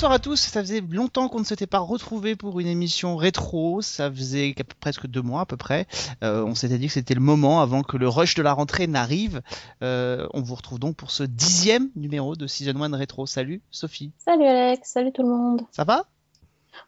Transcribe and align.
Bonsoir 0.00 0.12
à 0.12 0.18
tous, 0.18 0.36
ça 0.36 0.62
faisait 0.62 0.80
longtemps 0.80 1.28
qu'on 1.28 1.40
ne 1.40 1.44
s'était 1.44 1.66
pas 1.66 1.78
retrouvé 1.78 2.34
pour 2.34 2.58
une 2.58 2.68
émission 2.68 3.16
rétro, 3.16 3.82
ça 3.82 4.10
faisait 4.10 4.54
presque 4.80 5.06
deux 5.06 5.20
mois 5.20 5.42
à 5.42 5.44
peu 5.44 5.58
près. 5.58 5.86
Euh, 6.24 6.42
on 6.42 6.54
s'était 6.54 6.78
dit 6.78 6.86
que 6.86 6.94
c'était 6.94 7.12
le 7.12 7.20
moment 7.20 7.60
avant 7.60 7.82
que 7.82 7.98
le 7.98 8.08
rush 8.08 8.34
de 8.34 8.40
la 8.40 8.54
rentrée 8.54 8.86
n'arrive. 8.86 9.42
Euh, 9.82 10.26
on 10.32 10.40
vous 10.40 10.54
retrouve 10.54 10.78
donc 10.78 10.96
pour 10.96 11.10
ce 11.10 11.22
dixième 11.22 11.90
numéro 11.96 12.34
de 12.34 12.46
Season 12.46 12.80
1 12.80 12.96
Rétro. 12.96 13.26
Salut 13.26 13.60
Sophie. 13.70 14.10
Salut 14.16 14.46
Alex, 14.46 14.90
salut 14.90 15.12
tout 15.12 15.20
le 15.20 15.28
monde. 15.28 15.66
Ça 15.70 15.84
va? 15.84 16.06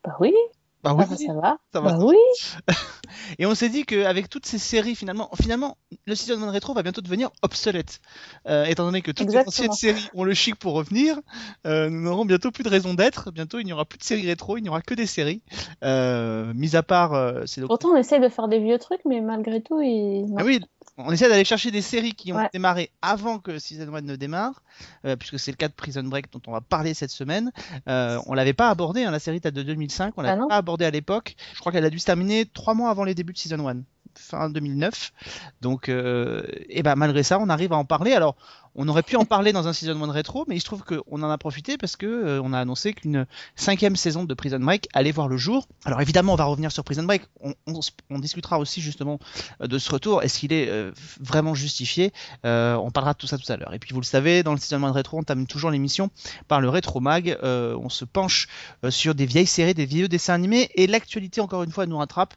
Bah 0.03 0.17
oui. 0.19 0.33
Bah 0.83 0.95
oui, 0.95 1.05
Ah, 1.09 1.17
ça 1.17 1.33
va. 1.35 1.59
ça 1.73 1.81
va. 1.81 1.93
Bah 1.93 2.05
oui. 2.05 2.17
Et 3.39 3.47
on 3.47 3.55
s'est 3.55 3.69
dit 3.69 3.85
qu'avec 3.85 4.29
toutes 4.29 4.47
ces 4.47 4.59
séries, 4.59 4.97
finalement, 4.97 5.31
finalement, 5.41 5.77
le 6.07 6.15
Season 6.15 6.43
1 6.43 6.51
Rétro 6.51 6.75
va 6.75 6.83
bientôt 6.83 7.01
devenir 7.03 7.31
obsolète. 7.43 8.01
Euh, 8.49 8.65
étant 8.65 8.85
donné 8.85 9.01
que 9.01 9.11
toutes 9.13 9.27
Exactement. 9.27 9.43
les 9.45 9.49
anciennes 9.71 9.73
séries 9.73 10.09
ont 10.15 10.25
le 10.25 10.35
chic 10.35 10.57
pour 10.57 10.73
revenir, 10.75 11.21
euh, 11.67 11.89
nous 11.89 12.01
n'aurons 12.03 12.25
bientôt 12.25 12.51
plus 12.51 12.65
de 12.65 12.69
raison 12.69 12.95
d'être. 12.95 13.31
Bientôt, 13.31 13.59
il 13.61 13.65
n'y 13.65 13.73
aura 13.73 13.85
plus 13.85 13.99
de 13.99 14.03
séries 14.05 14.27
rétro, 14.27 14.57
il 14.57 14.63
n'y 14.63 14.69
aura 14.69 14.83
que 14.83 14.95
des 14.95 15.07
séries. 15.07 15.43
Euh, 15.85 16.53
mis 16.55 16.75
à 16.75 16.83
part, 16.83 17.15
euh, 17.15 17.43
c'est 17.47 17.61
donc 17.61 17.69
Pourtant, 17.69 17.91
on 17.91 17.97
essaie 17.97 18.19
de 18.19 18.29
faire 18.29 18.49
des 18.49 18.59
vieux 18.59 18.79
trucs, 18.79 19.05
mais 19.05 19.21
malgré 19.21 19.63
tout, 19.63 19.81
il... 19.81 20.27
Ah 20.37 20.43
oui, 20.45 20.61
on 20.99 21.11
essaie 21.13 21.29
d'aller 21.29 21.45
chercher 21.45 21.71
des 21.71 21.81
séries 21.83 22.13
qui 22.15 22.33
ont 22.33 22.37
Ouais. 22.37 22.49
démarré 22.53 22.91
avant 23.01 23.39
que 23.39 23.59
Season 23.59 23.93
1 23.95 24.03
ne 24.03 24.17
démarre, 24.17 24.63
euh, 25.05 25.17
puisque 25.17 25.39
c'est 25.39 25.51
le 25.51 25.57
cas 25.57 25.69
de 25.69 25.73
Prison 25.73 26.03
Break 26.05 26.31
dont 26.33 26.43
on 26.47 26.53
va 26.53 26.61
parler 26.61 26.95
cette 26.95 27.11
semaine. 27.11 27.51
Euh, 27.89 28.19
on 28.27 28.35
l'avait 28.35 28.53
pas 28.53 28.69
abordé, 28.71 29.05
hein, 29.05 29.11
la 29.11 29.19
série 29.19 29.41
date 29.41 29.55
de 29.55 29.63
2005, 29.63 30.15
on 30.17 30.23
Ah 30.23 30.35
l'avait 30.35 30.49
pas 30.49 30.57
abordé 30.57 30.85
à 30.85 30.91
l'époque. 30.91 31.35
Je 31.55 31.61
crois 31.61 31.73
qu'elle 31.73 31.85
a 31.85 31.91
dû 31.91 31.99
se 31.99 32.05
terminer 32.07 32.45
trois 32.47 32.75
mois 32.75 32.91
avant 32.91 33.05
les 33.05 33.15
débuts 33.15 33.33
de 33.33 33.39
Season 33.39 33.67
1, 33.69 33.77
fin 34.15 34.51
2009. 34.51 35.13
Donc, 35.63 35.89
euh, 35.89 36.43
et 36.69 36.83
ben 36.83 36.95
malgré 36.97 37.23
ça, 37.23 37.39
on 37.41 37.49
arrive 37.49 37.73
à 37.73 37.77
en 37.77 37.85
parler. 37.85 38.13
Alors, 38.13 38.37
on 38.75 38.89
aurait 38.89 39.03
pu 39.03 39.17
en 39.17 39.25
parler 39.25 39.53
dans 39.53 39.69
un 39.69 39.73
Season 39.73 40.01
1 40.03 40.13
rétro, 40.13 40.45
mais 40.49 40.57
il 40.57 40.61
se 40.61 40.65
trouve 40.65 40.83
qu'on 40.83 41.23
en 41.23 41.31
a 41.31 41.39
profité 41.39 41.77
parce 41.77 41.97
que 41.97 42.07
euh, 42.07 42.43
on 42.43 42.53
a 42.53 42.59
annoncé 42.59 42.95
qu'une 42.95 43.27
cinquième 43.55 43.97
saison 43.97 44.25
de 44.25 44.35
Prison 44.35 44.59
Break 44.59 44.89
allait 44.95 45.13
voir 45.13 45.29
le 45.29 45.37
jour. 45.37 45.69
Alors 45.85 46.01
évidemment, 46.01 46.33
on 46.33 46.37
va 46.37 46.45
revenir 46.45 46.73
sur 46.73 46.85
Prison 46.85 47.03
Break. 47.03 47.23
On, 47.41 48.19
discutera 48.19 48.59
aussi 48.59 48.81
justement 48.81 49.19
euh, 49.61 49.67
de 49.67 49.79
ce 49.79 49.91
retour. 49.91 50.23
Est-ce 50.23 50.39
qu'il 50.39 50.53
est 50.53 50.69
euh, 50.69 50.93
vraiment 51.21 51.55
justifié? 51.55 52.13
On 52.45 52.91
parlera 52.91 53.13
de 53.13 53.19
tout 53.19 53.27
ça 53.27 53.39
tout 53.39 53.51
à 53.53 53.57
l'heure. 53.57 53.75
Et 53.75 53.79
puis 53.79 53.93
vous 53.93 54.01
le 54.01 54.07
savez, 54.07 54.43
dans 54.43 54.53
le 54.53 54.59
Season 54.59 54.83
1 54.83 54.93
rétro, 54.93 55.19
on 55.19 55.23
termine 55.23 55.47
toujours 55.47 55.71
l'émission 55.71 56.11
par 56.49 56.61
le 56.61 56.69
rétro 56.69 57.01
mag. 57.01 57.39
On 57.43 57.89
se 57.89 58.05
penche 58.05 58.49
sur 58.91 59.15
des 59.15 59.27
vieilles 59.27 59.47
séries, 59.47 59.75
des 59.75 59.87
vieux 59.87 60.09
dessins 60.09 60.35
animés, 60.35 60.71
et 60.75 60.87
l'actualité 60.87 61.41
encore 61.41 61.63
une 61.63 61.73
fois 61.73 61.87
nous 61.87 61.99
rattrape, 61.99 62.35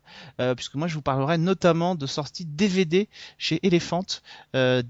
puisque 0.55 0.75
moi 0.75 0.87
je 0.87 0.95
vous 0.95 1.01
parlerai 1.01 1.37
notamment 1.37 1.95
de 1.95 2.05
sorties 2.05 2.45
DVD 2.45 3.09
chez 3.37 3.59
Elephant 3.63 4.05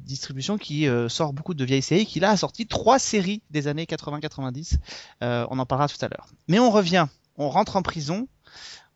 distribution 0.06 0.58
qui 0.58 0.88
sort 1.10 1.35
beaucoup 1.36 1.54
de 1.54 1.64
vieilles 1.64 1.82
séries, 1.82 2.06
qui 2.06 2.20
là 2.20 2.32
a 2.32 2.38
sorti 2.38 2.66
trois 2.66 2.98
séries 2.98 3.42
des 3.52 3.68
années 3.68 3.86
80-90. 3.86 4.78
Euh, 5.24 5.46
on 5.52 5.60
en 5.60 5.66
parlera 5.66 5.88
tout 5.88 6.04
à 6.04 6.08
l'heure. 6.08 6.28
Mais 6.48 6.58
on 6.60 6.72
revient, 6.72 7.08
on 7.38 7.50
rentre 7.50 7.76
en 7.76 7.84
prison, 7.84 8.28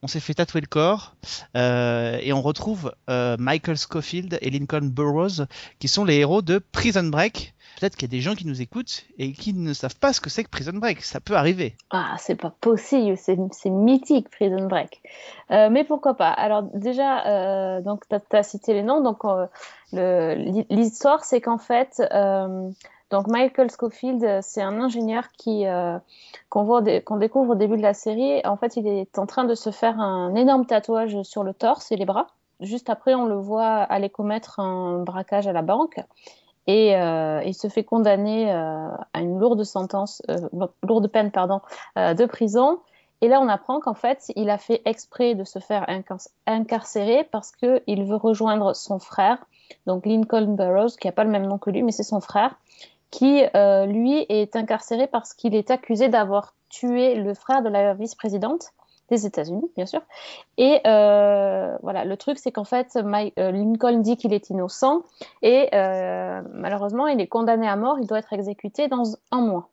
on 0.01 0.07
s'est 0.07 0.19
fait 0.19 0.33
tatouer 0.33 0.61
le 0.61 0.67
corps 0.67 1.15
euh, 1.57 2.17
et 2.21 2.31
on 2.31 2.41
retrouve 2.41 2.93
euh, 3.09 3.35
Michael 3.37 3.77
Scofield 3.77 4.37
et 4.41 4.49
Lincoln 4.49 4.87
Burrows 4.87 5.45
qui 5.79 5.87
sont 5.87 6.05
les 6.05 6.15
héros 6.15 6.41
de 6.41 6.59
Prison 6.59 7.03
Break. 7.03 7.53
Peut-être 7.79 7.95
qu'il 7.95 8.09
y 8.09 8.11
a 8.11 8.17
des 8.17 8.21
gens 8.21 8.35
qui 8.35 8.45
nous 8.45 8.61
écoutent 8.61 9.05
et 9.17 9.31
qui 9.31 9.53
ne 9.53 9.71
savent 9.71 9.97
pas 9.97 10.11
ce 10.11 10.19
que 10.19 10.29
c'est 10.29 10.43
que 10.43 10.49
Prison 10.49 10.73
Break. 10.73 11.01
Ça 11.01 11.21
peut 11.21 11.35
arriver. 11.35 11.77
Ah, 11.91 12.15
c'est 12.17 12.35
pas 12.35 12.51
possible, 12.59 13.15
c'est 13.17 13.69
mythique 13.69 14.29
Prison 14.29 14.67
Break. 14.67 15.01
Euh, 15.51 15.69
mais 15.69 15.85
pourquoi 15.85 16.15
pas? 16.15 16.29
Alors 16.29 16.63
déjà, 16.63 17.25
euh, 17.27 17.81
donc 17.81 18.03
t'as 18.09 18.19
as 18.33 18.43
cité 18.43 18.73
les 18.73 18.83
noms. 18.83 19.01
Donc 19.01 19.23
euh, 19.93 20.35
l'histoire, 20.69 21.23
c'est 21.23 21.39
qu'en 21.39 21.57
fait, 21.57 22.01
donc 23.11 23.27
Michael 23.27 23.71
Scofield, 23.71 24.41
c'est 24.41 24.61
un 24.61 24.81
ingénieur 24.81 25.29
qui 25.37 25.63
qu'on 26.49 27.17
découvre 27.17 27.51
au 27.51 27.55
début 27.55 27.77
de 27.77 27.81
la 27.81 27.93
série. 27.93 28.41
En 28.45 28.57
fait, 28.57 28.75
il 28.75 28.87
est 28.87 29.17
en 29.17 29.25
train 29.25 29.45
de 29.45 29.55
se 29.55 29.71
faire 29.71 30.01
un 30.01 30.35
énorme 30.35 30.65
tatouage 30.65 31.21
sur 31.23 31.43
le 31.43 31.53
torse 31.53 31.93
et 31.93 31.95
les 31.95 32.05
bras. 32.05 32.27
Juste 32.59 32.89
après, 32.89 33.15
on 33.15 33.25
le 33.25 33.35
voit 33.35 33.77
aller 33.77 34.09
commettre 34.09 34.59
un 34.59 35.01
braquage 35.03 35.47
à 35.47 35.53
la 35.53 35.61
banque. 35.61 36.01
Et 36.67 36.95
euh, 36.95 37.41
il 37.45 37.53
se 37.53 37.67
fait 37.67 37.83
condamner 37.83 38.51
euh, 38.51 38.89
à 39.13 39.21
une 39.21 39.39
lourde 39.39 39.63
sentence, 39.63 40.21
euh, 40.29 40.67
lourde 40.83 41.07
peine, 41.07 41.31
pardon, 41.31 41.61
euh, 41.97 42.13
de 42.13 42.25
prison. 42.25 42.79
Et 43.21 43.27
là, 43.27 43.41
on 43.41 43.49
apprend 43.49 43.79
qu'en 43.79 43.93
fait, 43.95 44.31
il 44.35 44.49
a 44.49 44.57
fait 44.57 44.81
exprès 44.85 45.35
de 45.35 45.43
se 45.43 45.59
faire 45.59 45.83
incar- 45.89 46.29
incarcérer 46.47 47.27
parce 47.31 47.51
que 47.51 47.81
il 47.87 48.05
veut 48.05 48.15
rejoindre 48.15 48.75
son 48.75 48.99
frère, 48.99 49.45
donc 49.87 50.05
Lincoln 50.05 50.55
Burrows, 50.55 50.95
qui 50.99 51.07
a 51.07 51.11
pas 51.11 51.23
le 51.23 51.29
même 51.29 51.45
nom 51.45 51.57
que 51.57 51.69
lui, 51.69 51.83
mais 51.83 51.91
c'est 51.91 52.03
son 52.03 52.21
frère, 52.21 52.55
qui 53.11 53.43
euh, 53.55 53.85
lui 53.85 54.25
est 54.29 54.55
incarcéré 54.55 55.07
parce 55.07 55.33
qu'il 55.33 55.55
est 55.55 55.71
accusé 55.71 56.07
d'avoir 56.07 56.53
tué 56.69 57.15
le 57.15 57.33
frère 57.33 57.61
de 57.61 57.69
la 57.69 57.93
vice-présidente 57.93 58.71
des 59.09 59.25
États-Unis, 59.25 59.69
bien 59.75 59.85
sûr. 59.85 60.01
Et 60.57 60.79
euh, 60.85 61.77
voilà, 61.81 62.05
le 62.05 62.17
truc, 62.17 62.37
c'est 62.37 62.51
qu'en 62.51 62.63
fait, 62.63 62.95
euh, 62.95 63.51
Lincoln 63.51 63.99
dit 63.99 64.17
qu'il 64.17 64.33
est 64.33 64.49
innocent 64.49 65.03
et 65.41 65.69
euh, 65.73 66.41
malheureusement, 66.53 67.07
il 67.07 67.19
est 67.19 67.27
condamné 67.27 67.67
à 67.67 67.75
mort. 67.75 67.97
Il 67.99 68.07
doit 68.07 68.19
être 68.19 68.33
exécuté 68.33 68.87
dans 68.87 69.03
un 69.31 69.41
mois. 69.41 69.69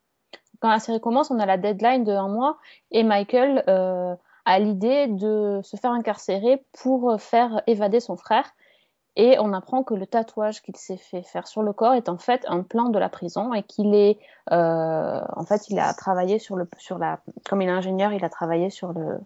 Quand 0.61 0.71
la 0.71 0.79
série 0.79 1.01
commence, 1.01 1.31
on 1.31 1.39
a 1.39 1.47
la 1.47 1.59
deadline 1.59 2.05
de 2.05 2.13
un 2.13 2.29
mois 2.29 2.59
et 2.91 3.03
Michael 3.03 3.65
euh, 3.69 4.15
a 4.45 4.59
l'idée 4.59 5.07
de 5.09 5.61
se 5.63 5.77
faire 5.77 5.91
incarcérer 5.91 6.65
pour 6.73 7.21
faire 7.21 7.63
évader 7.67 8.01
son 8.01 8.17
frère. 8.17 8.51
Et 9.17 9.39
on 9.39 9.55
apprend 9.55 9.83
que 9.83 9.95
le 9.95 10.07
tatouage 10.07 10.63
qu'il 10.63 10.77
s'est 10.77 10.99
fait 10.99 11.23
faire 11.23 11.47
sur 11.47 11.63
le 11.63 11.73
corps 11.73 11.95
est 11.95 12.11
en 12.11 12.19
fait 12.19 12.45
un 12.49 12.63
plan 12.63 12.91
de 12.91 12.99
la 12.99 13.09
prison 13.09 13.55
et 13.55 13.63
qu'il 13.63 13.95
est, 13.95 14.19
euh, 14.53 15.21
en 15.35 15.45
fait, 15.47 15.69
il 15.69 15.79
a 15.79 15.95
travaillé 15.95 16.39
sur 16.39 16.55
le, 16.55 16.69
sur 16.77 16.99
la, 16.99 17.21
comme 17.49 17.63
il 17.63 17.69
est 17.69 17.73
ingénieur, 17.73 18.13
il 18.13 18.25
a 18.25 18.29
travaillé 18.29 18.69
sur 18.69 18.93
le, 18.93 19.19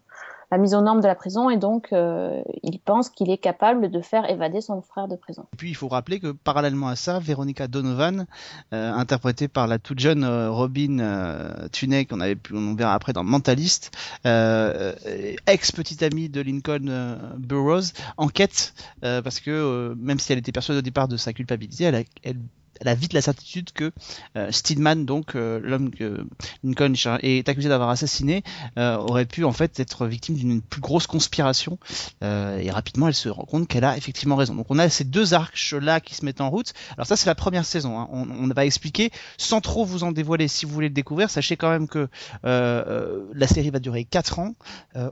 la 0.51 0.57
mise 0.57 0.73
aux 0.73 0.81
normes 0.81 0.99
de 0.99 1.07
la 1.07 1.15
prison 1.15 1.49
et 1.49 1.57
donc 1.57 1.93
euh, 1.93 2.41
il 2.61 2.79
pense 2.79 3.09
qu'il 3.09 3.31
est 3.31 3.37
capable 3.37 3.89
de 3.89 4.01
faire 4.01 4.29
évader 4.29 4.59
son 4.59 4.81
frère 4.81 5.07
de 5.07 5.15
prison. 5.15 5.45
Et 5.53 5.57
puis 5.57 5.69
il 5.69 5.75
faut 5.75 5.87
rappeler 5.87 6.19
que 6.19 6.31
parallèlement 6.31 6.89
à 6.89 6.97
ça, 6.97 7.19
Veronica 7.19 7.67
Donovan, 7.67 8.25
euh, 8.73 8.91
interprétée 8.91 9.47
par 9.47 9.67
la 9.67 9.79
toute 9.79 9.99
jeune 9.99 10.23
euh, 10.25 10.51
Robin 10.51 10.99
euh, 10.99 11.67
Tunney, 11.71 12.05
qu'on 12.05 12.19
avait 12.19 12.35
pu, 12.35 12.53
on 12.53 12.75
verra 12.75 12.93
après 12.93 13.13
dans 13.13 13.23
Mentalist, 13.23 13.91
ex 14.25 15.71
petite 15.71 16.03
amie 16.03 16.27
de 16.27 16.41
Lincoln 16.41 17.17
Burroughs, 17.37 17.93
enquête 18.17 18.73
parce 19.01 19.39
que 19.39 19.95
même 19.97 20.19
si 20.19 20.33
elle 20.33 20.39
était 20.39 20.51
persuadée 20.51 20.79
au 20.79 20.83
départ 20.83 21.07
de 21.07 21.17
sa 21.17 21.33
culpabilité, 21.33 21.85
elle 21.85 22.05
elle, 22.23 22.37
elle 22.81 22.87
a 22.87 22.95
vite 22.95 23.13
la 23.13 23.21
certitude 23.21 23.71
que 23.71 23.91
euh, 24.35 24.51
Stillman, 24.51 24.97
donc 24.97 25.35
euh, 25.35 25.59
l'homme 25.63 25.91
que 25.91 26.25
Lincoln 26.63 26.93
est 27.21 27.47
accusé 27.47 27.69
d'avoir 27.69 27.89
assassiné, 27.89 28.43
euh, 28.77 28.97
aurait 28.97 29.25
pu 29.25 29.43
en 29.45 29.51
fait 29.51 29.79
être 29.79 30.07
victime 30.07 30.35
d'une 30.35 30.61
plus 30.61 30.81
grosse 30.81 31.07
conspiration. 31.07 31.77
Et 32.21 32.71
rapidement, 32.71 33.07
elle 33.07 33.13
se 33.13 33.29
rend 33.29 33.43
compte 33.43 33.67
qu'elle 33.67 33.83
a 33.83 33.97
effectivement 33.97 34.35
raison. 34.35 34.55
Donc 34.55 34.67
on 34.69 34.79
a 34.79 34.89
ces 34.89 35.03
deux 35.03 35.33
arcs 35.33 35.73
là 35.79 35.99
qui 35.99 36.15
se 36.15 36.25
mettent 36.25 36.41
en 36.41 36.49
route. 36.49 36.73
Alors 36.95 37.07
ça, 37.07 37.15
c'est 37.15 37.27
la 37.27 37.35
première 37.35 37.65
saison. 37.65 37.99
hein. 37.99 38.07
On, 38.11 38.47
va 38.51 38.65
expliquer 38.65 39.11
sans 39.37 39.61
trop 39.61 39.85
vous 39.85 40.03
en 40.03 40.11
dévoiler. 40.11 40.47
Si 40.47 40.65
vous 40.65 40.73
voulez 40.73 40.89
le 40.89 40.93
découvrir, 40.93 41.29
sachez 41.29 41.55
quand 41.55 41.69
même 41.69 41.87
que 41.87 42.09
la 42.43 43.47
série 43.47 43.69
va 43.69 43.79
durer 43.79 44.03
4 44.03 44.39
ans. 44.39 44.55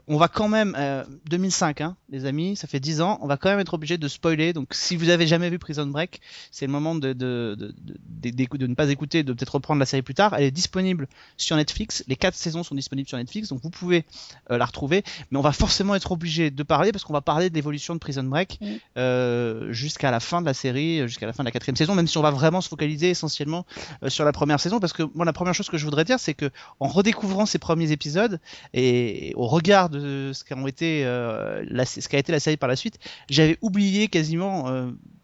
On 0.06 0.16
va 0.16 0.28
quand 0.28 0.48
même 0.48 0.74
euh, 0.76 1.04
2005, 1.28 1.80
hein, 1.80 1.96
les 2.08 2.24
amis, 2.24 2.56
ça 2.56 2.66
fait 2.66 2.80
10 2.80 3.00
ans. 3.00 3.18
On 3.22 3.26
va 3.26 3.36
quand 3.36 3.48
même 3.48 3.60
être 3.60 3.74
obligé 3.74 3.98
de 3.98 4.08
spoiler. 4.08 4.52
Donc 4.52 4.68
si 4.72 4.96
vous 4.96 5.08
avez 5.08 5.26
jamais 5.26 5.50
vu 5.50 5.58
Prison 5.58 5.86
Break, 5.86 6.20
c'est 6.50 6.66
le 6.66 6.72
moment 6.72 6.94
de, 6.94 7.12
de, 7.60 7.74
de, 8.20 8.30
d'écou- 8.30 8.58
de 8.58 8.66
ne 8.66 8.74
pas 8.74 8.88
écouter, 8.90 9.22
de 9.22 9.32
peut-être 9.32 9.54
reprendre 9.54 9.78
la 9.80 9.86
série 9.86 10.02
plus 10.02 10.14
tard. 10.14 10.34
Elle 10.36 10.44
est 10.44 10.50
disponible 10.50 11.06
sur 11.36 11.56
Netflix. 11.56 12.02
Les 12.08 12.16
quatre 12.16 12.34
saisons 12.34 12.62
sont 12.62 12.74
disponibles 12.74 13.08
sur 13.08 13.18
Netflix, 13.18 13.48
donc 13.48 13.60
vous 13.62 13.70
pouvez 13.70 14.04
euh, 14.50 14.58
la 14.58 14.64
retrouver. 14.64 15.04
Mais 15.30 15.38
on 15.38 15.42
va 15.42 15.52
forcément 15.52 15.94
être 15.94 16.12
obligé 16.12 16.50
de 16.50 16.62
parler 16.62 16.92
parce 16.92 17.04
qu'on 17.04 17.12
va 17.12 17.20
parler 17.20 17.50
de 17.50 17.54
l'évolution 17.54 17.94
de 17.94 17.98
Prison 18.00 18.24
Break 18.24 18.58
Mm. 18.60 18.66
euh, 18.98 19.72
jusqu'à 19.72 20.10
la 20.10 20.20
fin 20.20 20.40
de 20.40 20.46
la 20.46 20.54
série, 20.54 21.00
jusqu'à 21.06 21.26
la 21.26 21.32
fin 21.32 21.42
de 21.42 21.48
la 21.48 21.52
quatrième 21.52 21.76
saison, 21.76 21.94
même 21.94 22.06
si 22.08 22.18
on 22.18 22.22
va 22.22 22.30
vraiment 22.30 22.60
se 22.60 22.68
focaliser 22.68 23.10
essentiellement 23.10 23.64
euh, 24.02 24.08
sur 24.10 24.24
la 24.24 24.32
première 24.32 24.58
saison. 24.60 24.80
Parce 24.80 24.92
que 24.92 25.02
moi, 25.14 25.24
la 25.24 25.32
première 25.32 25.54
chose 25.54 25.68
que 25.68 25.78
je 25.78 25.84
voudrais 25.84 26.04
dire, 26.04 26.18
c'est 26.18 26.34
que 26.34 26.50
en 26.80 26.88
redécouvrant 26.88 27.46
ces 27.46 27.58
premiers 27.58 27.92
épisodes 27.92 28.40
et 28.74 29.32
au 29.36 29.46
regard 29.46 29.88
de 29.90 30.32
ce 30.34 30.44
qu'ont 30.44 30.66
été 30.66 31.04
la, 31.04 31.84
ce 31.84 32.08
qu'a 32.08 32.18
été 32.18 32.32
la 32.32 32.40
série 32.40 32.56
par 32.56 32.68
la 32.68 32.76
suite, 32.76 32.98
j'avais 33.28 33.58
oublié 33.62 34.08
quasiment 34.08 34.68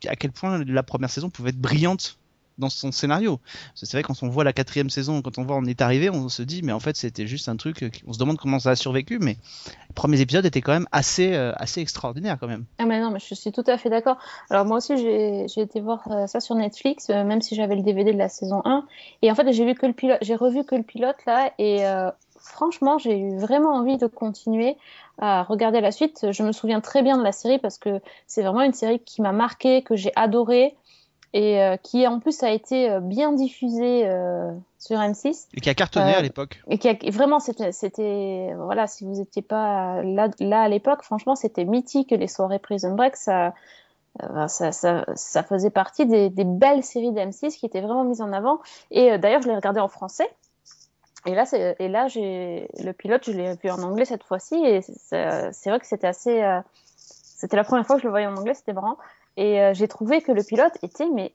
à 0.07 0.17
quel 0.17 0.33
point 0.33 0.63
la 0.65 0.83
première 0.83 1.11
saison 1.11 1.31
pouvait 1.31 1.51
être 1.51 1.61
brillante 1.61 2.19
dans 2.59 2.69
son 2.69 2.93
scénario. 2.93 3.41
C'est 3.75 3.91
vrai 3.93 4.03
quand 4.03 4.23
on 4.23 4.29
voit 4.29 4.45
la 4.45 4.53
quatrième 4.53 4.91
saison, 4.91 5.23
quand 5.23 5.39
on 5.39 5.45
voit 5.45 5.57
on 5.57 5.65
est 5.65 5.81
arrivé, 5.81 6.11
on 6.11 6.29
se 6.29 6.43
dit 6.43 6.63
mais 6.63 6.73
en 6.73 6.81
fait 6.81 6.97
c'était 6.97 7.27
juste 7.27 7.49
un 7.49 7.57
truc, 7.57 7.83
euh, 7.83 7.91
on 8.07 8.13
se 8.13 8.19
demande 8.19 8.39
comment 8.39 8.59
ça 8.59 8.71
a 8.71 8.77
survécu, 8.77 9.19
mais 9.19 9.37
les 9.89 9.95
premiers 9.95 10.21
épisodes 10.21 10.45
étaient 10.45 10.61
quand 10.61 10.73
même 10.73 10.89
assez 10.93 11.35
euh, 11.35 11.53
assez 11.57 11.81
extraordinaires 11.81 12.37
quand 12.39 12.49
même. 12.49 12.65
Ah 12.79 12.87
mais 12.87 13.01
non, 13.01 13.13
je 13.19 13.35
suis 13.35 13.53
tout 13.53 13.65
à 13.67 13.79
fait 13.79 13.91
d'accord. 13.91 14.19
Alors 14.51 14.65
moi 14.65 14.79
aussi, 14.79 14.97
j'ai 14.97 15.61
été 15.61 15.81
voir 15.81 16.03
euh, 16.11 16.27
ça 16.27 16.41
sur 16.41 16.55
Netflix, 16.55 17.09
même 17.09 17.43
si 17.43 17.55
j'avais 17.55 17.77
le 17.77 17.83
DVD 17.83 18.13
de 18.13 18.19
la 18.19 18.29
saison 18.29 18.63
1. 18.65 18.87
Et 19.23 19.31
en 19.31 19.35
fait, 19.35 19.51
j'ai 19.53 19.65
vu 19.65 19.75
que 19.75 19.87
le 19.87 19.93
pilote, 19.93 20.19
j'ai 20.23 20.35
revu 20.35 20.65
que 20.65 20.75
le 20.75 20.83
pilote 20.83 21.17
là, 21.27 21.53
et 21.59 21.85
franchement, 22.47 22.99
j'ai 22.99 23.19
eu 23.19 23.37
vraiment 23.37 23.75
envie 23.75 23.99
de 23.99 24.07
continuer 24.07 24.77
à 25.19 25.43
regarder 25.43 25.81
la 25.81 25.93
suite. 25.93 26.27
Je 26.31 26.43
me 26.43 26.53
souviens 26.53 26.81
très 26.81 27.03
bien 27.03 27.19
de 27.19 27.23
la 27.23 27.33
série 27.33 27.59
parce 27.59 27.79
que 27.79 28.01
c'est 28.27 28.43
vraiment 28.43 28.63
une 28.63 28.73
série 28.73 29.01
qui 29.01 29.23
m'a 29.23 29.33
marqué, 29.33 29.83
que 29.83 29.97
j'ai 29.97 30.13
adoré. 30.17 30.77
Et 31.33 31.61
qui 31.83 32.07
en 32.07 32.19
plus 32.19 32.43
a 32.43 32.51
été 32.51 32.99
bien 33.01 33.33
diffusé 33.33 34.09
sur 34.79 34.99
M6 34.99 35.49
et 35.55 35.61
qui 35.61 35.69
a 35.69 35.75
cartonné 35.75 36.15
à 36.15 36.23
l'époque 36.23 36.63
et 36.69 36.79
qui 36.79 36.89
a, 36.89 36.95
vraiment 37.11 37.41
c'était 37.41 38.55
voilà 38.57 38.87
si 38.87 39.05
vous 39.05 39.21
étiez 39.21 39.43
pas 39.43 40.03
là 40.03 40.29
là 40.39 40.63
à 40.63 40.69
l'époque 40.69 41.03
franchement 41.03 41.35
c'était 41.35 41.65
mythique 41.65 42.11
les 42.11 42.29
soirées 42.29 42.59
Prison 42.59 42.95
Break 42.95 43.17
ça 43.17 43.55
ça, 44.49 44.73
ça, 44.73 45.05
ça, 45.15 45.43
faisait 45.43 45.69
partie 45.69 46.07
des, 46.07 46.31
des 46.31 46.45
belles 46.45 46.83
séries 46.83 47.13
d'M6 47.13 47.59
qui 47.59 47.67
étaient 47.67 47.83
vraiment 47.83 48.03
mises 48.03 48.23
en 48.23 48.33
avant. 48.33 48.61
Et 48.91 49.19
d'ailleurs, 49.19 49.43
je 49.43 49.49
l'ai 49.49 49.55
regardé 49.55 49.79
en 49.79 49.89
français. 49.89 50.27
Et 51.27 51.35
là, 51.35 51.45
et 51.79 51.89
là 51.89 52.07
j'ai 52.07 52.69
le 52.83 52.93
pilote, 52.93 53.25
je 53.27 53.33
l'ai 53.33 53.55
vu 53.57 53.69
en 53.69 53.83
anglais 53.83 54.05
cette 54.05 54.23
fois-ci, 54.23 54.55
et 54.55 54.81
c'est 54.81 55.69
vrai 55.69 55.81
que 55.81 55.87
c'était 55.87 56.07
assez. 56.07 56.43
Euh, 56.43 56.61
c'était 56.97 57.57
la 57.57 57.65
première 57.65 57.85
fois 57.87 57.97
que 57.97 58.03
je 58.03 58.07
le 58.07 58.13
voyais 58.13 58.27
en 58.27 58.37
anglais, 58.37 58.55
c'était 58.55 58.73
marrant. 58.73 58.97
Et 59.37 59.61
euh, 59.61 59.75
j'ai 59.75 59.89
trouvé 59.89 60.23
que 60.23 60.33
le 60.33 60.43
pilote 60.43 60.73
était 60.83 61.09
mais 61.09 61.35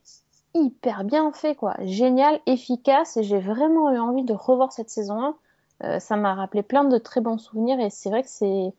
hyper 0.53 1.03
bien 1.03 1.31
fait, 1.31 1.56
quoi, 1.56 1.75
génial, 1.81 2.39
efficace, 2.45 3.18
et 3.18 3.24
j'ai 3.24 3.39
vraiment 3.39 3.92
eu 3.92 4.00
envie 4.00 4.24
de 4.24 4.33
revoir 4.33 4.74
cette 4.74 4.89
saison 4.89 5.21
1. 5.21 5.36
Euh, 5.83 6.00
ça 6.00 6.15
m'a 6.15 6.36
rappelé 6.36 6.63
plein 6.63 6.83
de 6.83 6.98
très 6.98 7.21
bons 7.21 7.38
souvenirs, 7.38 7.80
et 7.80 7.89
c'est 7.89 8.09
vrai 8.09 8.24
que 8.24 8.30
c'est 8.30 8.74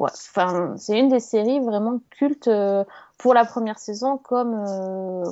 enfin, 0.00 0.74
c'est 0.76 0.98
une 0.98 1.08
des 1.08 1.20
séries 1.20 1.60
vraiment 1.60 2.00
cultes 2.10 2.48
euh, 2.48 2.84
pour 3.18 3.34
la 3.34 3.44
première 3.44 3.78
saison, 3.78 4.18
comme, 4.18 4.64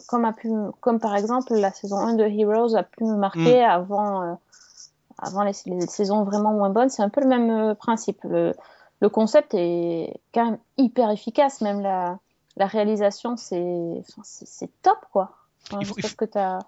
comme, 0.06 0.24
a 0.24 0.32
pu, 0.32 0.50
comme 0.80 1.00
par 1.00 1.16
exemple 1.16 1.54
la 1.54 1.72
saison 1.72 1.96
1 1.96 2.14
de 2.14 2.24
Heroes 2.24 2.76
a 2.76 2.82
pu 2.82 3.04
me 3.04 3.16
marquer 3.16 3.62
mm. 3.62 3.70
avant, 3.70 4.38
avant 5.18 5.42
les, 5.42 5.52
saisons 5.52 6.22
vraiment 6.22 6.52
moins 6.52 6.70
bonnes. 6.70 6.90
C'est 6.90 7.02
un 7.02 7.08
peu 7.08 7.22
le 7.22 7.28
même 7.28 7.74
principe. 7.76 8.20
Le, 8.24 8.54
le, 9.00 9.08
concept 9.08 9.54
est 9.54 10.20
quand 10.34 10.44
même 10.44 10.58
hyper 10.76 11.10
efficace, 11.10 11.62
même 11.62 11.80
la, 11.80 12.18
la 12.58 12.66
réalisation, 12.66 13.36
c'est 13.36 14.02
top, 14.82 14.98
quoi 15.12 15.37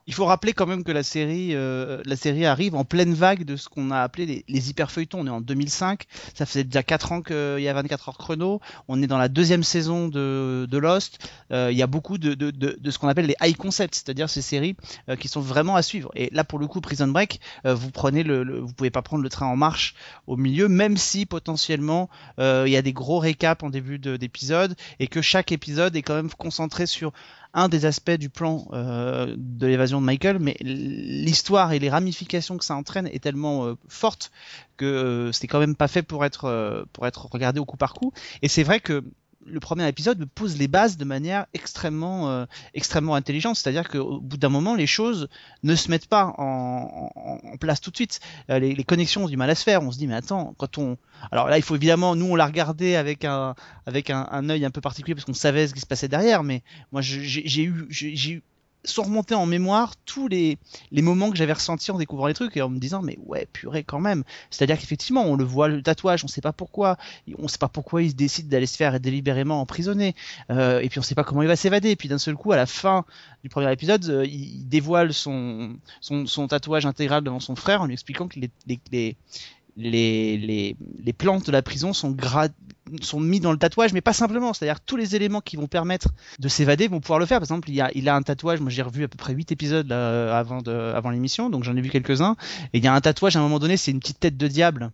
il, 0.06 0.14
faut, 0.14 0.26
rappeler 0.26 0.52
quand 0.52 0.66
même 0.66 0.84
que 0.84 0.92
la 0.92 1.02
série, 1.02 1.54
euh, 1.54 2.02
la 2.04 2.16
série 2.16 2.44
arrive 2.44 2.74
en 2.74 2.84
pleine 2.84 3.14
vague 3.14 3.44
de 3.44 3.56
ce 3.56 3.68
qu'on 3.68 3.90
a 3.90 4.00
appelé 4.00 4.26
les, 4.26 4.44
les 4.46 4.70
hyper 4.70 4.90
feuilletons. 4.90 5.20
On 5.20 5.26
est 5.26 5.30
en 5.30 5.40
2005, 5.40 6.04
ça 6.34 6.44
faisait 6.44 6.64
déjà 6.64 6.82
4 6.82 7.12
ans 7.12 7.22
qu'il 7.22 7.60
y 7.60 7.68
a 7.68 7.72
24 7.72 8.08
heures 8.10 8.18
chrono. 8.18 8.60
On 8.88 9.02
est 9.02 9.06
dans 9.06 9.18
la 9.18 9.28
deuxième 9.28 9.62
saison 9.62 10.08
de, 10.08 10.66
de 10.70 10.78
Lost. 10.78 11.30
Euh, 11.50 11.70
il 11.72 11.78
y 11.78 11.82
a 11.82 11.86
beaucoup 11.86 12.18
de, 12.18 12.34
de, 12.34 12.50
de, 12.50 12.76
de 12.78 12.90
ce 12.90 12.98
qu'on 12.98 13.08
appelle 13.08 13.26
les 13.26 13.36
high 13.40 13.56
concepts, 13.56 13.94
c'est-à-dire 13.94 14.28
ces 14.28 14.42
séries 14.42 14.76
euh, 15.08 15.16
qui 15.16 15.28
sont 15.28 15.40
vraiment 15.40 15.76
à 15.76 15.82
suivre. 15.82 16.10
Et 16.14 16.28
là, 16.32 16.44
pour 16.44 16.58
le 16.58 16.66
coup, 16.66 16.80
Prison 16.80 17.08
Break, 17.08 17.40
vous 17.64 17.90
prenez 17.90 18.22
le, 18.22 18.60
vous 18.60 18.72
pouvez 18.72 18.90
pas 18.90 19.02
prendre 19.02 19.22
le 19.22 19.28
train 19.28 19.46
en 19.46 19.56
marche 19.56 19.94
au 20.26 20.36
milieu, 20.36 20.68
même 20.68 20.96
si 20.96 21.26
potentiellement 21.26 22.08
il 22.38 22.68
y 22.68 22.76
a 22.76 22.82
des 22.82 22.92
gros 22.92 23.18
récaps 23.18 23.62
en 23.62 23.70
début 23.70 23.98
d'épisode 23.98 24.74
et 24.98 25.06
que 25.06 25.22
chaque 25.22 25.52
épisode 25.52 25.96
est 25.96 26.02
quand 26.02 26.14
même 26.14 26.30
concentré 26.30 26.86
sur 26.86 27.12
un 27.54 27.68
des 27.68 27.84
aspects 27.84 28.10
du 28.12 28.30
plan 28.30 28.66
euh, 28.72 29.34
de 29.36 29.66
l'évasion 29.66 30.00
de 30.00 30.06
Michael, 30.06 30.38
mais 30.38 30.56
l'histoire 30.60 31.72
et 31.72 31.78
les 31.78 31.90
ramifications 31.90 32.58
que 32.58 32.64
ça 32.64 32.74
entraîne 32.74 33.06
est 33.08 33.22
tellement 33.22 33.66
euh, 33.66 33.74
forte 33.88 34.30
que 34.76 34.84
euh, 34.84 35.32
c'était 35.32 35.48
quand 35.48 35.58
même 35.58 35.76
pas 35.76 35.88
fait 35.88 36.02
pour 36.02 36.24
être 36.24 36.86
pour 36.92 37.06
être 37.06 37.26
regardé 37.30 37.60
au 37.60 37.64
coup 37.64 37.76
par 37.76 37.94
coup. 37.94 38.12
Et 38.42 38.48
c'est 38.48 38.62
vrai 38.62 38.80
que 38.80 39.04
le 39.50 39.60
premier 39.60 39.86
épisode 39.88 40.24
pose 40.34 40.56
les 40.58 40.68
bases 40.68 40.96
de 40.96 41.04
manière 41.04 41.46
extrêmement, 41.54 42.30
euh, 42.30 42.46
extrêmement 42.74 43.14
intelligente. 43.14 43.56
C'est-à-dire 43.56 43.88
qu'au 43.88 44.20
bout 44.20 44.36
d'un 44.36 44.48
moment, 44.48 44.74
les 44.74 44.86
choses 44.86 45.28
ne 45.62 45.74
se 45.74 45.90
mettent 45.90 46.08
pas 46.08 46.34
en, 46.38 47.10
place 47.60 47.80
tout 47.80 47.90
de 47.90 47.96
suite. 47.96 48.20
Euh, 48.48 48.58
les, 48.58 48.74
les, 48.74 48.84
connexions 48.84 49.24
ont 49.24 49.28
du 49.28 49.36
mal 49.36 49.50
à 49.50 49.54
se 49.54 49.64
faire. 49.64 49.82
On 49.82 49.90
se 49.90 49.98
dit, 49.98 50.06
mais 50.06 50.14
attends, 50.14 50.54
quand 50.56 50.78
on. 50.78 50.96
Alors 51.30 51.48
là, 51.48 51.58
il 51.58 51.62
faut 51.62 51.76
évidemment, 51.76 52.16
nous, 52.16 52.26
on 52.26 52.36
l'a 52.36 52.46
regardé 52.46 52.96
avec 52.96 53.24
un, 53.24 53.54
avec 53.86 54.10
un, 54.10 54.26
un 54.30 54.48
œil 54.48 54.64
un 54.64 54.70
peu 54.70 54.80
particulier 54.80 55.14
parce 55.14 55.24
qu'on 55.24 55.34
savait 55.34 55.68
ce 55.68 55.74
qui 55.74 55.80
se 55.80 55.86
passait 55.86 56.08
derrière. 56.08 56.42
Mais 56.42 56.62
moi, 56.92 57.02
j'ai 57.02 57.62
eu, 57.62 57.86
j'ai 57.90 58.30
eu 58.30 58.42
sont 58.84 59.02
remontés 59.02 59.34
en 59.34 59.46
mémoire 59.46 59.94
tous 60.06 60.28
les, 60.28 60.58
les 60.90 61.02
moments 61.02 61.30
que 61.30 61.36
j'avais 61.36 61.52
ressentis 61.52 61.90
en 61.90 61.98
découvrant 61.98 62.26
les 62.26 62.34
trucs 62.34 62.56
et 62.56 62.62
en 62.62 62.68
me 62.68 62.78
disant 62.78 63.02
mais 63.02 63.18
ouais 63.26 63.46
purée 63.52 63.84
quand 63.84 64.00
même. 64.00 64.24
C'est 64.50 64.64
à 64.64 64.66
dire 64.66 64.78
qu'effectivement 64.78 65.22
on 65.22 65.36
le 65.36 65.44
voit 65.44 65.68
le 65.68 65.82
tatouage 65.82 66.24
on 66.24 66.28
sait 66.28 66.40
pas 66.40 66.52
pourquoi. 66.52 66.96
On 67.38 67.48
sait 67.48 67.58
pas 67.58 67.68
pourquoi 67.68 68.02
il 68.02 68.14
décide 68.14 68.48
d'aller 68.48 68.66
se 68.66 68.76
faire 68.76 68.98
délibérément 69.00 69.60
emprisonner. 69.60 70.14
Euh, 70.50 70.80
et 70.80 70.88
puis 70.88 70.98
on 70.98 71.02
sait 71.02 71.14
pas 71.14 71.24
comment 71.24 71.42
il 71.42 71.48
va 71.48 71.56
s'évader. 71.56 71.90
Et 71.90 71.96
puis 71.96 72.08
d'un 72.08 72.18
seul 72.18 72.36
coup 72.36 72.52
à 72.52 72.56
la 72.56 72.66
fin 72.66 73.04
du 73.42 73.48
premier 73.48 73.72
épisode 73.72 74.04
euh, 74.08 74.26
il 74.26 74.68
dévoile 74.68 75.12
son, 75.12 75.76
son, 76.00 76.26
son 76.26 76.48
tatouage 76.48 76.86
intégral 76.86 77.22
devant 77.22 77.40
son 77.40 77.56
frère 77.56 77.82
en 77.82 77.86
lui 77.86 77.94
expliquant 77.94 78.28
que 78.28 78.40
les, 78.40 78.50
les, 78.66 78.80
les 78.92 79.16
les, 79.76 80.36
les, 80.36 80.76
les, 81.04 81.12
plantes 81.12 81.46
de 81.46 81.52
la 81.52 81.62
prison 81.62 81.92
sont, 81.92 82.16
sont 83.02 83.20
mis 83.20 83.40
dans 83.40 83.52
le 83.52 83.58
tatouage, 83.58 83.92
mais 83.92 84.00
pas 84.00 84.12
simplement. 84.12 84.52
C'est-à-dire 84.52 84.80
tous 84.80 84.96
les 84.96 85.16
éléments 85.16 85.40
qui 85.40 85.56
vont 85.56 85.66
permettre 85.66 86.08
de 86.38 86.48
s'évader 86.48 86.88
vont 86.88 87.00
pouvoir 87.00 87.18
le 87.18 87.26
faire. 87.26 87.38
Par 87.38 87.44
exemple, 87.44 87.70
il, 87.70 87.76
y 87.76 87.80
a, 87.80 87.90
il 87.94 88.08
a 88.08 88.14
un 88.14 88.22
tatouage, 88.22 88.60
moi 88.60 88.70
j'ai 88.70 88.82
revu 88.82 89.04
à 89.04 89.08
peu 89.08 89.16
près 89.16 89.32
8 89.32 89.52
épisodes 89.52 89.90
avant, 89.92 90.60
avant 90.60 91.10
l'émission, 91.10 91.50
donc 91.50 91.64
j'en 91.64 91.76
ai 91.76 91.80
vu 91.80 91.90
quelques-uns. 91.90 92.36
Et 92.72 92.78
il 92.78 92.84
y 92.84 92.88
a 92.88 92.94
un 92.94 93.00
tatouage 93.00 93.36
à 93.36 93.40
un 93.40 93.42
moment 93.42 93.58
donné, 93.58 93.76
c'est 93.76 93.90
une 93.90 94.00
petite 94.00 94.20
tête 94.20 94.36
de 94.36 94.48
diable 94.48 94.92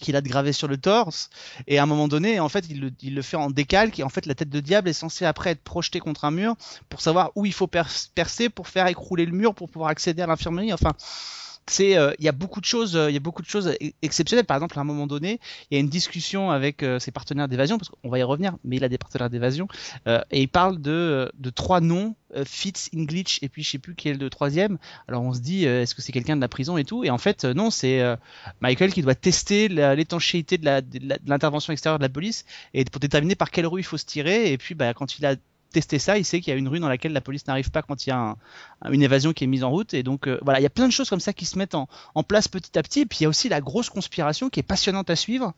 qu'il 0.00 0.16
a 0.16 0.20
de 0.20 0.28
gravé 0.28 0.52
sur 0.52 0.68
le 0.68 0.76
torse 0.76 1.30
et 1.66 1.78
à 1.78 1.82
un 1.82 1.86
moment 1.86 2.08
donné 2.08 2.40
en 2.40 2.48
fait 2.48 2.66
il 2.68 2.80
le, 2.80 2.92
il 3.02 3.14
le, 3.14 3.22
fait 3.22 3.36
en 3.36 3.50
décalque 3.50 3.98
et 3.98 4.02
en 4.02 4.08
fait 4.08 4.26
la 4.26 4.34
tête 4.34 4.50
de 4.50 4.60
diable 4.60 4.88
est 4.88 4.94
censée 4.94 5.24
après 5.24 5.50
être 5.50 5.62
projetée 5.62 6.00
contre 6.00 6.24
un 6.24 6.30
mur 6.30 6.56
pour 6.88 7.00
savoir 7.00 7.32
où 7.34 7.46
il 7.46 7.52
faut 7.52 7.66
percer 7.66 8.48
pour 8.48 8.68
faire 8.68 8.86
écrouler 8.86 9.26
le 9.26 9.32
mur 9.32 9.54
pour 9.54 9.70
pouvoir 9.70 9.90
accéder 9.90 10.22
à 10.22 10.26
l'infirmerie 10.26 10.72
enfin 10.72 10.92
c'est 11.66 11.96
euh, 11.96 12.12
il 12.18 12.24
y 12.24 12.28
a 12.28 12.32
beaucoup 12.32 12.60
de 12.60 12.66
choses 12.66 12.96
euh, 12.96 13.10
il 13.10 13.14
y 13.14 13.16
a 13.16 13.20
beaucoup 13.20 13.42
de 13.42 13.46
choses 13.48 13.74
exceptionnelles. 14.02 14.44
Par 14.44 14.56
exemple 14.56 14.78
à 14.78 14.82
un 14.82 14.84
moment 14.84 15.06
donné 15.06 15.40
il 15.70 15.74
y 15.74 15.78
a 15.78 15.80
une 15.80 15.88
discussion 15.88 16.50
avec 16.50 16.82
euh, 16.82 16.98
ses 16.98 17.10
partenaires 17.10 17.48
d'évasion 17.48 17.78
parce 17.78 17.88
qu'on 17.88 18.08
va 18.08 18.18
y 18.18 18.22
revenir 18.22 18.56
mais 18.64 18.76
il 18.76 18.84
a 18.84 18.88
des 18.88 18.98
partenaires 18.98 19.30
d'évasion 19.30 19.68
et 20.06 20.42
il 20.42 20.48
parle 20.48 20.80
de 20.80 21.30
de 21.38 21.50
trois 21.50 21.80
noms 21.80 22.16
Fitz, 22.44 22.90
English 22.94 23.38
et 23.42 23.48
puis 23.48 23.62
je 23.62 23.70
sais 23.70 23.78
plus 23.78 23.94
qui 23.94 24.08
est 24.08 24.14
le 24.14 24.28
troisième. 24.28 24.78
Alors 25.06 25.22
on 25.22 25.32
se 25.32 25.40
dit 25.40 25.64
est-ce 25.64 25.94
que 25.94 26.02
c'est 26.02 26.12
quelqu'un 26.12 26.36
de 26.36 26.40
la 26.40 26.48
prison 26.48 26.76
et 26.76 26.84
tout? 26.84 27.04
Et 27.04 27.10
en 27.10 27.18
fait 27.18 27.44
non 27.44 27.70
c'est 27.70 28.02
Michael 28.60 28.92
qui 28.92 29.02
doit 29.02 29.14
tester 29.14 29.68
l'étanchéité 29.68 30.58
de 30.58 30.82
l'intervention 31.26 31.72
extérieure 31.72 31.98
de 31.98 32.04
la 32.04 32.08
police 32.08 32.44
et 32.74 32.84
pour 32.84 33.00
déterminer 33.00 33.36
par 33.36 33.50
quelle 33.50 33.66
rue 33.66 33.80
il 33.80 33.84
faut 33.84 33.98
se 33.98 34.04
tirer. 34.04 34.52
Et 34.52 34.58
puis 34.58 34.74
bah, 34.74 34.94
quand 34.94 35.18
il 35.18 35.26
a 35.26 35.36
tester 35.74 35.98
ça, 35.98 36.16
il 36.16 36.24
sait 36.24 36.40
qu'il 36.40 36.52
y 36.52 36.56
a 36.56 36.58
une 36.58 36.68
rue 36.68 36.78
dans 36.78 36.88
laquelle 36.88 37.12
la 37.12 37.20
police 37.20 37.46
n'arrive 37.46 37.70
pas 37.70 37.82
quand 37.82 38.06
il 38.06 38.10
y 38.10 38.12
a 38.12 38.36
une 38.90 39.02
évasion 39.02 39.32
qui 39.32 39.44
est 39.44 39.46
mise 39.46 39.64
en 39.64 39.70
route. 39.70 39.92
Et 39.92 40.02
donc 40.02 40.26
euh, 40.26 40.38
voilà, 40.42 40.60
il 40.60 40.62
y 40.62 40.66
a 40.66 40.70
plein 40.70 40.86
de 40.86 40.92
choses 40.92 41.10
comme 41.10 41.20
ça 41.20 41.32
qui 41.32 41.44
se 41.44 41.58
mettent 41.58 41.74
en, 41.74 41.88
place 42.26 42.48
petit 42.48 42.78
à 42.78 42.82
petit. 42.82 43.00
Et 43.00 43.06
puis 43.06 43.18
il 43.20 43.22
y 43.24 43.26
a 43.26 43.28
aussi 43.28 43.48
la 43.48 43.60
grosse 43.60 43.90
conspiration 43.90 44.48
qui 44.48 44.60
est 44.60 44.64
passionnante 44.64 45.10
à 45.10 45.16
suivre. 45.16 45.52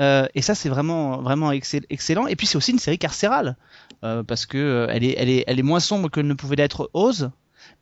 Euh, 0.00 0.26
et 0.34 0.42
ça, 0.42 0.54
c'est 0.54 0.68
vraiment 0.68 1.18
vraiment 1.18 1.52
excellent. 1.52 2.26
Et 2.26 2.36
puis 2.36 2.46
c'est 2.46 2.56
aussi 2.56 2.72
une 2.72 2.78
série 2.78 2.98
carcérale 2.98 3.56
euh, 4.04 4.22
parce 4.22 4.46
que 4.46 4.88
elle 4.90 5.04
est 5.04 5.14
elle 5.18 5.28
est 5.28 5.44
elle 5.46 5.58
est 5.58 5.62
moins 5.62 5.80
sombre 5.80 6.10
que 6.10 6.20
ne 6.20 6.34
pouvait 6.34 6.56
l'être 6.56 6.90
Oz 6.94 7.30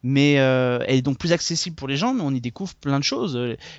mais 0.03 0.35
elle 0.35 0.97
est 0.97 1.03
donc 1.03 1.19
plus 1.19 1.33
accessible 1.33 1.77
pour 1.77 1.89
les 1.89 1.97
gens, 1.97 2.13
mais 2.13 2.23
on 2.23 2.31
y 2.31 2.41
découvre 2.41 2.75
plein 2.77 2.99
de 2.99 3.05
choses. 3.05 3.37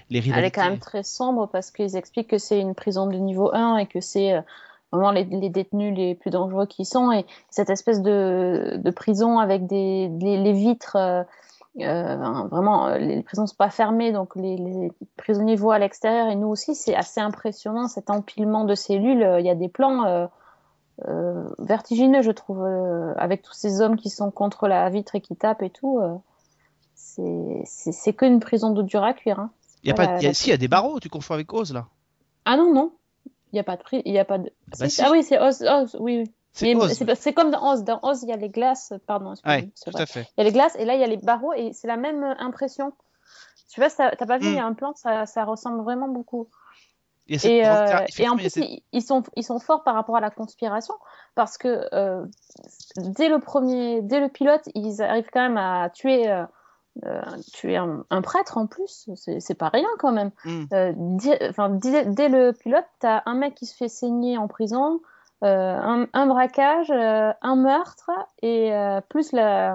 Les 0.09 0.29
Elle 0.29 0.45
est 0.45 0.51
quand 0.51 0.63
même 0.63 0.79
très 0.79 1.03
sombre 1.03 1.49
parce 1.51 1.71
qu'ils 1.71 1.95
expliquent 1.95 2.29
que 2.29 2.37
c'est 2.37 2.59
une 2.59 2.75
prison 2.75 3.07
de 3.07 3.15
niveau 3.15 3.53
1 3.53 3.77
et 3.77 3.85
que 3.87 3.99
c'est 3.99 4.33
vraiment 4.91 5.11
les, 5.11 5.23
les, 5.25 5.49
détenus 5.49 5.95
les 5.95 6.15
plus 6.15 6.29
dangereux 6.29 6.65
qui 6.65 6.85
sont. 6.85 7.11
Et 7.11 7.25
cette 7.49 7.69
espèce 7.69 8.01
de, 8.01 8.79
de 8.83 8.91
prison 8.91 9.39
avec 9.39 9.67
des 9.67 10.09
les, 10.19 10.53
vitres 10.53 10.95
euh, 10.95 11.23
euh 11.79 12.43
vraiment 12.49 12.87
euh, 12.87 12.97
les 12.97 13.21
prisons 13.21 13.45
sont 13.45 13.55
pas 13.55 13.69
fermées 13.69 14.11
donc 14.11 14.35
les, 14.35 14.57
les 14.57 14.91
prisonniers 15.17 15.55
voient 15.55 15.75
à 15.75 15.79
l'extérieur. 15.79 16.27
Et 16.27 16.35
nous 16.35 16.47
aussi 16.47 16.75
c'est 16.75 16.95
assez 16.95 17.19
impressionnant 17.19 17.87
cet 17.87 18.09
empilement 18.09 18.63
de 18.63 18.75
cellules. 18.75 19.37
Il 19.39 19.45
y 19.45 19.49
a 19.49 19.55
des 19.55 19.69
plans 19.69 20.29
euh, 21.07 21.47
vertigineux 21.59 22.21
je 22.21 22.31
trouve 22.31 22.65
avec 23.17 23.43
tous 23.43 23.53
ces 23.53 23.81
hommes 23.81 23.97
qui 23.97 24.09
sont 24.09 24.31
contre 24.31 24.67
la 24.67 24.89
vitre 24.89 25.15
et 25.15 25.21
qui 25.21 25.35
tapent 25.35 25.61
et 25.61 25.69
tout 25.69 25.99
c'est 26.95 27.61
c'est 27.65 28.13
qu'une 28.13 28.39
prison 28.39 28.71
de 28.71 28.81
dur 28.81 29.03
à 29.03 29.13
cuire 29.13 29.39
hein. 29.39 29.51
il 29.83 29.89
y 29.89 29.91
a 29.91 29.93
pas 29.93 30.19
y 30.19 30.25
a, 30.25 30.33
si 30.33 30.47
il 30.47 30.49
y 30.49 30.53
a 30.53 30.57
des 30.57 30.67
barreaux 30.67 30.99
tu 30.99 31.07
confonds 31.07 31.35
avec 31.35 31.53
Oz 31.53 31.71
là. 31.71 31.85
Ah 32.45 32.57
non 32.57 32.73
non 32.73 32.91
il 33.51 33.55
n'y 33.55 33.59
a 33.59 33.63
pas 33.63 33.77
de 33.77 33.83
prix, 33.83 34.01
il 34.05 34.13
y 34.13 34.19
a 34.19 34.25
pas 34.25 34.37
de. 34.37 34.51
Ah, 34.73 34.75
bah 34.79 34.87
ah 35.03 35.11
oui, 35.11 35.23
c'est 35.23 35.39
Oz, 35.39 35.61
Oz, 35.63 35.97
oui, 35.99 36.23
oui. 36.61 36.79
C'est 37.15 37.33
comme 37.33 37.51
dans 37.51 37.71
Oz. 37.71 37.83
Dans 37.83 37.99
Oz, 38.03 38.23
il 38.23 38.29
y 38.29 38.33
a 38.33 38.37
les 38.37 38.49
glaces, 38.49 38.93
pardon. 39.05 39.33
Ouais, 39.45 39.69
tout 39.83 39.91
à 39.95 40.05
fait. 40.05 40.27
Il 40.37 40.39
y 40.39 40.41
a 40.41 40.43
les 40.43 40.51
glaces 40.51 40.75
et 40.77 40.85
là, 40.85 40.95
il 40.95 41.01
y 41.01 41.03
a 41.03 41.07
les 41.07 41.17
barreaux 41.17 41.53
et 41.53 41.71
c'est 41.73 41.87
la 41.87 41.97
même 41.97 42.23
impression. 42.39 42.93
Tu 43.69 43.81
vois, 43.81 43.89
t'as 43.89 44.15
pas 44.15 44.37
vu, 44.37 44.47
il 44.47 44.53
y 44.53 44.59
a 44.59 44.63
hmm. 44.63 44.71
un 44.71 44.73
plan, 44.73 44.93
ça, 44.95 45.25
ça 45.25 45.43
ressemble 45.43 45.83
vraiment 45.83 46.07
beaucoup. 46.07 46.47
Et, 47.29 47.67
euh, 47.67 48.05
et, 48.17 48.29
en 48.29 48.37
plus, 48.37 48.57
ils, 48.93 49.01
sont, 49.01 49.23
ils 49.35 49.43
sont 49.43 49.59
forts 49.59 49.83
par 49.83 49.95
rapport 49.95 50.15
à 50.15 50.21
la 50.21 50.29
conspiration 50.29 50.93
parce 51.35 51.57
que 51.57 51.87
euh, 51.93 52.25
dès 52.95 53.27
le 53.27 53.39
premier, 53.39 54.01
dès 54.01 54.21
le 54.21 54.29
pilote, 54.29 54.69
ils 54.75 55.01
arrivent 55.01 55.29
quand 55.31 55.41
même 55.41 55.57
à 55.57 55.89
tuer 55.89 56.29
euh, 56.29 56.45
euh, 57.05 57.21
tu 57.53 57.71
es 57.71 57.77
un, 57.77 58.21
prêtre 58.21 58.57
en 58.57 58.67
plus, 58.67 59.09
c'est 59.15 59.57
pas 59.57 59.69
rien 59.69 59.87
quand 59.99 60.11
même. 60.11 60.31
Mm. 60.45 60.63
Euh, 60.73 60.93
dès, 60.95 62.29
le 62.29 62.51
pilote, 62.51 62.85
tu 62.99 63.07
as 63.07 63.23
un 63.25 63.35
mec 63.35 63.55
qui 63.55 63.65
se 63.65 63.75
fait 63.75 63.89
saigner 63.89 64.37
en 64.37 64.47
prison, 64.47 65.01
euh, 65.43 66.05
un, 66.13 66.25
braquage, 66.25 66.91
un 66.91 67.55
meurtre 67.55 68.09
et 68.41 68.71
plus 69.09 69.31
le, 69.33 69.73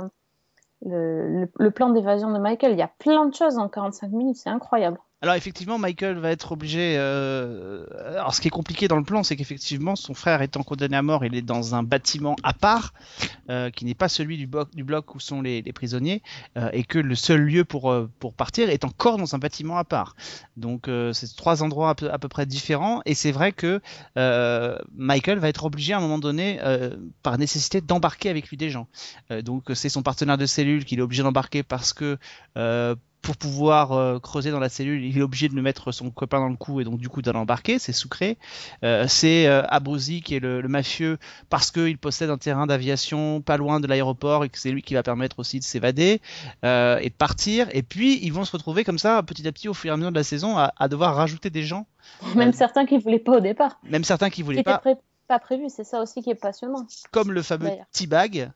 le, 0.85 1.71
plan 1.71 1.91
d'évasion 1.91 2.33
de 2.33 2.38
Michael. 2.38 2.73
Il 2.73 2.79
y 2.79 2.83
a 2.83 2.91
plein 2.99 3.26
de 3.26 3.35
choses 3.35 3.59
en 3.59 3.69
45 3.69 4.11
minutes, 4.11 4.37
c'est 4.37 4.50
incroyable. 4.50 4.99
Alors 5.23 5.37
effectivement, 5.37 5.79
Michael 5.79 6.19
va 6.19 6.33
être 6.33 6.50
obligé. 6.50 6.97
Euh, 6.99 7.87
alors, 8.09 8.35
ce 8.35 8.41
qui 8.41 8.49
est 8.49 8.50
compliqué 8.50 8.88
dans 8.88 8.97
le 8.97 9.05
plan, 9.05 9.23
c'est 9.23 9.37
qu'effectivement, 9.37 9.95
son 9.95 10.14
frère 10.14 10.43
étant 10.43 10.64
condamné 10.64 10.97
à 10.97 11.02
mort, 11.02 11.25
il 11.25 11.37
est 11.37 11.43
dans 11.43 11.76
un 11.76 11.85
bâtiment 11.85 12.35
à 12.43 12.52
part, 12.52 12.93
euh, 13.49 13.71
qui 13.71 13.85
n'est 13.85 13.95
pas 13.95 14.09
celui 14.09 14.37
du 14.37 14.49
bloc, 14.49 15.14
où 15.14 15.21
sont 15.21 15.41
les, 15.41 15.62
prisonniers, 15.73 16.23
euh, 16.57 16.71
et 16.73 16.83
que 16.83 16.99
le 16.99 17.14
seul 17.14 17.41
lieu 17.41 17.64
pour, 17.64 17.93
euh, 17.93 18.11
pour 18.19 18.35
partir 18.35 18.69
est 18.69 18.85
encore 18.85 19.17
dans 19.17 19.37
un 19.37 19.38
bâtiment 19.38 19.79
à 19.79 19.85
part. 19.85 20.17
Donc, 20.57 20.88
euh, 20.88 21.12
c'est 21.12 21.37
trois 21.37 21.62
endroits 21.62 21.91
à 21.91 21.95
peu, 21.95 22.11
à 22.11 22.19
peu, 22.19 22.26
près 22.26 22.45
différents, 22.45 23.00
et 23.07 23.14
c'est 23.14 23.33
vrai 23.33 23.52
que 23.52 23.81
Michael 24.97 25.38
va 25.38 25.49
être 25.49 25.64
obligé 25.64 25.93
à 25.93 25.99
un 25.99 26.00
moment 26.00 26.19
donné, 26.19 26.59
par 27.23 27.38
nécessité, 27.38 27.81
d'embarquer 27.81 28.29
avec 28.29 28.49
lui 28.49 28.57
des 28.57 28.71
gens. 28.71 28.88
donc, 29.45 29.71
c'est 29.75 29.88
son 29.88 30.02
partenaire 30.02 30.38
de 30.38 30.47
cellule 30.47 30.85
qu'il 30.85 30.99
est 30.99 31.02
obligé 31.02 31.23
d'embarquer 31.23 31.62
parce 31.62 31.93
que 31.93 32.19
pour 33.23 33.37
pouvoir 33.37 33.93
euh, 33.93 34.19
creuser 34.19 34.50
dans 34.50 34.59
la 34.59 34.69
cellule, 34.69 35.05
il 35.05 35.17
est 35.17 35.23
obligé 35.23 35.49
de 35.49 35.55
le 35.55 35.62
mettre 35.62 35.93
son 35.93 36.11
copain 36.11 36.41
dans 36.41 36.49
le 36.49 36.57
cou 36.57 36.81
et 36.81 36.85
donc 36.85 36.99
du 36.99 37.09
coup 37.09 37.23
d'aller 37.23 37.38
l'embarquer, 37.38 37.79
c'est 37.79 37.93
sucré. 37.93 38.37
Euh, 38.83 39.07
c'est 39.09 39.47
euh, 39.47 39.62
qui 40.25 40.35
est 40.35 40.41
le, 40.41 40.61
le 40.61 40.69
mafieux 40.69 41.19
parce 41.49 41.71
qu'il 41.71 41.99
possède 41.99 42.31
un 42.31 42.38
terrain 42.38 42.67
d'aviation 42.67 43.41
pas 43.41 43.57
loin 43.57 43.81
de 43.81 43.87
l'aéroport 43.87 44.45
et 44.45 44.49
que 44.49 44.59
c'est 44.59 44.71
lui 44.71 44.83
qui 44.83 44.95
va 44.95 45.02
permettre 45.02 45.38
aussi 45.38 45.59
de 45.61 45.64
s'évader 45.64 46.21
euh, 46.64 46.99
et 47.00 47.11
de 47.11 47.14
partir. 47.14 47.69
Et 47.73 47.83
puis 47.83 48.19
ils 48.23 48.33
vont 48.33 48.45
se 48.45 48.52
retrouver 48.52 48.85
comme 48.85 48.99
ça 48.99 49.23
petit 49.23 49.47
à 49.47 49.52
petit 49.52 49.69
au 49.69 49.75
fur 49.75 49.91
et 49.91 49.95
à 49.95 49.97
mesure 49.97 50.11
de 50.11 50.17
la 50.17 50.25
saison 50.25 50.59
à, 50.59 50.73
à 50.76 50.88
devoir 50.88 51.14
rajouter 51.14 51.50
des 51.50 51.62
gens. 51.62 51.87
Même 52.35 52.52
certains 52.52 52.87
qui 52.87 52.99
voulaient 52.99 53.19
pas 53.21 53.37
au 53.37 53.41
départ. 53.41 53.79
Même 53.85 54.05
certains 54.05 54.31
qui 54.31 54.43
voulaient 54.43 54.62
pas. 54.62 54.79
Pré 54.79 54.97
pas 55.29 55.38
prévu, 55.38 55.67
c'est 55.69 55.85
ça 55.85 56.02
aussi 56.02 56.21
qui 56.21 56.31
est 56.31 56.35
passionnant. 56.35 56.87
Comme 57.12 57.33
le 57.33 57.43
fameux 57.43 57.71
T-Bag 57.93 58.50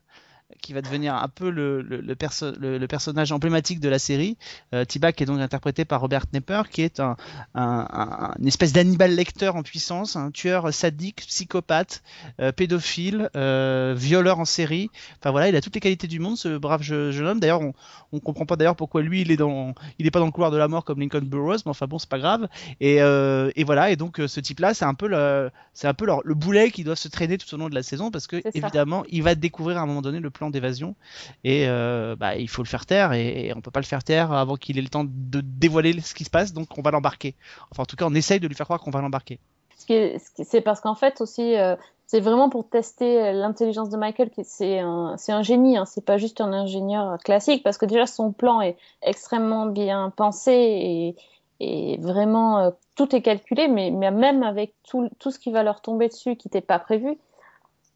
qui 0.61 0.73
va 0.73 0.81
devenir 0.81 1.13
un 1.15 1.27
peu 1.27 1.49
le, 1.49 1.81
le, 1.81 1.99
le, 1.99 2.15
perso 2.15 2.51
le, 2.59 2.77
le 2.77 2.87
personnage 2.87 3.31
emblématique 3.31 3.79
de 3.79 3.89
la 3.89 3.99
série. 3.99 4.37
Euh, 4.73 4.85
T-Bag 4.85 5.21
est 5.21 5.25
donc 5.25 5.39
interprété 5.39 5.83
par 5.85 6.01
Robert 6.01 6.25
Knepper, 6.31 6.63
qui 6.71 6.81
est 6.81 6.99
un, 6.99 7.17
un, 7.53 7.87
un 7.91 8.33
une 8.39 8.47
espèce 8.47 8.71
d'Hannibal 8.73 9.13
Lecter 9.13 9.49
en 9.49 9.63
puissance, 9.63 10.15
un 10.15 10.31
tueur 10.31 10.73
sadique, 10.73 11.25
psychopathe, 11.27 12.01
euh, 12.39 12.51
pédophile, 12.51 13.29
euh, 13.35 13.93
violeur 13.97 14.39
en 14.39 14.45
série. 14.45 14.89
Enfin 15.19 15.31
voilà, 15.31 15.49
il 15.49 15.55
a 15.55 15.61
toutes 15.61 15.75
les 15.75 15.81
qualités 15.81 16.07
du 16.07 16.19
monde, 16.19 16.37
ce 16.37 16.57
brave 16.57 16.81
jeune 16.81 17.27
homme. 17.27 17.39
D'ailleurs, 17.39 17.61
on, 17.61 17.73
on 18.13 18.19
comprend 18.19 18.45
pas 18.45 18.55
d'ailleurs 18.55 18.75
pourquoi 18.77 19.01
lui, 19.01 19.21
il 19.21 19.31
est 19.31 19.37
dans, 19.37 19.73
il 19.99 20.07
est 20.07 20.11
pas 20.11 20.19
dans 20.19 20.25
le 20.25 20.31
couloir 20.31 20.51
de 20.51 20.57
la 20.57 20.67
mort 20.67 20.85
comme 20.85 20.99
Lincoln 20.99 21.21
Burroughs, 21.25 21.63
mais 21.65 21.71
enfin 21.71 21.87
bon, 21.87 21.99
c'est 21.99 22.09
pas 22.09 22.19
grave. 22.19 22.47
Et, 22.79 23.01
euh, 23.01 23.51
et 23.55 23.63
voilà, 23.65 23.91
et 23.91 23.95
donc 23.97 24.21
ce 24.25 24.39
type-là, 24.39 24.73
c'est 24.73 24.85
un 24.85 24.93
peu 24.93 25.07
le, 25.07 25.51
c'est 25.73 25.87
un 25.87 25.93
peu 25.93 26.05
le, 26.05 26.13
le 26.23 26.33
boulet 26.35 26.71
qui 26.71 26.83
doit 26.83 26.95
se 26.95 27.09
traîner 27.09 27.37
tout 27.37 27.53
au 27.53 27.57
long 27.57 27.69
de 27.69 27.75
la 27.75 27.83
saison 27.83 28.11
parce 28.11 28.27
que 28.27 28.41
évidemment, 28.53 29.03
il 29.09 29.23
va 29.23 29.35
découvrir 29.35 29.77
à 29.77 29.81
un 29.81 29.85
moment 29.85 30.01
donné 30.01 30.19
le 30.19 30.29
plan 30.37 30.49
d'évasion. 30.49 30.95
Et 31.43 31.67
euh, 31.67 32.15
bah, 32.15 32.35
il 32.35 32.47
faut 32.47 32.63
le 32.63 32.67
faire 32.67 32.85
taire 32.85 33.13
et, 33.13 33.47
et, 33.47 33.53
on 33.55 33.61
peut 33.61 33.71
pas 33.71 33.79
le 33.79 33.85
faire 33.85 34.03
taire 34.03 34.31
avant 34.31 34.55
qu'il 34.55 34.77
ait 34.77 34.81
le 34.81 34.89
temps 34.89 35.05
de 35.05 35.41
dévoiler 35.41 35.99
ce 36.01 36.13
qui 36.13 36.23
se 36.23 36.29
passe. 36.29 36.53
Donc 36.53 36.77
on 36.77 36.81
va 36.81 36.91
l'embarquer. 36.91 37.35
Enfin 37.71 37.83
en 37.83 37.85
tout 37.85 37.95
cas 37.95 38.05
on 38.07 38.13
essaye 38.13 38.39
de 38.39 38.47
lui 38.47 38.55
faire 38.55 38.67
croire 38.67 38.79
qu'on 38.79 38.91
va 38.91 39.01
l'embarquer. 39.01 39.39
C'est 39.77 40.61
parce 40.61 40.81
qu'en 40.81 40.95
fait 40.95 41.21
aussi 41.21 41.55
euh, 41.55 41.75
c'est 42.07 42.19
vraiment 42.19 42.49
pour 42.49 42.67
tester 42.67 43.31
l'intelligence 43.31 43.89
de 43.89 43.97
Michael 43.97 44.31
c'est 44.43 44.79
un, 44.79 45.15
un 45.27 45.43
génie 45.43 45.77
hein, 45.77 45.85
c'est 45.85 46.03
pas 46.03 46.17
juste 46.17 46.41
un 46.41 46.51
ingénieur 46.51 47.17
classique 47.19 47.63
parce 47.63 47.77
que 47.77 47.85
déjà 47.85 48.05
son 48.05 48.31
plan 48.31 48.59
est 48.59 48.77
extrêmement 49.01 49.65
bien 49.65 50.11
pensé 50.15 51.15
et, 51.59 51.97
vraiment 51.99 52.59
euh, 52.59 52.71
tout 52.95 53.15
est 53.15 53.21
calculé 53.21 53.67
mais, 53.67 53.91
mais 53.91 54.11
même 54.11 54.43
avec 54.43 54.73
tout, 54.83 55.09
tout 55.19 55.31
ce 55.31 55.39
qui 55.39 55.51
va 55.51 55.63
leur 55.63 55.81
tomber 55.81 56.07
dessus 56.07 56.35
qui 56.35 56.47
n'était 56.47 56.61
pas 56.61 56.79
prévu 56.79 57.17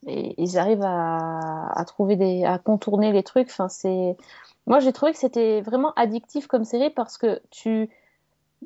et 0.07 0.33
ils 0.41 0.57
arrivent 0.57 0.83
à, 0.83 1.71
à, 1.75 1.85
trouver 1.85 2.15
des, 2.15 2.43
à 2.43 2.57
contourner 2.57 3.11
les 3.11 3.23
trucs. 3.23 3.49
Enfin, 3.49 3.69
c'est, 3.69 4.15
moi 4.67 4.79
j'ai 4.79 4.93
trouvé 4.93 5.11
que 5.11 5.17
c'était 5.17 5.61
vraiment 5.61 5.93
addictif 5.95 6.47
comme 6.47 6.63
série 6.63 6.89
parce 6.89 7.17
que 7.17 7.41
tu, 7.51 7.89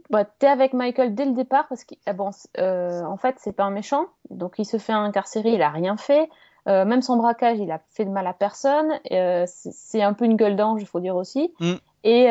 bah, 0.09 0.25
t'es 0.25 0.47
avec 0.47 0.73
Michael 0.73 1.15
dès 1.15 1.25
le 1.25 1.33
départ 1.33 1.67
parce 1.67 1.83
que, 1.83 1.95
ah 2.05 2.13
bon, 2.13 2.31
euh, 2.57 3.03
en 3.03 3.17
fait 3.17 3.35
c'est 3.39 3.53
pas 3.53 3.63
un 3.63 3.71
méchant, 3.71 4.05
donc 4.29 4.55
il 4.57 4.65
se 4.65 4.77
fait 4.77 4.93
incarcérer, 4.93 5.53
il 5.53 5.61
a 5.61 5.69
rien 5.69 5.97
fait. 5.97 6.29
Euh, 6.67 6.83
même 6.83 7.03
son 7.03 7.17
braquage, 7.17 7.59
il 7.59 7.71
a 7.71 7.79
fait 7.91 8.05
de 8.05 8.09
mal 8.09 8.25
à 8.25 8.33
personne. 8.33 8.91
Euh, 9.11 9.45
c'est 9.47 10.01
un 10.01 10.13
peu 10.13 10.25
une 10.25 10.35
gueule 10.35 10.55
d'ange, 10.55 10.81
il 10.81 10.87
faut 10.87 10.99
dire 10.99 11.15
aussi. 11.15 11.53
Mm. 11.59 11.73
Et 12.03 12.27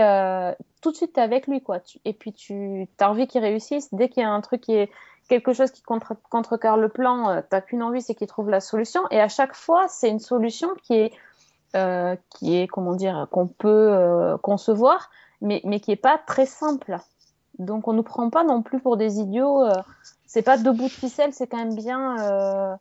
tout 0.82 0.90
de 0.90 0.96
suite, 0.96 1.14
t'es 1.14 1.20
avec 1.20 1.46
lui, 1.46 1.62
quoi. 1.62 1.80
Tu, 1.80 1.98
et 2.04 2.12
puis, 2.12 2.32
tu 2.32 2.88
as 3.00 3.10
envie 3.10 3.26
qu'il 3.26 3.40
réussisse. 3.40 3.92
Dès 3.92 4.08
qu'il 4.08 4.22
y 4.22 4.26
a 4.26 4.30
un 4.30 4.40
truc 4.40 4.60
qui 4.60 4.72
est 4.74 4.90
quelque 5.28 5.52
chose 5.52 5.70
qui 5.70 5.82
contre, 5.82 6.14
contrecarre 6.30 6.76
le 6.76 6.88
plan, 6.88 7.30
euh, 7.30 7.40
t'as 7.48 7.60
qu'une 7.60 7.82
envie, 7.82 8.02
c'est 8.02 8.14
qu'il 8.14 8.26
trouve 8.26 8.50
la 8.50 8.60
solution. 8.60 9.02
Et 9.10 9.20
à 9.20 9.28
chaque 9.28 9.54
fois, 9.54 9.86
c'est 9.88 10.08
une 10.08 10.20
solution 10.20 10.68
qui 10.82 10.94
est, 10.94 11.12
euh, 11.76 12.16
qui 12.30 12.56
est, 12.56 12.66
comment 12.66 12.94
dire, 12.94 13.26
qu'on 13.30 13.46
peut 13.46 13.68
euh, 13.68 14.36
concevoir, 14.38 15.10
mais, 15.40 15.60
mais 15.64 15.80
qui 15.80 15.92
est 15.92 15.96
pas 15.96 16.18
très 16.18 16.46
simple. 16.46 16.98
Donc 17.58 17.88
on 17.88 17.92
nous 17.92 18.02
prend 18.02 18.30
pas 18.30 18.44
non 18.44 18.62
plus 18.62 18.80
pour 18.80 18.96
des 18.96 19.18
idiots. 19.20 19.62
Euh, 19.62 19.74
c'est 20.26 20.42
pas 20.42 20.56
deux 20.56 20.72
bouts 20.72 20.84
de 20.84 20.88
ficelle, 20.88 21.32
c'est 21.32 21.46
quand 21.46 21.58
même 21.58 21.76
bien 21.76 22.78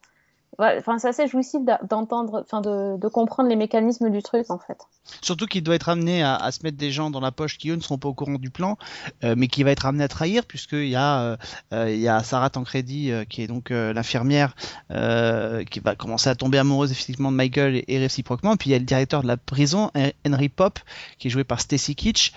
enfin, 0.59 0.99
c'est 0.99 1.07
assez 1.07 1.27
jouissif 1.27 1.61
d'entendre, 1.89 2.43
enfin, 2.45 2.61
de, 2.61 3.07
comprendre 3.07 3.49
les 3.49 3.55
mécanismes 3.55 4.09
du 4.09 4.21
truc, 4.21 4.49
en 4.49 4.59
fait. 4.59 4.77
Surtout 5.21 5.45
qu'il 5.45 5.63
doit 5.63 5.75
être 5.75 5.89
amené 5.89 6.23
à, 6.23 6.51
se 6.51 6.59
mettre 6.63 6.77
des 6.77 6.91
gens 6.91 7.11
dans 7.11 7.19
la 7.19 7.31
poche 7.31 7.57
qui 7.57 7.69
eux 7.69 7.75
ne 7.75 7.81
seront 7.81 7.97
pas 7.97 8.09
au 8.09 8.13
courant 8.13 8.33
du 8.33 8.49
plan, 8.49 8.77
euh, 9.23 9.35
mais 9.37 9.47
qui 9.47 9.63
va 9.63 9.71
être 9.71 9.85
amené 9.85 10.03
à 10.03 10.07
trahir, 10.07 10.45
puisqu'il 10.45 10.87
y 10.87 10.95
a, 10.95 11.21
euh, 11.21 11.37
euh, 11.73 11.91
y 11.91 12.07
a 12.07 12.23
Sarah 12.23 12.49
Tancredi, 12.49 13.11
qui 13.29 13.43
est 13.43 13.47
donc 13.47 13.69
l'infirmière, 13.69 14.55
qui 14.89 15.79
va 15.79 15.95
commencer 15.95 16.29
à 16.29 16.35
tomber 16.35 16.57
amoureuse 16.57 16.91
effectivement 16.91 17.31
de 17.31 17.37
Michael 17.37 17.75
et, 17.75 17.85
et, 17.87 17.99
réciproquement. 17.99 18.55
Puis 18.55 18.69
il 18.69 18.73
y 18.73 18.75
a 18.75 18.79
le 18.79 18.85
directeur 18.85 19.21
de 19.21 19.27
la 19.27 19.37
prison, 19.37 19.91
Henry 20.25 20.49
Pop, 20.49 20.79
qui 21.17 21.27
est 21.27 21.31
joué 21.31 21.43
par 21.43 21.59
Stacy 21.59 21.95
Kitsch, 21.95 22.33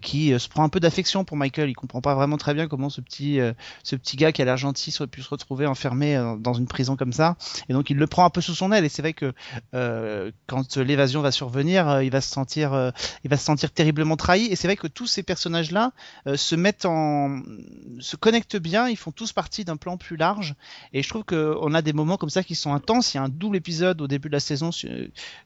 qui 0.00 0.38
se 0.38 0.48
prend 0.48 0.64
un 0.64 0.68
peu 0.68 0.80
d'affection 0.80 1.24
pour 1.24 1.36
Michael. 1.36 1.70
Il 1.70 1.74
comprend 1.74 2.00
pas 2.00 2.14
vraiment 2.14 2.36
très 2.36 2.54
bien 2.54 2.68
comment 2.68 2.90
ce 2.90 3.00
petit, 3.00 3.38
ce 3.82 3.96
petit 3.96 4.16
gars 4.16 4.32
qui 4.32 4.42
a 4.42 4.44
l'air 4.44 4.56
gentil 4.56 4.90
soit 4.90 5.06
pu 5.06 5.22
se 5.22 5.28
retrouver 5.28 5.66
enfermé 5.66 6.20
dans 6.38 6.54
une 6.54 6.66
prison 6.66 6.96
ça. 7.10 7.36
Et 7.68 7.72
donc 7.72 7.90
il 7.90 7.96
le 7.96 8.06
prend 8.06 8.24
un 8.24 8.30
peu 8.30 8.40
sous 8.40 8.54
son 8.54 8.70
aile. 8.70 8.84
Et 8.84 8.88
c'est 8.88 9.02
vrai 9.02 9.14
que 9.14 9.32
euh, 9.74 10.30
quand 10.46 10.76
l'évasion 10.76 11.22
va 11.22 11.32
survenir, 11.32 11.88
euh, 11.88 12.04
il 12.04 12.10
va 12.10 12.20
se 12.20 12.30
sentir, 12.30 12.74
euh, 12.74 12.90
il 13.24 13.30
va 13.30 13.36
se 13.36 13.44
sentir 13.44 13.72
terriblement 13.72 14.16
trahi. 14.16 14.46
Et 14.46 14.56
c'est 14.56 14.68
vrai 14.68 14.76
que 14.76 14.86
tous 14.86 15.06
ces 15.06 15.22
personnages-là 15.22 15.92
se 16.36 16.54
mettent 16.54 16.84
en, 16.84 17.42
se 17.98 18.16
connectent 18.16 18.58
bien. 18.58 18.88
Ils 18.88 18.96
font 18.96 19.10
tous 19.10 19.32
partie 19.32 19.64
d'un 19.64 19.76
plan 19.76 19.96
plus 19.96 20.16
large. 20.16 20.54
Et 20.92 21.02
je 21.02 21.08
trouve 21.08 21.24
qu'on 21.24 21.74
a 21.74 21.82
des 21.82 21.92
moments 21.92 22.18
comme 22.18 22.30
ça 22.30 22.44
qui 22.44 22.54
sont 22.54 22.74
intenses. 22.74 23.14
Il 23.14 23.16
y 23.16 23.20
a 23.20 23.24
un 23.24 23.28
double 23.30 23.56
épisode 23.56 24.00
au 24.02 24.06
début 24.06 24.28
de 24.28 24.34
la 24.34 24.40
saison 24.40 24.70
sur, 24.70 24.90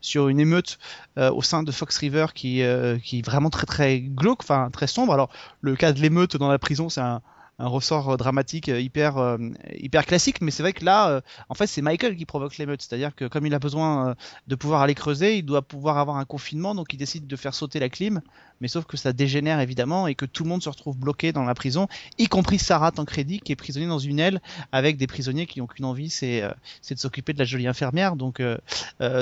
sur 0.01 0.29
une 0.29 0.41
émeute 0.41 0.79
au 1.17 1.43
sein 1.43 1.63
de 1.63 1.71
Fox 1.71 1.97
River 1.99 2.27
qui, 2.35 2.63
qui 3.05 3.19
est 3.19 3.25
vraiment 3.25 3.51
très 3.51 3.67
très 3.67 4.01
glauque, 4.01 4.43
enfin 4.43 4.69
très 4.73 4.89
sombre. 4.89 5.13
Alors 5.13 5.31
le 5.61 5.77
cas 5.77 5.93
de 5.93 6.01
l'émeute 6.01 6.37
dans 6.37 6.49
la 6.49 6.59
prison, 6.59 6.89
c'est 6.89 7.01
un 7.01 7.23
un 7.59 7.69
ressort 7.69 8.11
euh, 8.11 8.17
dramatique 8.17 8.69
euh, 8.69 8.81
hyper 8.81 9.17
euh, 9.17 9.39
hyper 9.79 10.05
classique 10.05 10.41
mais 10.41 10.51
c'est 10.51 10.63
vrai 10.63 10.73
que 10.73 10.85
là 10.85 11.23
en 11.49 11.55
fait 11.55 11.67
c'est 11.67 11.83
Michael 11.83 12.17
qui 12.17 12.27
provoque 12.27 12.59
l'émeute. 12.59 12.83
C'est-à-dire 12.83 13.15
que 13.15 13.25
comme 13.27 13.47
il 13.47 13.55
a 13.55 13.59
besoin 13.59 14.15
de 14.47 14.55
pouvoir 14.55 14.83
aller 14.83 14.95
creuser 14.95 15.37
il 15.37 15.43
doit 15.45 15.63
pouvoir 15.63 15.99
avoir 15.99 16.17
un 16.17 16.25
confinement 16.25 16.75
donc 16.75 16.93
il 16.93 16.97
décide 16.97 17.27
de 17.27 17.37
faire 17.37 17.55
sauter 17.55 17.79
la 17.79 17.89
clim. 17.89 18.21
Mais 18.63 18.69
sauf 18.69 18.87
que 18.87 18.97
ça 18.97 19.13
dégénère 19.13 19.61
évidemment 19.61 20.07
et 20.07 20.15
que 20.15 20.25
tout 20.25 20.43
le 20.43 20.49
monde 20.49 20.63
se 20.63 20.69
retrouve 20.71 20.97
bloqué 20.97 21.33
dans 21.33 21.45
la 21.45 21.55
prison 21.55 21.89
y 22.19 22.27
compris 22.27 22.59
Sarah 22.59 22.91
Tancredi 22.91 23.41
qui 23.41 23.53
est 23.53 23.57
prisonnier 23.57 23.87
dans 23.87 23.99
une 23.99 24.19
aile 24.19 24.41
avec 24.73 24.97
des 24.97 25.07
prisonniers 25.07 25.47
qui 25.47 25.61
n'ont 25.61 25.67
qu'une 25.67 25.85
envie 25.85 26.11
c'est 26.11 26.43
c'est 26.81 26.95
de 26.95 27.01
s'occuper 27.01 27.33
de 27.33 27.39
la 27.39 27.45
jolie 27.45 27.67
infirmière. 27.67 28.17
Donc 28.17 28.41
euh, 28.41 28.57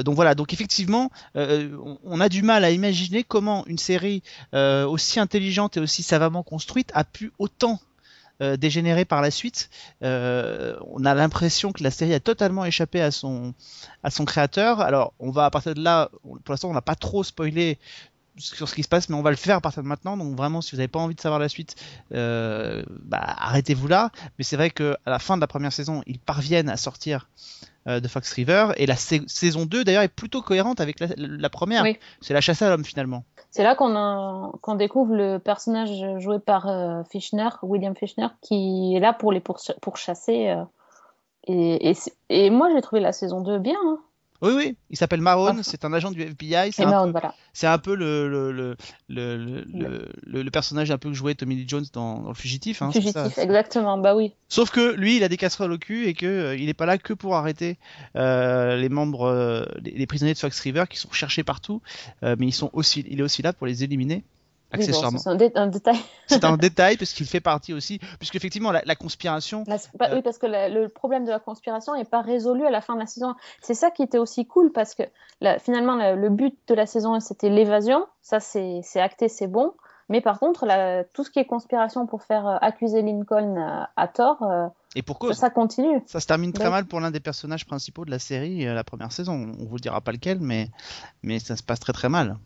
donc 0.02 0.14
voilà. 0.14 0.34
Donc 0.34 0.52
effectivement 0.52 1.10
on 1.34 2.20
a 2.20 2.28
du 2.28 2.42
mal 2.42 2.64
à 2.64 2.70
imaginer 2.70 3.24
comment 3.24 3.64
une 3.66 3.78
série 3.78 4.22
aussi 4.52 5.20
intelligente 5.20 5.76
et 5.76 5.80
aussi 5.80 6.02
savamment 6.02 6.42
construite 6.42 6.90
a 6.94 7.04
pu 7.04 7.32
autant 7.38 7.80
euh, 8.42 8.56
dégénéré 8.56 9.04
par 9.04 9.22
la 9.22 9.30
suite. 9.30 9.70
Euh, 10.02 10.76
on 10.86 11.04
a 11.04 11.14
l'impression 11.14 11.72
que 11.72 11.82
la 11.82 11.90
série 11.90 12.14
a 12.14 12.20
totalement 12.20 12.64
échappé 12.64 13.00
à 13.00 13.10
son 13.10 13.54
à 14.02 14.10
son 14.10 14.24
créateur. 14.24 14.80
Alors, 14.80 15.12
on 15.18 15.30
va 15.30 15.46
à 15.46 15.50
partir 15.50 15.74
de 15.74 15.82
là, 15.82 16.10
pour 16.22 16.40
l'instant, 16.52 16.70
on 16.70 16.74
va 16.74 16.82
pas 16.82 16.96
trop 16.96 17.22
spoiler 17.22 17.78
sur 18.36 18.68
ce 18.68 18.74
qui 18.74 18.82
se 18.82 18.88
passe, 18.88 19.08
mais 19.08 19.16
on 19.16 19.22
va 19.22 19.30
le 19.30 19.36
faire 19.36 19.56
à 19.56 19.60
partir 19.60 19.82
de 19.82 19.88
maintenant. 19.88 20.16
Donc 20.16 20.36
vraiment, 20.36 20.60
si 20.60 20.72
vous 20.72 20.78
n'avez 20.78 20.88
pas 20.88 20.98
envie 20.98 21.14
de 21.14 21.20
savoir 21.20 21.38
la 21.38 21.48
suite, 21.48 21.76
euh, 22.12 22.82
bah, 23.02 23.20
arrêtez-vous 23.22 23.88
là. 23.88 24.10
Mais 24.38 24.44
c'est 24.44 24.56
vrai 24.56 24.70
que 24.70 24.96
à 25.06 25.10
la 25.10 25.18
fin 25.18 25.36
de 25.36 25.40
la 25.40 25.46
première 25.46 25.72
saison, 25.72 26.02
ils 26.06 26.18
parviennent 26.18 26.68
à 26.68 26.76
sortir 26.76 27.28
euh, 27.86 28.00
de 28.00 28.08
Fox 28.08 28.32
River 28.32 28.68
et 28.76 28.86
la 28.86 28.96
saison 28.96 29.66
2 29.66 29.84
d'ailleurs 29.84 30.02
est 30.02 30.08
plutôt 30.08 30.42
cohérente 30.42 30.80
avec 30.80 31.00
la, 31.00 31.08
la 31.16 31.50
première. 31.50 31.82
Oui. 31.82 31.98
C'est 32.20 32.34
la 32.34 32.40
chasse 32.40 32.62
à 32.62 32.68
l'homme 32.68 32.84
finalement. 32.84 33.24
C'est 33.54 33.62
là 33.62 33.76
qu'on 33.76 34.50
qu 34.64 34.76
découvre 34.76 35.14
le 35.14 35.38
personnage 35.38 36.04
joué 36.18 36.40
par 36.40 36.66
euh, 36.66 37.04
Fischner, 37.04 37.50
William 37.62 37.94
Fischner, 37.94 38.26
qui 38.40 38.96
est 38.96 38.98
là 38.98 39.12
pour 39.12 39.30
les 39.30 39.38
pourchasser. 39.38 40.48
Euh, 40.48 41.94
et, 42.28 42.50
moi, 42.50 42.68
j'ai 42.74 42.80
trouvé 42.80 43.00
la 43.00 43.12
saison 43.12 43.42
2 43.42 43.60
bien. 43.60 43.78
Hein. 43.86 44.00
Oui, 44.42 44.52
oui, 44.54 44.76
il 44.90 44.96
s'appelle 44.96 45.20
Marone, 45.20 45.58
ah. 45.60 45.62
c'est 45.62 45.84
un 45.84 45.92
agent 45.92 46.10
du 46.10 46.20
FBI. 46.20 46.72
C'est 46.72 46.82
un, 46.82 47.10
voilà. 47.10 47.34
un 47.62 47.78
peu 47.78 47.94
le, 47.94 48.28
le, 48.28 48.76
le, 49.08 50.08
le, 50.26 50.50
personnage 50.50 50.90
un 50.90 50.98
peu 50.98 51.08
que 51.08 51.14
jouait 51.14 51.34
Tommy 51.34 51.54
Lee 51.54 51.64
Jones 51.66 51.84
dans, 51.92 52.20
dans 52.20 52.28
Le 52.28 52.34
Fugitif. 52.34 52.82
Hein, 52.82 52.90
Fugitif, 52.92 53.38
exactement, 53.38 53.96
bah 53.96 54.14
oui. 54.14 54.34
Sauf 54.48 54.70
que 54.70 54.94
lui, 54.94 55.16
il 55.16 55.24
a 55.24 55.28
des 55.28 55.36
casseroles 55.36 55.72
au 55.72 55.78
cul 55.78 56.06
et 56.06 56.14
que 56.14 56.26
euh, 56.26 56.56
il 56.56 56.66
n'est 56.66 56.74
pas 56.74 56.86
là 56.86 56.98
que 56.98 57.12
pour 57.12 57.36
arrêter 57.36 57.78
euh, 58.16 58.76
les 58.76 58.88
membres, 58.88 59.28
euh, 59.28 59.64
les, 59.82 59.92
les, 59.92 60.06
prisonniers 60.06 60.34
de 60.34 60.38
Fox 60.38 60.58
River 60.60 60.84
qui 60.90 60.98
sont 60.98 61.08
recherchés 61.08 61.44
partout, 61.44 61.80
mais 62.22 62.46
ils 62.46 62.52
sont 62.52 62.70
aussi, 62.72 63.04
il 63.08 63.20
est 63.20 63.22
aussi 63.22 63.42
là 63.42 63.52
pour 63.52 63.66
les 63.66 63.84
éliminer. 63.84 64.24
Accessoirement. 64.74 65.18
c'est 65.18 65.28
un, 65.30 65.34
dé- 65.36 65.52
un 65.54 65.66
détail. 65.66 65.96
C'est 66.26 66.44
un 66.44 66.56
détail 66.56 66.96
parce 66.96 67.12
qu'il 67.12 67.26
fait 67.26 67.40
partie 67.40 67.72
aussi, 67.74 67.98
puisque 68.18 68.34
effectivement 68.36 68.72
la, 68.72 68.82
la 68.84 68.94
conspiration. 68.96 69.64
La- 69.66 69.76
bah, 69.94 70.08
Euh. 70.10 70.16
Oui, 70.16 70.22
parce 70.22 70.38
que 70.38 70.46
la- 70.46 70.68
le 70.68 70.88
problème 70.88 71.24
de 71.24 71.30
la 71.30 71.38
conspiration 71.40 71.94
n'est 71.94 72.04
pas 72.04 72.22
résolu 72.22 72.64
à 72.66 72.70
la 72.70 72.80
fin 72.80 72.94
de 72.94 73.00
la 73.00 73.06
saison. 73.06 73.34
C'est 73.62 73.74
ça 73.74 73.90
qui 73.90 74.02
était 74.02 74.18
aussi 74.18 74.46
cool 74.46 74.72
parce 74.72 74.94
que 74.94 75.02
finalement, 75.60 75.96
le 76.14 76.28
but 76.30 76.56
de 76.68 76.74
la 76.74 76.86
saison 76.86 77.14
1, 77.14 77.20
c'était 77.20 77.50
l'évasion. 77.50 78.06
Ça, 78.22 78.40
c'est 78.40 78.82
acté, 78.96 79.28
c'est 79.28 79.46
bon. 79.48 79.72
Mais 80.10 80.20
par 80.20 80.38
contre, 80.38 80.66
tout 81.14 81.24
ce 81.24 81.30
qui 81.30 81.38
est 81.38 81.46
conspiration 81.46 82.06
pour 82.06 82.22
faire 82.24 82.46
euh, 82.46 82.56
accuser 82.60 83.00
Lincoln 83.00 83.56
euh, 83.56 83.84
à 83.96 84.06
tort, 84.06 84.42
euh, 84.42 84.66
Et 84.94 85.00
pour 85.00 85.16
ça, 85.16 85.20
cause. 85.20 85.36
ça 85.38 85.48
continue. 85.48 86.02
Ça 86.04 86.20
se 86.20 86.26
termine 86.26 86.52
très 86.52 86.64
Ouais. 86.64 86.70
mal 86.70 86.84
pour 86.84 87.00
l'un 87.00 87.10
des 87.10 87.20
personnages 87.20 87.64
principaux 87.64 88.04
de 88.04 88.10
la 88.10 88.18
série, 88.18 88.66
la 88.66 88.84
première 88.84 89.12
saison. 89.12 89.54
On 89.58 89.64
vous 89.64 89.78
dira 89.78 90.02
pas 90.02 90.12
lequel, 90.12 90.40
mais, 90.40 90.68
mais 91.22 91.38
ça 91.38 91.56
se 91.56 91.62
passe 91.62 91.80
très 91.80 91.94
très 91.94 92.10
mal. 92.10 92.36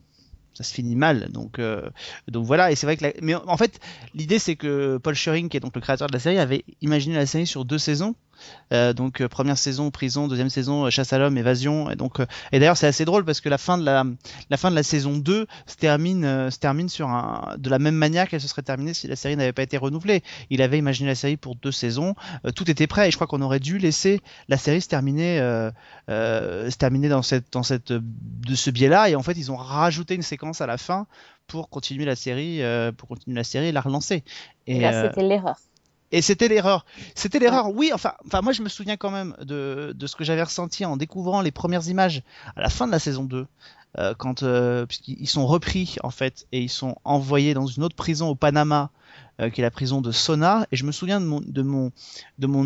Ça 0.59 0.65
se 0.65 0.75
finit 0.75 0.97
mal. 0.97 1.29
Donc, 1.31 1.61
euh, 1.61 1.89
donc 2.27 2.45
voilà. 2.45 2.73
Et 2.73 2.75
c'est 2.75 2.85
vrai 2.85 2.97
que, 2.97 3.05
la- 3.05 3.13
mais 3.23 3.37
en 3.37 3.57
fait, 3.57 3.79
l'idée 4.13 4.41
c'est 4.41 4.57
que 4.57 4.99
Paul 4.99 5.15
Schering, 5.15 5.49
qui 5.49 5.57
est 5.57 5.61
donc 5.61 5.77
le 5.77 5.81
créateur 5.81 6.09
de 6.09 6.13
la 6.13 6.19
série, 6.19 6.39
avait 6.39 6.65
imaginé 6.83 7.15
la 7.15 7.27
série 7.27 7.47
sur 7.47 7.65
deux 7.65 7.79
saisons. 7.79 8.17
Euh, 8.73 8.93
donc 8.93 9.21
euh, 9.21 9.29
première 9.29 9.59
saison 9.59 9.91
prison, 9.91 10.29
deuxième 10.29 10.51
saison 10.51 10.87
euh, 10.87 10.91
chasse 10.91 11.13
à 11.13 11.19
l'homme, 11.19 11.39
évasion. 11.39 11.91
Et 11.91 11.97
donc, 11.97 12.21
et 12.53 12.59
d'ailleurs 12.59 12.77
c'est 12.77 12.87
assez 12.87 13.05
drôle 13.05 13.25
parce 13.25 13.41
que 13.41 13.49
la 13.49 13.59
fin 13.59 13.79
de 13.79 13.85
la, 13.85 14.05
la 14.51 14.57
fin 14.57 14.71
de 14.71 14.75
la 14.75 14.83
saison 14.83 15.17
2 15.17 15.47
se 15.67 15.77
termine, 15.77 16.51
se 16.51 16.59
termine 16.59 16.89
sur 16.89 17.09
un, 17.09 17.57
de 17.59 17.71
la 17.71 17.79
même 17.79 17.95
manière 17.95 18.29
qu'elle 18.29 18.41
se 18.41 18.49
serait 18.49 18.63
terminée 18.63 18.95
si 18.95 19.07
la 19.07 19.17
série 19.17 19.37
n'avait 19.37 19.53
pas 19.53 19.63
été 19.63 19.77
renouvelée. 19.77 20.23
Il 20.51 20.63
avait 20.63 20.79
imaginé 20.79 21.09
la 21.09 21.15
série 21.15 21.37
pour 21.37 21.57
deux 21.57 21.73
saisons, 21.73 22.15
tout 22.55 22.71
était 22.71 22.87
prêt 22.87 23.09
et 23.09 23.11
je 23.11 23.17
crois 23.17 23.27
qu'on 23.27 23.43
aurait 23.43 23.61
dû 23.61 23.79
laisser 23.79 24.21
la 24.49 24.57
série 24.57 24.81
se 24.81 24.89
terminer, 24.89 25.39
se 26.09 26.77
terminer 26.77 27.09
dans 27.09 27.23
cette, 27.23 27.53
dans 27.53 27.63
cette, 27.63 27.93
de 27.93 28.55
ce 28.55 28.71
biais-là 28.71 29.11
et 29.11 29.15
en 29.15 29.23
fait 29.23 29.37
ils 29.37 29.51
ont 29.51 29.57
rajouté 29.57 30.15
une 30.15 30.23
séquence 30.23 30.61
à 30.61 30.67
la 30.67 30.79
fin 30.79 31.07
pour 31.49 31.71
continuer 31.71 32.05
la 32.05 32.15
série, 32.15 32.63
euh, 32.63 32.93
pour 32.93 33.09
continuer 33.09 33.37
la 33.37 33.45
série 33.45 33.69
et 33.69 33.73
la 33.73 33.81
relancer. 33.81 34.23
Et 34.67 34.79
là, 34.81 34.93
euh, 34.93 35.09
c'était 35.09 35.27
l'erreur. 35.27 35.57
Et 36.13 36.23
c'était 36.23 36.49
l'erreur. 36.49 36.85
C'était 37.15 37.39
l'erreur, 37.39 37.71
oui. 37.75 37.91
Enfin, 37.93 38.13
enfin, 38.27 38.41
moi, 38.41 38.53
je 38.53 38.63
me 38.63 38.69
souviens 38.69 38.97
quand 38.97 39.11
même 39.11 39.35
de, 39.43 39.93
de 39.95 40.07
ce 40.07 40.17
que 40.17 40.25
j'avais 40.25 40.43
ressenti 40.43 40.85
en 40.85 40.97
découvrant 40.97 41.41
les 41.43 41.51
premières 41.51 41.87
images 41.89 42.23
à 42.57 42.63
la 42.63 42.71
fin 42.71 42.87
de 42.87 42.93
la 42.93 42.99
saison 42.99 43.25
2. 43.25 43.47
euh, 43.99 44.15
quand 44.17 44.43
euh, 44.43 44.87
puisqu'ils 44.87 45.29
sont 45.29 45.47
repris 45.47 45.97
en 46.03 46.11
fait 46.11 46.47
et 46.53 46.61
ils 46.61 46.69
sont 46.69 46.97
envoyés 47.05 47.55
dans 47.55 47.67
une 47.67 47.83
autre 47.83 47.97
prison 47.97 48.29
au 48.29 48.35
Panama 48.35 48.91
euh, 49.41 49.51
qui 49.51 49.61
est 49.61 49.65
la 49.65 49.71
prison 49.71 50.01
de 50.01 50.13
Sona 50.13 50.67
et 50.73 50.77
je 50.77 50.85
me 50.85 50.93
souviens 50.93 51.21
de 51.21 51.27
mon 51.27 51.41
de 51.41 51.63
mon 51.63 51.91
de 52.39 52.47
mon 52.47 52.65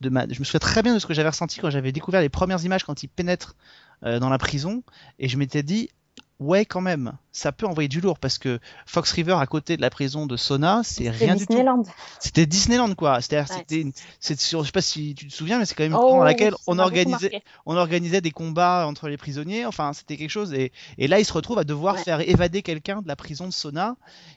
de 0.00 0.08
ma 0.08 0.26
je 0.28 0.38
me 0.38 0.44
souviens 0.44 0.60
très 0.60 0.82
bien 0.82 0.94
de 0.94 0.98
ce 1.00 1.06
que 1.06 1.14
j'avais 1.14 1.28
ressenti 1.28 1.58
quand 1.60 1.70
j'avais 1.70 1.92
découvert 1.92 2.20
les 2.20 2.28
premières 2.28 2.64
images 2.64 2.84
quand 2.84 3.02
ils 3.02 3.08
pénètrent 3.08 3.56
euh, 4.04 4.20
dans 4.20 4.28
la 4.28 4.38
prison 4.38 4.82
et 5.18 5.28
je 5.28 5.36
m'étais 5.38 5.64
dit 5.64 5.90
ouais 6.40 6.64
quand 6.64 6.80
même 6.80 7.12
ça 7.32 7.52
peut 7.52 7.66
envoyer 7.66 7.88
du 7.88 8.00
lourd 8.00 8.18
parce 8.18 8.36
que 8.38 8.58
Fox 8.86 9.12
River 9.12 9.36
à 9.40 9.46
côté 9.46 9.76
de 9.76 9.80
la 9.82 9.90
prison 9.90 10.26
de 10.26 10.36
Sona 10.36 10.80
c'est 10.84 11.08
rien 11.08 11.34
du 11.36 11.46
tout 11.46 11.52
Disneyland. 11.52 11.82
c'était 12.18 12.46
Disneyland 12.46 12.94
quoi. 12.94 13.20
C'est-à-dire 13.20 13.48
Ouais. 13.50 13.56
c'était 13.60 13.80
une, 13.82 13.92
c'est 14.18 14.38
sur, 14.40 14.62
je 14.62 14.66
sais 14.66 14.72
pas 14.72 14.80
si 14.80 15.14
tu 15.14 15.28
te 15.28 15.32
souviens, 15.32 15.58
mais 15.58 15.64
c'est 15.64 15.74
quand 15.74 15.84
même 15.84 15.92
une 15.92 15.98
Oh, 16.00 16.10
dans 16.18 16.24
laquelle 16.24 16.54
on 16.66 16.78
organisait, 16.80 17.42
on 17.64 17.76
organisait 17.76 18.20
des 18.20 18.30
combats 18.32 18.86
entre 18.88 19.08
les 19.08 19.16
prisonniers. 19.16 19.66
Enfin, 19.66 19.92
c'était 19.92 20.16
quelque 20.16 20.30
chose. 20.30 20.52
Et, 20.52 20.72
et 20.96 21.06
là, 21.06 21.20
il 21.20 21.24
se 21.24 21.32
retrouve 21.32 21.58
à 21.58 21.64
devoir 21.64 21.94
Ouais. 21.94 22.02
faire 22.02 22.20
évader 22.28 22.62
quelqu'un 22.62 23.02
de 23.02 23.08
la 23.08 23.14
prison 23.16 23.46
de 23.46 23.52
Sona. 23.52 23.96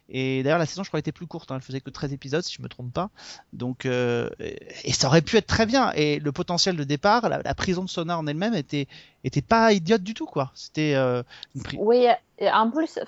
Et 0.10 0.44
d'ailleurs, 0.44 0.60
la 0.60 0.66
saison, 0.68 0.84
je 0.84 0.90
crois, 0.90 1.00
était 1.00 1.12
plus 1.12 1.26
courte. 1.28 1.52
Hein. 1.52 1.56
Elle 1.56 1.62
faisait 1.62 1.82
que 1.82 1.90
13 1.90 2.14
épisodes, 2.14 2.44
si 2.44 2.54
je 2.56 2.62
me 2.62 2.68
trompe 2.70 2.94
pas. 2.94 3.10
Donc, 3.52 3.86
euh, 3.86 4.30
et 4.84 4.94
ça 4.94 5.08
aurait 5.08 5.22
pu 5.22 5.38
être 5.38 5.48
très 5.48 5.66
bien. 5.66 5.92
Et 5.96 6.20
le 6.20 6.32
potentiel 6.32 6.76
de 6.76 6.84
départ, 6.84 7.30
la, 7.30 7.42
la 7.44 7.56
prison 7.56 7.84
de 7.84 7.90
Sona 7.90 8.18
en 8.18 8.28
elle-même 8.28 8.54
était, 8.54 8.88
était 9.24 9.42
pas 9.42 9.72
idiote 9.74 10.04
du 10.04 10.14
tout, 10.14 10.26
quoi. 10.26 10.52
C'était 10.56 10.94
euh, 10.96 11.24
une 11.56 11.62
Oui, 11.80 12.08
en 12.42 12.72
plus, 12.72 13.00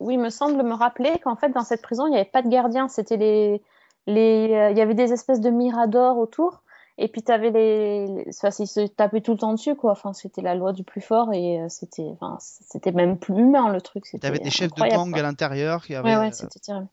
oui, 0.00 0.14
il 0.14 0.20
me 0.20 0.30
semble 0.30 0.62
me 0.62 0.74
rappeler 0.74 1.18
qu'en 1.22 1.36
fait, 1.36 1.50
dans 1.50 1.64
cette 1.64 1.82
prison, 1.82 2.06
il 2.06 2.10
n'y 2.10 2.16
avait 2.16 2.24
pas 2.24 2.42
de 2.42 2.48
gardien. 2.48 2.88
C'était 2.88 3.16
les, 3.16 3.62
les, 4.06 4.52
euh, 4.52 4.70
il 4.70 4.78
y 4.78 4.80
avait 4.80 4.94
des 4.94 5.12
espèces 5.12 5.40
de 5.40 5.50
miradors 5.50 6.18
autour. 6.18 6.62
Et 6.98 7.08
puis, 7.08 7.22
tu 7.22 7.30
avais 7.30 7.50
les, 7.50 8.06
les- 8.06 8.28
enfin, 8.28 8.48
ils 8.58 8.66
se 8.66 8.86
tapaient 8.86 9.20
tout 9.20 9.32
le 9.32 9.38
temps 9.38 9.52
dessus, 9.52 9.74
quoi. 9.74 9.92
Enfin, 9.92 10.12
c'était 10.14 10.40
la 10.40 10.54
loi 10.54 10.72
du 10.72 10.82
plus 10.82 11.02
fort 11.02 11.32
et 11.34 11.60
euh, 11.60 11.68
c'était, 11.68 12.08
enfin, 12.20 12.38
c'était 12.40 12.92
même 12.92 13.18
plus 13.18 13.34
humain, 13.38 13.70
le 13.70 13.80
truc. 13.82 14.06
C'était 14.06 14.28
T'avais 14.28 14.38
des 14.38 14.50
chefs 14.50 14.72
de 14.74 14.80
gang 14.82 15.10
quoi. 15.10 15.18
à 15.18 15.22
l'intérieur 15.22 15.84
qui 15.84 15.94
avaient. 15.94 16.08
Ouais, 16.08 16.16
ouais, 16.16 16.32
c'était 16.32 16.60
terrible. 16.60 16.86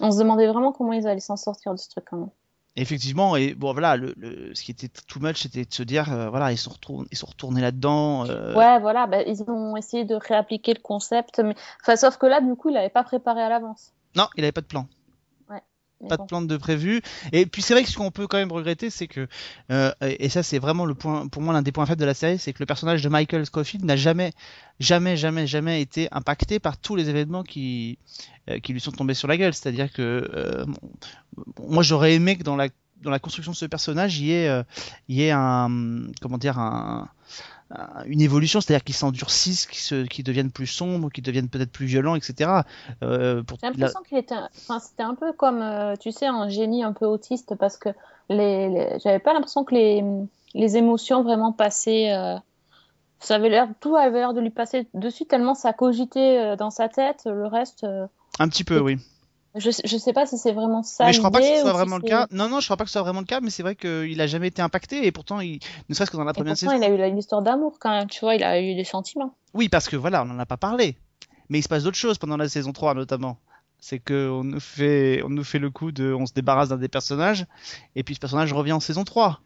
On 0.00 0.10
se 0.10 0.18
demandait 0.18 0.46
vraiment 0.46 0.72
comment 0.72 0.92
ils 0.92 1.06
allaient 1.06 1.20
s'en 1.20 1.36
sortir 1.36 1.72
de 1.72 1.78
ce 1.78 1.88
truc, 1.88 2.04
quand 2.10 2.16
même. 2.18 2.30
Effectivement, 2.80 3.34
et 3.34 3.54
bon 3.54 3.72
voilà, 3.72 3.96
le, 3.96 4.14
le- 4.16 4.54
ce 4.54 4.62
qui 4.62 4.70
était 4.70 4.88
too 4.88 5.18
much, 5.20 5.38
c'était 5.42 5.64
de 5.64 5.72
se 5.74 5.82
dire, 5.82 6.12
euh, 6.12 6.30
voilà, 6.30 6.52
ils 6.52 6.56
sont 6.58 6.70
retournés, 6.70 7.08
ils 7.10 7.16
sont 7.18 7.26
retournés 7.26 7.60
là-dedans. 7.60 8.24
euh, 8.28 8.54
Ouais, 8.54 8.78
voilà, 8.78 9.06
bah, 9.08 9.22
ils 9.22 9.42
ont 9.50 9.76
essayé 9.76 10.04
de 10.04 10.14
réappliquer 10.14 10.74
le 10.74 10.80
concept, 10.80 11.40
mais, 11.40 11.54
enfin, 11.82 11.96
sauf 11.96 12.16
que 12.18 12.26
là, 12.26 12.40
du 12.40 12.54
coup, 12.54 12.68
il 12.68 12.74
n'avait 12.74 12.88
pas 12.88 13.02
préparé 13.02 13.42
à 13.42 13.48
l'avance. 13.48 13.92
Non, 14.16 14.28
il 14.36 14.44
avait 14.44 14.52
pas 14.52 14.60
de 14.60 14.66
plan, 14.66 14.86
pas 16.08 16.16
de 16.16 16.24
plan 16.24 16.42
de 16.42 16.56
prévu. 16.56 17.02
Et 17.32 17.46
puis 17.46 17.62
c'est 17.62 17.74
vrai 17.74 17.82
que 17.82 17.88
ce 17.88 17.96
qu'on 17.96 18.10
peut 18.10 18.26
quand 18.26 18.38
même 18.38 18.52
regretter, 18.52 18.90
c'est 18.90 19.08
que, 19.08 19.26
euh, 19.72 19.92
et 20.02 20.28
ça 20.28 20.42
c'est 20.42 20.58
vraiment 20.58 20.84
le 20.84 20.94
point, 20.94 21.28
pour 21.28 21.42
moi 21.42 21.52
l'un 21.52 21.62
des 21.62 21.72
points 21.72 21.86
faibles 21.86 22.00
de 22.00 22.06
la 22.06 22.14
série, 22.14 22.38
c'est 22.38 22.52
que 22.52 22.60
le 22.60 22.66
personnage 22.66 23.02
de 23.02 23.08
Michael 23.08 23.46
Scofield 23.46 23.84
n'a 23.84 23.96
jamais, 23.96 24.32
jamais, 24.80 25.16
jamais, 25.16 25.46
jamais 25.46 25.80
été 25.80 26.08
impacté 26.12 26.58
par 26.58 26.76
tous 26.76 26.96
les 26.96 27.08
événements 27.08 27.42
qui, 27.42 27.98
euh, 28.50 28.58
qui 28.58 28.72
lui 28.72 28.80
sont 28.80 28.92
tombés 28.92 29.14
sur 29.14 29.28
la 29.28 29.36
gueule. 29.36 29.54
C'est-à-dire 29.54 29.92
que 29.92 30.30
euh, 30.34 30.64
moi 31.66 31.82
j'aurais 31.82 32.14
aimé 32.14 32.36
que 32.36 32.42
dans 32.42 32.56
la 32.56 32.68
dans 33.02 33.10
la 33.10 33.18
construction 33.18 33.52
de 33.52 33.56
ce 33.56 33.66
personnage, 33.66 34.18
il 34.18 34.26
y 34.26 34.32
ait, 34.32 34.48
euh, 34.48 34.62
il 35.08 35.16
y 35.16 35.22
ait 35.24 35.30
un, 35.30 35.68
comment 36.20 36.38
dire, 36.38 36.58
un, 36.58 37.08
un- 37.70 38.04
une 38.06 38.20
évolution, 38.20 38.60
c'est-à-dire 38.60 38.82
qu'ils 38.84 38.94
s'endurcissent, 38.94 39.66
qu'ils 39.66 40.08
qu'ils 40.08 40.24
deviennent 40.24 40.50
plus 40.50 40.66
sombres, 40.66 41.10
qu'ils 41.10 41.24
deviennent 41.24 41.48
peut-être 41.48 41.70
plus 41.70 41.86
violents, 41.86 42.14
etc. 42.16 42.50
Euh, 43.02 43.42
pour, 43.42 43.58
J'ai 43.62 43.68
l'impression 43.68 44.00
qu'il 44.08 44.18
était, 44.18 44.34
enfin, 44.34 44.80
c'était 44.80 45.02
un 45.02 45.14
peu 45.14 45.32
comme, 45.32 45.60
euh, 45.62 45.94
tu 45.96 46.10
sais, 46.12 46.26
un 46.26 46.48
génie 46.48 46.82
un 46.82 46.92
peu 46.92 47.06
autiste 47.06 47.54
parce 47.56 47.76
que 47.76 47.90
les, 48.30 48.68
les- 48.68 48.98
j'avais 49.04 49.18
pas 49.20 49.32
l'impression 49.32 49.64
que 49.64 49.74
les, 49.74 50.02
les 50.54 50.76
émotions 50.76 51.22
vraiment 51.22 51.52
passaient. 51.52 52.12
euh, 52.14 52.36
Ça 53.20 53.34
avait 53.36 53.48
l'air, 53.48 53.68
tout 53.80 53.96
avait 53.96 54.18
l'air 54.18 54.32
de 54.34 54.40
lui 54.40 54.50
passer 54.50 54.86
dessus 54.94 55.26
tellement 55.26 55.54
ça 55.54 55.72
cogitait 55.72 56.56
dans 56.56 56.70
sa 56.70 56.88
tête. 56.88 57.22
Le 57.26 57.46
reste, 57.46 57.84
un 58.38 58.48
petit 58.48 58.64
peu, 58.64 58.78
oui. 58.80 58.98
Je, 59.58 59.70
je 59.84 59.96
sais 59.96 60.12
pas 60.12 60.26
si 60.26 60.38
c'est 60.38 60.52
vraiment 60.52 60.82
ça. 60.82 61.06
Mais 61.06 61.12
je 61.12 61.18
crois 61.18 61.30
pas 61.30 61.40
que 61.40 61.46
ce 61.46 61.60
soit 61.60 61.70
si 61.70 61.76
vraiment 61.76 61.96
le 61.96 62.02
cas. 62.02 62.26
Non, 62.30 62.48
non, 62.48 62.60
je 62.60 62.66
crois 62.66 62.76
pas 62.76 62.84
que 62.84 62.90
ce 62.90 62.94
soit 62.94 63.02
vraiment 63.02 63.20
le 63.20 63.26
cas, 63.26 63.40
mais 63.40 63.50
c'est 63.50 63.62
vrai 63.62 63.76
qu'il 63.76 64.20
a 64.20 64.26
jamais 64.26 64.48
été 64.48 64.62
impacté 64.62 65.06
et 65.06 65.12
pourtant, 65.12 65.40
il, 65.40 65.60
ne 65.88 65.94
serait-ce 65.94 66.10
que 66.10 66.16
dans 66.16 66.24
la 66.24 66.32
première 66.32 66.54
pourtant, 66.54 66.70
saison. 66.70 66.82
il 66.82 67.02
a 67.02 67.06
eu 67.06 67.10
une 67.10 67.18
histoire 67.18 67.42
d'amour 67.42 67.78
quand 67.78 67.90
même, 67.90 68.08
tu 68.08 68.20
vois, 68.20 68.34
il 68.34 68.42
a 68.42 68.60
eu 68.60 68.74
des 68.74 68.84
sentiments. 68.84 69.34
Oui, 69.54 69.68
parce 69.68 69.88
que 69.88 69.96
voilà, 69.96 70.22
on 70.22 70.26
n'en 70.26 70.38
a 70.38 70.46
pas 70.46 70.56
parlé. 70.56 70.96
Mais 71.48 71.58
il 71.58 71.62
se 71.62 71.68
passe 71.68 71.84
d'autres 71.84 71.96
choses 71.96 72.18
pendant 72.18 72.36
la 72.36 72.48
saison 72.48 72.72
3 72.72 72.94
notamment. 72.94 73.38
C'est 73.80 74.00
que 74.00 74.28
on 74.28 74.44
nous 74.44 74.60
fait, 74.60 75.22
on 75.24 75.28
nous 75.28 75.44
fait 75.44 75.60
le 75.60 75.70
coup 75.70 75.92
de, 75.92 76.12
on 76.12 76.26
se 76.26 76.32
débarrasse 76.32 76.68
d'un 76.68 76.76
des 76.76 76.88
personnages 76.88 77.46
et 77.94 78.02
puis 78.02 78.14
ce 78.14 78.20
personnage 78.20 78.52
revient 78.52 78.72
en 78.72 78.80
saison 78.80 79.04
3. 79.04 79.40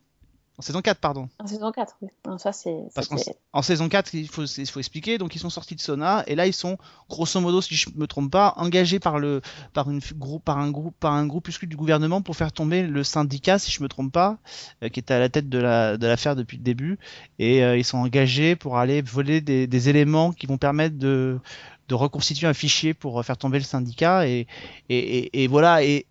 En 0.59 0.63
saison 0.63 0.83
4, 0.83 0.99
pardon. 0.99 1.29
En 1.39 1.47
saison 1.47 1.73
4, 1.73 1.97
oui. 2.03 2.09
Non, 2.27 2.37
ça, 2.39 2.53
c'est. 2.53 2.77
Parce 2.95 3.09
qu'en 3.09 3.17
en 3.55 3.63
saison 3.63 3.89
4, 3.89 4.15
il 4.15 4.29
faut, 4.29 4.45
il 4.45 4.67
faut 4.69 4.79
expliquer, 4.81 5.17
donc 5.19 5.35
ils 5.35 5.39
sont 5.39 5.51
sortis 5.51 5.75
de 5.75 5.81
Sona, 5.81 6.23
et 6.27 6.35
là 6.35 6.47
ils 6.47 6.53
sont, 6.53 6.77
grosso 7.09 7.41
modo, 7.41 7.63
si 7.63 7.75
je 7.75 7.89
me 7.97 8.07
trompe 8.07 8.31
pas, 8.31 8.53
engagés 8.59 9.01
par, 9.01 9.19
le, 9.19 9.41
par, 9.73 9.91
une, 9.91 10.01
par, 10.45 10.59
un, 10.59 10.71
groupe, 10.71 10.95
par 11.01 11.15
un 11.15 11.27
groupuscule 11.27 11.69
du 11.71 11.77
gouvernement 11.77 12.21
pour 12.21 12.37
faire 12.37 12.53
tomber 12.53 12.83
le 12.87 13.03
syndicat, 13.03 13.59
si 13.59 13.71
je 13.73 13.83
me 13.83 13.89
trompe 13.89 14.13
pas, 14.13 14.39
euh, 14.83 14.89
qui 14.91 15.01
était 15.01 15.15
à 15.15 15.19
la 15.21 15.31
tête 15.31 15.49
de 15.49 15.59
la- 15.59 15.97
de 15.97 16.07
l'affaire 16.07 16.37
depuis 16.37 16.59
le 16.59 16.63
début, 16.63 16.99
et 17.39 17.65
euh, 17.65 17.77
ils 17.79 17.85
sont 17.85 17.99
engagés 17.99 18.55
pour 18.55 18.77
aller 18.79 19.01
voler 19.03 19.41
des, 19.41 19.67
des 19.67 19.89
éléments 19.89 20.33
qui 20.33 20.47
vont 20.47 20.59
permettre 20.59 20.97
de, 20.99 21.41
de 21.89 21.95
reconstituer 21.95 22.47
un 22.47 22.55
fichier 22.55 22.93
pour 22.95 23.19
euh, 23.19 23.23
faire 23.23 23.39
tomber 23.39 23.59
le 23.59 23.65
syndicat, 23.65 24.29
et, 24.29 24.47
et, 24.91 24.99
et, 25.19 25.43
et 25.45 25.47
voilà, 25.49 25.83
et 25.83 26.07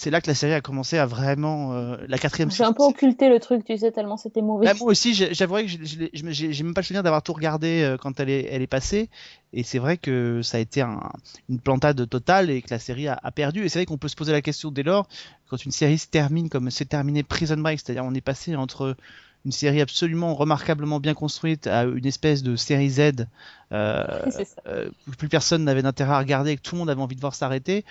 c'est 0.00 0.10
là 0.10 0.22
que 0.22 0.28
la 0.28 0.34
série 0.34 0.54
a 0.54 0.62
commencé 0.62 0.96
à 0.96 1.04
vraiment... 1.04 1.74
euh, 1.74 1.98
la 2.08 2.16
quatrième 2.16 2.50
J'ai 2.50 2.64
un 2.64 2.72
peu 2.72 2.82
occulté 2.84 3.28
le 3.28 3.38
truc, 3.38 3.64
tu 3.66 3.76
sais, 3.76 3.92
tellement 3.92 4.16
c'était 4.16 4.40
mauvais. 4.40 4.64
bah, 4.64 4.72
moi 4.80 4.90
aussi, 4.92 5.12
j'avouerais 5.12 5.66
que 5.66 5.72
j'ai 5.82 6.62
même 6.62 6.72
pas 6.72 6.80
le 6.80 6.86
souvenir 6.86 7.02
d'avoir 7.02 7.22
tout 7.22 7.34
regardé 7.34 7.82
euh, 7.82 7.98
quand 7.98 8.18
elle 8.18 8.30
est, 8.30 8.48
elle 8.50 8.62
est 8.62 8.66
passée. 8.66 9.10
Et 9.52 9.62
c'est 9.62 9.78
vrai 9.78 9.98
que 9.98 10.40
ça 10.42 10.56
a 10.56 10.60
été 10.60 10.80
un- 10.80 11.10
une 11.50 11.60
plantade 11.60 12.08
totale 12.08 12.48
et 12.48 12.62
que 12.62 12.68
la 12.70 12.78
série 12.78 13.08
a, 13.08 13.20
a 13.22 13.30
perdu. 13.30 13.62
Et 13.64 13.68
c'est 13.68 13.80
vrai 13.80 13.84
qu'on 13.86 13.98
peut 13.98 14.08
se 14.08 14.16
poser 14.16 14.32
la 14.32 14.40
question 14.40 14.70
dès 14.70 14.82
lors, 14.84 15.06
quand 15.50 15.62
une 15.64 15.70
série 15.72 15.98
se 15.98 16.06
termine 16.06 16.48
comme 16.48 16.70
s'est 16.70 16.86
terminé 16.86 17.22
Prison 17.22 17.58
Break, 17.58 17.80
c'est-à-dire 17.84 18.04
on 18.06 18.14
est 18.14 18.22
passé 18.22 18.56
entre 18.56 18.96
une 19.44 19.52
série 19.52 19.82
absolument 19.82 20.34
remarquablement 20.34 20.98
bien 21.00 21.14
construite 21.14 21.66
à 21.66 21.84
une 21.84 22.06
espèce 22.06 22.42
de 22.42 22.56
série 22.56 22.90
Z 22.90 23.26
euh, 23.72 24.06
ça. 24.30 24.42
euh, 24.66 24.88
plus 25.18 25.28
personne 25.28 25.64
n'avait 25.64 25.82
d'intérêt 25.82 26.12
à 26.12 26.18
regarder 26.18 26.52
et 26.52 26.56
que 26.56 26.62
tout 26.62 26.74
le 26.74 26.78
monde 26.80 26.90
avait 26.90 27.00
envie 27.02 27.16
de 27.16 27.20
voir 27.20 27.34
s'arrêter. 27.34 27.84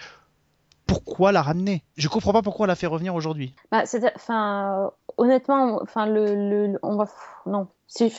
Pourquoi 0.89 1.32
la 1.32 1.43
ramener? 1.43 1.84
Je 1.97 2.08
comprends 2.08 2.34
pas 2.34 2.41
pourquoi 2.41 2.65
la 2.65 2.75
fait 2.75 2.88
revenir 2.88 3.13
aujourd'hui. 3.13 3.54
Bah, 3.71 3.84
enfin, 4.15 4.86
euh, 4.86 4.89
honnêtement, 5.17 5.80
enfin, 5.84 6.08
le, 6.08 6.34
le- 6.34 6.80
on 6.82 6.95
va, 6.95 7.06
non, 7.45 7.67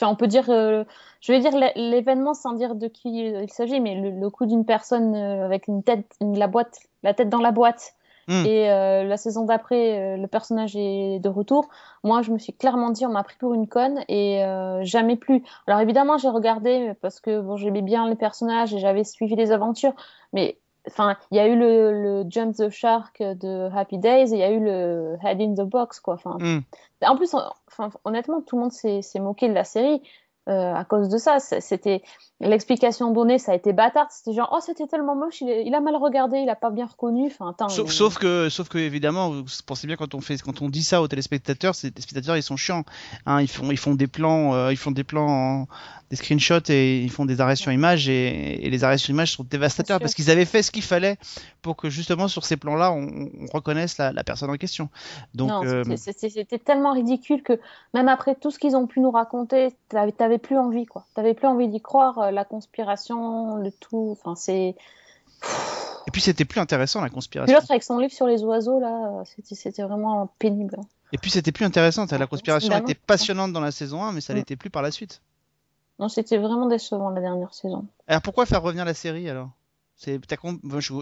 on 0.03 0.15
peut 0.15 0.27
dire, 0.27 0.49
euh, 0.49 0.85
je 1.19 1.33
vais 1.33 1.39
dire 1.41 1.51
l'é- 1.51 1.73
l'événement 1.75 2.33
sans 2.33 2.53
dire 2.53 2.75
de 2.75 2.87
qui 2.87 3.25
il 3.27 3.51
s'agit, 3.51 3.81
mais 3.81 3.95
le, 3.95 4.11
le 4.11 4.29
coup 4.29 4.45
d'une 4.45 4.65
personne 4.65 5.15
euh, 5.15 5.43
avec 5.45 5.67
une 5.67 5.83
tête, 5.83 6.05
une- 6.21 6.39
la 6.39 6.47
boîte, 6.47 6.79
la 7.03 7.13
tête 7.13 7.27
dans 7.27 7.41
la 7.41 7.51
boîte, 7.51 7.93
mm. 8.29 8.45
et 8.45 8.67
la 8.67 9.17
saison 9.17 9.43
d'après, 9.43 10.15
le 10.15 10.27
personnage 10.27 10.77
est 10.77 11.19
de 11.19 11.27
retour, 11.29 11.67
moi, 12.05 12.21
je 12.21 12.31
me 12.31 12.37
suis 12.39 12.53
clairement 12.53 12.89
dit, 12.91 13.05
on 13.05 13.11
m'a 13.11 13.23
pris 13.23 13.35
pour 13.37 13.53
une 13.53 13.67
conne 13.67 13.99
et 14.07 14.43
jamais 14.83 15.17
plus. 15.17 15.43
Alors 15.67 15.81
évidemment, 15.81 16.17
j'ai 16.17 16.29
regardé 16.29 16.93
parce 17.01 17.19
que 17.19 17.41
bon, 17.41 17.57
j'aimais 17.57 17.81
bien 17.81 18.07
les 18.07 18.15
personnages 18.15 18.73
et 18.73 18.79
j'avais 18.79 19.03
suivi 19.03 19.35
les 19.35 19.51
aventures, 19.51 19.93
mais 20.31 20.57
enfin, 20.87 21.17
il 21.31 21.37
y 21.37 21.39
a 21.39 21.47
eu 21.47 21.57
le, 21.57 21.91
le, 21.91 22.25
Jump 22.29 22.55
the 22.55 22.69
Shark 22.69 23.21
de 23.21 23.69
Happy 23.75 23.97
Days 23.97 24.33
et 24.33 24.35
il 24.35 24.39
y 24.39 24.43
a 24.43 24.51
eu 24.51 24.59
le 24.59 25.17
Head 25.23 25.41
in 25.41 25.53
the 25.53 25.67
Box, 25.67 25.99
quoi. 25.99 26.15
Enfin, 26.15 26.37
mm. 26.39 26.61
En 27.03 27.15
plus, 27.15 27.35
enfin, 27.67 27.89
honnêtement, 28.03 28.41
tout 28.41 28.55
le 28.55 28.63
monde 28.63 28.71
s'est 28.71 29.01
moqué 29.19 29.49
de 29.49 29.53
la 29.53 29.63
série. 29.63 30.01
Euh, 30.49 30.73
à 30.73 30.85
cause 30.85 31.07
de 31.07 31.19
ça. 31.19 31.37
C'était 31.39 32.01
l'explication 32.39 33.11
donnée, 33.11 33.37
ça 33.37 33.51
a 33.51 33.55
été 33.55 33.73
bâtard. 33.73 34.07
C'était 34.11 34.35
genre, 34.35 34.49
oh, 34.51 34.59
c'était 34.59 34.87
tellement 34.87 35.15
moche, 35.15 35.41
il, 35.41 35.75
a 35.75 35.81
mal 35.81 35.95
regardé, 35.95 36.39
il 36.39 36.49
a 36.49 36.55
pas 36.55 36.71
bien 36.71 36.87
reconnu. 36.87 37.27
Enfin, 37.27 37.55
sauf, 37.69 37.91
sauf, 37.91 38.17
que, 38.17 38.49
sauf 38.49 38.67
que 38.67 38.79
évidemment, 38.79 39.29
vous 39.29 39.43
pensez 39.67 39.85
bien 39.85 39.97
quand 39.97 40.15
on 40.15 40.21
fait, 40.21 40.41
quand 40.41 40.63
on 40.63 40.69
dit 40.69 40.81
ça 40.81 41.03
aux 41.03 41.07
téléspectateurs, 41.07 41.75
les 41.83 41.91
téléspectateurs 41.91 42.37
ils 42.37 42.43
sont 42.43 42.57
chiants. 42.57 42.85
Hein, 43.27 43.41
ils 43.41 43.47
font, 43.47 43.69
ils 43.69 43.77
font 43.77 43.93
des 43.93 44.07
plans, 44.07 44.55
euh, 44.55 44.71
ils 44.71 44.77
font 44.77 44.89
des 44.89 45.03
plans, 45.03 45.67
des 46.11 46.17
screenshots 46.17 46.69
et 46.69 47.01
ils 47.01 47.09
font 47.09 47.25
des 47.25 47.39
arrêts 47.39 47.55
sur 47.55 47.71
image 47.71 48.09
et, 48.09 48.69
les 48.69 48.83
arrêts 48.83 48.97
sur 48.97 49.11
image 49.11 49.31
sont 49.31 49.43
dévastateurs 49.43 49.99
parce 49.99 50.13
qu'ils 50.13 50.29
avaient 50.29 50.45
fait 50.45 50.61
ce 50.61 50.69
qu'il 50.71 50.83
fallait 50.83 51.17
pour 51.61 51.77
que 51.77 51.89
justement 51.89 52.27
sur 52.27 52.45
ces 52.45 52.57
plans-là 52.57 52.91
on, 52.91 53.29
reconnaisse 53.53 53.97
la, 53.97 54.23
personne 54.23 54.49
en 54.49 54.57
question. 54.57 54.89
Donc 55.33 55.51
euh, 55.65 55.83
c'était 55.95 56.59
tellement 56.59 56.93
ridicule 56.93 57.43
que 57.43 57.59
même 57.93 58.09
après 58.09 58.35
tout 58.35 58.51
ce 58.51 58.59
qu'ils 58.59 58.75
ont 58.75 58.87
pu 58.87 58.99
nous 58.99 59.11
raconter, 59.11 59.69
t'avais 59.89 60.30
plus 60.37 60.57
envie 60.57 60.85
quoi. 60.85 61.05
T'avais 61.13 61.33
plus 61.33 61.47
envie 61.47 61.67
d'y 61.67 61.81
croire, 61.81 62.17
euh, 62.19 62.31
la 62.31 62.45
conspiration, 62.45 63.55
le 63.55 63.71
tout. 63.71 64.09
Enfin 64.11 64.35
c'est. 64.35 64.75
Et 66.07 66.11
puis 66.11 66.21
c'était 66.21 66.45
plus 66.45 66.59
intéressant 66.59 67.01
la 67.01 67.09
conspiration. 67.09 67.55
l'autre 67.55 67.71
avec 67.71 67.83
son 67.83 67.97
livre 67.97 68.13
sur 68.13 68.27
les 68.27 68.43
oiseaux 68.43 68.79
là, 68.79 69.23
c'était 69.43 69.83
vraiment 69.83 70.27
pénible. 70.39 70.77
Et 71.13 71.17
puis 71.17 71.31
c'était 71.31 71.51
plus 71.51 71.65
intéressant. 71.65 72.05
La 72.09 72.27
conspiration 72.27 72.75
était 72.77 72.95
passionnante 72.95 73.53
dans 73.53 73.59
la 73.59 73.71
saison 73.71 74.03
1, 74.03 74.13
mais 74.13 74.21
ça 74.21 74.33
l'était 74.33 74.55
plus 74.55 74.69
par 74.69 74.81
la 74.81 74.91
suite. 74.91 75.21
Non, 75.99 76.09
c'était 76.09 76.37
vraiment 76.37 76.67
décevant 76.67 77.09
la 77.11 77.21
dernière 77.21 77.53
saison. 77.53 77.85
Alors 78.07 78.21
pourquoi 78.21 78.45
faire 78.45 78.61
revenir 78.61 78.85
la 78.85 78.93
série 78.93 79.29
alors? 79.29 79.49
C'est, 79.95 80.19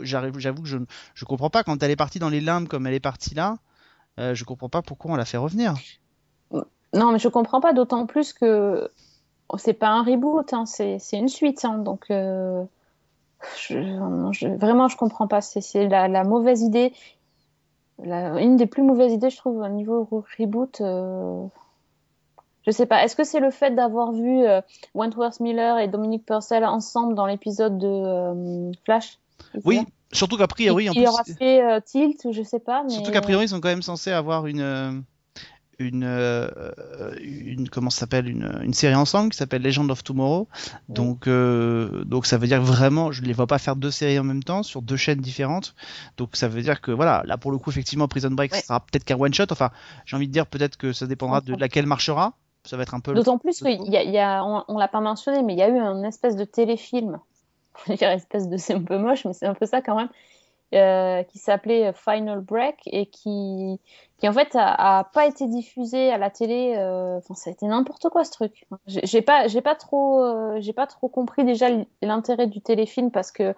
j'avoue 0.04 0.62
que 0.62 0.68
je, 0.68 0.78
je 1.14 1.26
comprends 1.26 1.50
pas 1.50 1.64
quand 1.64 1.82
elle 1.82 1.92
est 1.92 1.96
partie 1.96 2.20
dans 2.20 2.28
les 2.28 2.42
limbes 2.42 2.68
comme 2.68 2.86
elle 2.86 2.94
est 2.94 3.00
partie 3.00 3.34
là. 3.34 3.58
Euh, 4.20 4.36
je 4.36 4.44
comprends 4.44 4.68
pas 4.68 4.82
pourquoi 4.82 5.12
on 5.12 5.16
la 5.16 5.24
fait 5.24 5.38
revenir. 5.38 5.76
Non, 6.52 7.12
mais 7.12 7.20
je 7.20 7.28
comprends 7.28 7.62
pas, 7.62 7.74
d'autant 7.74 8.06
plus 8.06 8.34
que 8.34 8.92
c'est 9.58 9.74
pas 9.74 9.90
un 9.90 10.04
reboot, 10.04 10.54
hein, 10.54 10.66
c'est 10.66 11.00
une 11.14 11.28
suite. 11.28 11.66
Hein, 11.66 11.80
donc, 11.80 12.06
euh, 12.12 12.64
je, 13.58 14.48
vraiment, 14.58 14.88
je 14.88 14.98
comprends 14.98 15.28
pas. 15.28 15.42
C'est 15.42 15.88
la, 15.88 16.24
mauvaise 16.24 16.62
idée. 16.62 16.94
une 18.00 18.58
des 18.58 18.68
plus 18.68 18.84
mauvaises 18.84 19.14
idées, 19.14 19.30
je 19.30 19.38
trouve, 19.38 19.58
au 19.62 19.68
niveau 19.68 20.08
reboot. 20.38 20.82
Euh, 20.82 21.44
je 22.66 22.72
sais 22.72 22.86
pas. 22.86 23.04
Est-ce 23.04 23.16
que 23.16 23.24
c'est 23.24 23.40
le 23.40 23.50
fait 23.50 23.72
d'avoir 23.72 24.12
vu 24.12 24.46
euh, 24.46 24.62
Wentworth 24.94 25.40
Miller 25.40 25.80
et 25.80 25.88
Dominique 25.88 26.26
Purcell 26.26 26.64
ensemble 26.66 27.16
dans 27.16 27.26
l'épisode 27.26 27.78
de 27.80 28.72
Flash? 28.86 29.18
Oui, 29.64 29.80
surtout 30.12 30.38
qu'a 30.38 30.48
priori. 30.48 30.90
en 30.90 30.94
plus... 30.94 31.08
aura 31.08 31.24
fait 31.24 31.82
Tilt 31.82 32.32
je 32.32 32.44
sais 32.44 32.60
pas. 32.60 32.84
Surtout 32.88 33.12
qu'a 33.12 33.22
priori, 33.22 33.46
ils 33.46 33.50
sont 33.50 33.62
quand 33.62 33.70
même 33.70 33.82
censés 33.82 34.12
avoir 34.12 34.46
une 34.46 35.04
une, 35.80 36.04
euh, 36.04 36.50
une 37.22 37.70
comment 37.70 37.90
s'appelle 37.90 38.28
une, 38.28 38.60
une, 38.64 38.74
série 38.74 38.96
ensemble 38.96 39.32
qui 39.32 39.38
s'appelle 39.38 39.62
Legend 39.62 39.90
of 39.90 40.04
Tomorrow. 40.04 40.48
Donc 40.90 41.28
euh, 41.28 42.04
donc 42.04 42.26
ça 42.26 42.38
veut 42.38 42.48
dire 42.48 42.62
vraiment 42.62 43.12
je 43.12 43.22
ne 43.22 43.28
les 43.28 43.34
vois 43.34 43.48
pas 43.48 43.58
faire 43.58 43.76
deux 43.76 43.92
séries 43.92 44.20
en 44.20 44.24
même 44.24 44.44
temps 44.44 44.62
sur 44.62 44.82
deux 44.82 44.98
chaînes 44.98 45.22
différentes. 45.22 45.76
Donc 46.18 46.36
ça 46.36 46.48
veut 46.48 46.62
dire 46.62 46.82
que 46.82 46.92
voilà, 46.92 47.24
là 47.26 47.38
pour 47.38 47.52
le 47.52 47.58
coup 47.58 47.70
effectivement 47.70 48.08
Prison 48.08 48.32
Break 48.32 48.54
ce 48.54 48.66
sera 48.66 48.82
peut-être 48.82 49.06
qu'un 49.06 49.18
one 49.18 49.34
shot. 49.34 49.46
Enfin, 49.52 49.72
j'ai 50.06 50.16
envie 50.16 50.28
de 50.28 50.34
dire 50.34 50.46
peut-être 50.46 50.76
que 50.76 50.92
ça 50.92 51.08
dépendra 51.08 51.42
de 51.42 51.56
laquelle 51.56 51.86
marchera. 51.86 52.34
Ça 52.66 52.76
va 52.76 52.84
être 52.84 52.94
un 52.94 53.00
peu 53.00 53.14
D'autant 53.14 53.38
plus 53.38 53.60
qu'il 53.60 53.90
y 53.90 53.96
a, 53.96 54.04
y 54.04 54.20
a 54.20 54.44
on, 54.44 54.66
on 54.68 54.78
l'a 54.78 54.90
pas 54.90 55.00
mentionné 55.00 55.42
mais 55.44 55.54
il 55.54 55.60
y 55.60 55.64
a 55.64 55.70
eu 55.70 55.78
un 55.78 56.04
espèce 56.04 56.36
de 56.36 56.44
téléfilm. 56.44 57.20
Dire 57.88 58.10
espèce 58.10 58.50
de 58.50 58.58
c'est 58.58 58.74
un 58.74 58.84
peu 58.84 58.98
moche 58.98 59.24
mais 59.26 59.34
c'est 59.34 59.46
un 59.46 59.54
peu 59.54 59.66
ça 59.66 59.82
quand 59.82 59.96
même 59.96 60.10
euh, 60.76 61.24
qui 61.24 61.40
s'appelait 61.40 61.92
Final 61.94 62.42
Break 62.42 62.82
et 62.86 63.08
qui, 63.08 63.80
qui 64.20 64.30
en 64.30 64.34
fait 64.34 64.50
a, 64.54 65.10
pas 65.14 65.26
été 65.26 65.48
diffusé 65.48 66.12
à 66.12 66.20
la 66.20 66.30
télé. 66.30 66.76
Euh, 66.78 67.18
enfin, 67.18 67.34
ça 67.34 67.50
a 67.50 67.54
été 67.54 67.66
n'importe 67.66 68.08
quoi 68.10 68.24
ce 68.24 68.30
truc. 68.30 68.68
J'ai 68.86 69.24
pas, 69.24 69.48
j'ai 69.48 69.62
pas 69.62 69.74
trop, 69.74 70.24
euh, 70.24 70.58
j'ai 70.60 70.74
pas 70.74 70.86
trop 70.86 71.08
compris 71.08 71.44
déjà 71.44 71.70
l'intérêt 72.04 72.46
du 72.46 72.62
téléfilm 72.62 73.10
parce 73.10 73.32
que 73.32 73.56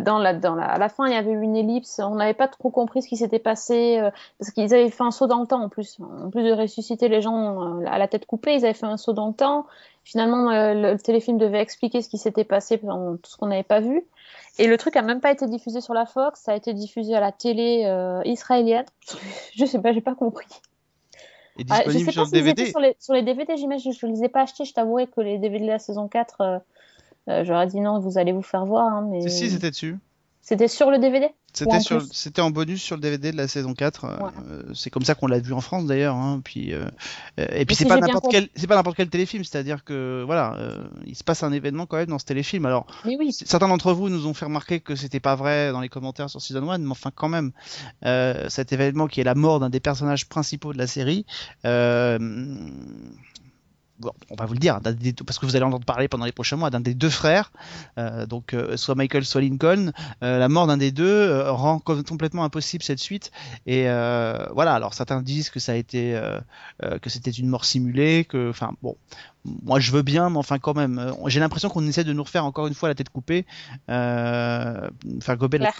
dans 0.00 0.18
la, 0.18 0.32
dans 0.32 0.54
la, 0.54 0.64
à 0.64 0.78
la 0.78 0.88
fin 0.88 1.06
il 1.06 1.12
y 1.12 1.16
avait 1.16 1.30
eu 1.30 1.42
une 1.42 1.56
ellipse. 1.56 2.00
On 2.02 2.14
n'avait 2.14 2.32
pas 2.32 2.48
trop 2.48 2.70
compris 2.70 3.02
ce 3.02 3.08
qui 3.08 3.18
s'était 3.18 3.38
passé 3.38 4.00
parce 4.38 4.50
qu'ils 4.50 4.72
avaient 4.72 4.90
fait 4.90 5.04
un 5.04 5.10
saut 5.10 5.26
dans 5.26 5.40
le 5.40 5.46
temps 5.46 5.62
en 5.62 5.68
plus. 5.68 5.98
En 6.00 6.30
plus 6.30 6.42
de 6.42 6.52
ressusciter 6.52 7.08
les 7.08 7.20
gens 7.20 7.82
à 7.84 7.98
la 7.98 8.08
tête 8.08 8.24
coupée, 8.24 8.54
ils 8.54 8.64
avaient 8.64 8.72
fait 8.72 8.86
un 8.86 8.96
saut 8.96 9.12
dans 9.12 9.28
le 9.28 9.34
temps. 9.34 9.66
Finalement, 10.04 10.50
le, 10.50 10.92
le 10.92 10.98
téléfilm 10.98 11.36
devait 11.36 11.60
expliquer 11.60 12.00
ce 12.00 12.08
qui 12.08 12.16
s'était 12.16 12.44
passé 12.44 12.78
tout 12.78 13.18
ce 13.24 13.36
qu'on 13.36 13.48
n'avait 13.48 13.62
pas 13.62 13.80
vu. 13.80 14.06
Et 14.58 14.66
le 14.66 14.78
truc 14.78 14.96
a 14.96 15.02
même 15.02 15.20
pas 15.20 15.32
été 15.32 15.46
diffusé 15.46 15.80
sur 15.80 15.94
la 15.94 16.06
Fox, 16.06 16.40
ça 16.40 16.52
a 16.52 16.56
été 16.56 16.72
diffusé 16.72 17.14
à 17.14 17.20
la 17.20 17.32
télé 17.32 17.84
euh, 17.84 18.22
israélienne. 18.24 18.86
je 19.54 19.64
sais 19.64 19.80
pas, 19.80 19.92
j'ai 19.92 20.00
pas 20.00 20.14
compris. 20.14 20.46
Et 21.58 21.64
ah, 21.70 21.82
disponible 21.84 22.12
sur 22.12 22.24
le 22.24 22.30
DVD 22.30 22.66
sur 22.66 22.80
les, 22.80 22.96
sur 22.98 23.14
les 23.14 23.22
DVD, 23.22 23.56
j'imagine, 23.56 23.92
je 23.92 24.06
ne 24.06 24.12
les 24.12 24.24
ai 24.24 24.28
pas 24.28 24.42
achetés. 24.42 24.64
Je 24.64 24.74
t'avouerai 24.74 25.06
que 25.06 25.20
les 25.20 25.38
DVD 25.38 25.64
de 25.64 25.70
la 25.70 25.78
saison 25.78 26.06
4, 26.06 26.40
euh, 26.40 26.58
euh, 27.28 27.44
j'aurais 27.44 27.66
dit 27.66 27.80
non, 27.80 27.98
vous 27.98 28.18
allez 28.18 28.32
vous 28.32 28.42
faire 28.42 28.64
voir. 28.66 28.92
Hein, 28.92 29.08
mais... 29.10 29.22
Si, 29.22 29.30
si, 29.30 29.50
c'était 29.50 29.70
dessus. 29.70 29.96
C'était 30.48 30.68
sur 30.68 30.92
le 30.92 31.00
DVD 31.00 31.26
C'était 31.52 31.80
sur, 31.80 32.00
c'était 32.12 32.40
en 32.40 32.52
bonus 32.52 32.80
sur 32.80 32.94
le 32.94 33.00
DVD 33.00 33.32
de 33.32 33.36
la 33.36 33.48
saison 33.48 33.74
4. 33.74 34.04
Euh, 34.04 34.62
c'est 34.74 34.90
comme 34.90 35.02
ça 35.02 35.16
qu'on 35.16 35.26
l'a 35.26 35.40
vu 35.40 35.52
en 35.52 35.60
France 35.60 35.86
d'ailleurs. 35.86 36.14
Hein, 36.14 36.40
puis 36.44 36.72
euh, 36.72 36.88
et 37.36 37.66
puis 37.66 37.74
c'est 37.74 37.84
pas 37.84 37.98
n'importe 37.98 38.26
quel, 38.30 38.48
c'est 38.54 38.68
pas 38.68 38.76
n'importe 38.76 38.96
quel 38.96 39.08
téléfilm. 39.08 39.42
C'est-à-dire 39.42 39.82
que 39.82 40.22
voilà, 40.24 40.54
euh, 40.54 40.86
il 41.04 41.16
se 41.16 41.24
passe 41.24 41.42
un 41.42 41.50
événement 41.50 41.86
quand 41.86 41.96
même 41.96 42.06
dans 42.06 42.20
ce 42.20 42.26
téléfilm. 42.26 42.64
Alors 42.64 42.86
oui. 43.04 43.32
certains 43.32 43.66
d'entre 43.66 43.92
vous 43.92 44.08
nous 44.08 44.28
ont 44.28 44.34
fait 44.34 44.44
remarquer 44.44 44.78
que 44.78 44.94
c'était 44.94 45.18
pas 45.18 45.34
vrai 45.34 45.72
dans 45.72 45.80
les 45.80 45.88
commentaires 45.88 46.30
sur 46.30 46.40
Season 46.40 46.70
1, 46.70 46.78
mais 46.78 46.90
enfin 46.92 47.10
quand 47.12 47.28
même, 47.28 47.50
cet 48.48 48.72
événement 48.72 49.08
qui 49.08 49.20
est 49.20 49.24
la 49.24 49.34
mort 49.34 49.58
d'un 49.58 49.68
des 49.68 49.80
personnages 49.80 50.28
principaux 50.28 50.72
de 50.72 50.78
la 50.78 50.86
série 50.86 51.26
on 54.30 54.34
va 54.36 54.46
vous 54.46 54.54
le 54.54 54.58
dire, 54.58 54.80
parce 55.24 55.38
que 55.38 55.46
vous 55.46 55.56
allez 55.56 55.64
entendre 55.64 55.84
parler 55.84 56.08
pendant 56.08 56.24
les 56.24 56.32
prochains 56.32 56.56
mois 56.56 56.70
d'un 56.70 56.80
des 56.80 56.94
deux 56.94 57.10
frères, 57.10 57.52
euh, 57.98 58.26
donc 58.26 58.54
euh, 58.54 58.76
soit 58.76 58.94
Michael, 58.94 59.24
soit 59.24 59.40
Lincoln. 59.40 59.92
Euh, 60.22 60.38
la 60.38 60.48
mort 60.48 60.66
d'un 60.66 60.76
des 60.76 60.92
deux 60.92 61.42
rend 61.48 61.78
complètement 61.78 62.44
impossible 62.44 62.82
cette 62.82 62.98
suite. 62.98 63.30
Et 63.66 63.84
voilà, 63.84 64.74
alors 64.74 64.94
certains 64.94 65.22
disent 65.22 65.50
que 65.50 65.60
ça 65.60 65.72
a 65.72 65.74
été, 65.74 66.20
que 67.02 67.10
c'était 67.10 67.30
une 67.30 67.48
mort 67.48 67.64
simulée, 67.64 68.24
que, 68.24 68.50
enfin 68.50 68.72
bon, 68.82 68.96
moi 69.44 69.80
je 69.80 69.92
veux 69.92 70.02
bien, 70.02 70.30
mais 70.30 70.38
enfin 70.38 70.58
quand 70.58 70.74
même, 70.74 71.14
j'ai 71.26 71.40
l'impression 71.40 71.68
qu'on 71.68 71.86
essaie 71.86 72.04
de 72.04 72.12
nous 72.12 72.22
refaire 72.22 72.44
encore 72.44 72.66
une 72.66 72.74
fois 72.74 72.88
la 72.88 72.94
tête 72.94 73.10
coupée, 73.10 73.46
faire 73.86 74.90
gober 75.36 75.58
la. 75.58 75.72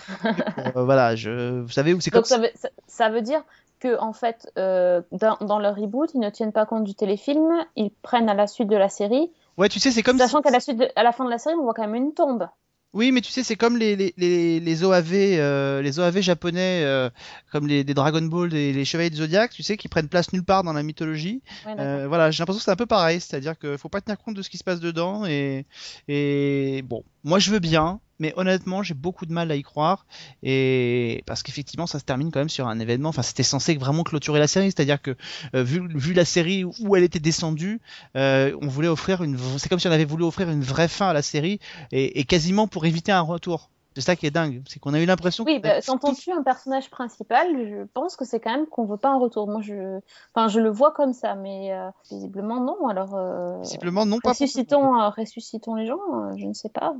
voilà, 0.74 1.16
je, 1.16 1.60
vous 1.60 1.70
savez 1.70 1.94
où 1.94 2.00
c'est 2.00 2.10
comme 2.10 2.24
ça. 2.24 2.40
ça 2.86 3.10
veut 3.10 3.22
dire 3.22 3.42
que 3.80 3.98
en 4.00 4.12
fait, 4.12 4.50
euh, 4.58 5.02
dans, 5.12 5.36
dans, 5.40 5.58
leur 5.58 5.76
reboot, 5.76 6.10
ils 6.14 6.20
ne 6.20 6.30
tiennent 6.30 6.52
pas 6.52 6.66
compte 6.66 6.84
du 6.84 6.94
téléfilm, 6.94 7.64
ils 7.76 7.90
prennent 7.90 8.28
à 8.28 8.34
la 8.34 8.46
suite 8.46 8.68
de 8.68 8.76
la 8.76 8.88
série. 8.88 9.30
Ouais, 9.56 9.68
tu 9.68 9.80
sais, 9.80 9.90
c'est 9.90 10.02
comme. 10.02 10.18
Sachant 10.18 10.42
qu'à 10.42 10.50
la 10.50 10.60
suite, 10.60 10.82
à 10.96 11.02
la 11.02 11.12
fin 11.12 11.24
de 11.24 11.30
la 11.30 11.38
série, 11.38 11.56
on 11.56 11.62
voit 11.62 11.74
quand 11.74 11.86
même 11.86 11.94
une 11.94 12.14
tombe. 12.14 12.48
Oui, 12.96 13.12
mais 13.12 13.20
tu 13.20 13.30
sais, 13.30 13.42
c'est 13.42 13.56
comme 13.56 13.76
les, 13.76 13.94
les, 13.94 14.14
les, 14.16 14.58
les 14.58 14.84
OAV, 14.84 15.12
euh, 15.12 15.82
les 15.82 15.98
OAV 15.98 16.20
japonais, 16.20 16.82
euh, 16.82 17.10
comme 17.52 17.66
les, 17.66 17.84
Dragon 17.84 18.22
Ball 18.22 18.54
et 18.54 18.72
les 18.72 18.84
Chevaliers 18.86 19.10
du 19.10 19.16
Zodiac, 19.16 19.50
tu 19.52 19.62
sais, 19.62 19.76
qui 19.76 19.88
prennent 19.88 20.08
place 20.08 20.32
nulle 20.32 20.44
part 20.44 20.62
dans 20.62 20.72
la 20.72 20.82
mythologie. 20.82 21.42
euh, 21.66 22.06
voilà, 22.08 22.30
j'ai 22.30 22.40
l'impression 22.40 22.58
que 22.58 22.64
c'est 22.64 22.70
un 22.70 22.76
peu 22.76 22.86
pareil, 22.86 23.20
c'est-à-dire 23.20 23.58
qu'il 23.58 23.76
faut 23.76 23.90
pas 23.90 24.00
tenir 24.00 24.16
compte 24.18 24.34
de 24.34 24.40
ce 24.40 24.48
qui 24.48 24.56
se 24.56 24.64
passe 24.64 24.80
dedans 24.80 25.26
et, 25.26 25.66
et 26.08 26.80
bon, 26.86 27.04
moi 27.22 27.38
je 27.38 27.50
veux 27.50 27.58
bien, 27.58 28.00
mais 28.18 28.32
honnêtement, 28.36 28.82
j'ai 28.82 28.94
beaucoup 28.94 29.26
de 29.26 29.32
mal 29.32 29.50
à 29.50 29.56
y 29.56 29.62
croire 29.62 30.06
et 30.42 31.22
parce 31.26 31.42
qu'effectivement, 31.42 31.86
ça 31.86 31.98
se 31.98 32.04
termine 32.04 32.30
quand 32.30 32.40
même 32.40 32.48
sur 32.48 32.66
un 32.66 32.78
événement. 32.78 33.10
Enfin, 33.10 33.22
c'était 33.22 33.42
censé 33.42 33.76
vraiment 33.76 34.02
clôturer 34.02 34.38
la 34.38 34.48
série, 34.48 34.66
c'est-à-dire 34.66 35.00
que 35.00 35.16
euh, 35.54 35.62
vu, 35.62 35.86
vu 35.94 36.12
la 36.12 36.24
série 36.24 36.64
où 36.64 36.96
elle 36.96 37.02
était 37.04 37.20
descendue, 37.20 37.80
euh, 38.16 38.56
on 38.62 38.68
voulait 38.68 38.88
offrir 38.88 39.22
une. 39.22 39.38
C'est 39.58 39.68
comme 39.68 39.78
si 39.78 39.88
on 39.88 39.92
avait 39.92 40.04
voulu 40.04 40.24
offrir 40.24 40.50
une 40.50 40.62
vraie 40.62 40.88
fin 40.88 41.08
à 41.08 41.12
la 41.12 41.22
série 41.22 41.60
et, 41.92 42.20
et 42.20 42.24
quasiment 42.24 42.66
pour 42.66 42.86
éviter 42.86 43.12
un 43.12 43.20
retour. 43.20 43.70
C'est 43.96 44.02
ça 44.02 44.14
qui 44.14 44.26
est 44.26 44.30
dingue, 44.30 44.62
c'est 44.68 44.78
qu'on 44.78 44.92
a 44.92 45.00
eu 45.00 45.06
l'impression. 45.06 45.42
Oui, 45.44 45.58
bah, 45.58 45.80
quand 45.80 46.04
on 46.04 46.12
tue 46.12 46.30
un 46.30 46.42
personnage 46.42 46.90
principal, 46.90 47.46
je 47.66 47.84
pense 47.94 48.14
que 48.14 48.26
c'est 48.26 48.40
quand 48.40 48.50
même 48.50 48.66
qu'on 48.66 48.84
veut 48.84 48.98
pas 48.98 49.08
un 49.08 49.18
retour. 49.18 49.48
Moi, 49.48 49.62
je, 49.62 50.00
enfin, 50.34 50.48
je 50.48 50.60
le 50.60 50.68
vois 50.68 50.92
comme 50.92 51.14
ça, 51.14 51.34
mais 51.34 51.72
euh, 51.72 51.88
visiblement 52.10 52.60
non. 52.60 52.88
Alors, 52.88 53.14
euh... 53.14 53.58
visiblement 53.62 54.04
non 54.04 54.18
pas. 54.18 54.32
Ressuscitons, 54.32 55.00
euh, 55.00 55.08
ressuscitons 55.08 55.76
les 55.76 55.86
gens. 55.86 55.98
je 56.36 56.44
ne 56.44 56.52
sais 56.52 56.68
pas. 56.68 56.94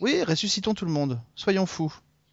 Oui, 0.00 0.22
ressuscitons 0.24 0.74
tout 0.74 0.84
le 0.84 0.90
monde. 0.92 1.18
Soyons 1.34 1.66
fous. 1.66 1.92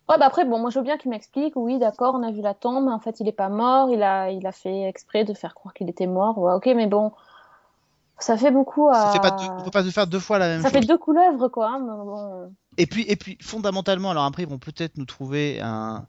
Ouais, 0.09 0.17
bah 0.17 0.25
après, 0.25 0.43
bon, 0.43 0.59
moi 0.59 0.69
je 0.69 0.79
veux 0.79 0.83
bien 0.83 0.97
qu'il 0.97 1.11
m'explique. 1.11 1.53
Oui, 1.55 1.79
d'accord, 1.79 2.15
on 2.15 2.23
a 2.23 2.31
vu 2.31 2.41
la 2.41 2.53
tombe, 2.53 2.85
mais 2.85 2.91
en 2.91 2.99
fait, 2.99 3.19
il 3.21 3.27
est 3.27 3.31
pas 3.31 3.49
mort. 3.49 3.89
Il 3.89 4.03
a, 4.03 4.31
il 4.31 4.45
a 4.45 4.51
fait 4.51 4.83
exprès 4.83 5.23
de 5.23 5.33
faire 5.33 5.55
croire 5.55 5.73
qu'il 5.73 5.89
était 5.89 6.07
mort. 6.07 6.37
Ouais, 6.37 6.53
ok, 6.53 6.65
mais 6.75 6.87
bon. 6.87 7.13
Ça 8.19 8.37
fait 8.37 8.51
beaucoup 8.51 8.89
à. 8.89 8.93
Ça 8.93 9.11
fait 9.11 9.19
pas 9.19 9.31
deux, 9.31 9.63
faut 9.63 9.71
pas 9.71 9.83
faire 9.83 10.07
deux 10.07 10.19
fois 10.19 10.39
la 10.39 10.47
même 10.47 10.61
ça 10.61 10.69
chose. 10.69 10.79
fait 10.79 10.85
deux 10.85 10.97
couleuvres, 10.97 11.47
quoi. 11.49 11.69
hein, 11.69 11.79
mais 11.79 11.87
bon. 11.87 12.53
Et 12.77 12.85
puis, 12.85 13.05
et 13.07 13.15
puis, 13.15 13.37
fondamentalement, 13.41 14.11
alors 14.11 14.23
après, 14.25 14.43
ils 14.43 14.49
vont 14.49 14.59
peut-être 14.59 14.97
nous 14.97 15.05
trouver 15.05 15.59
un, 15.61 16.05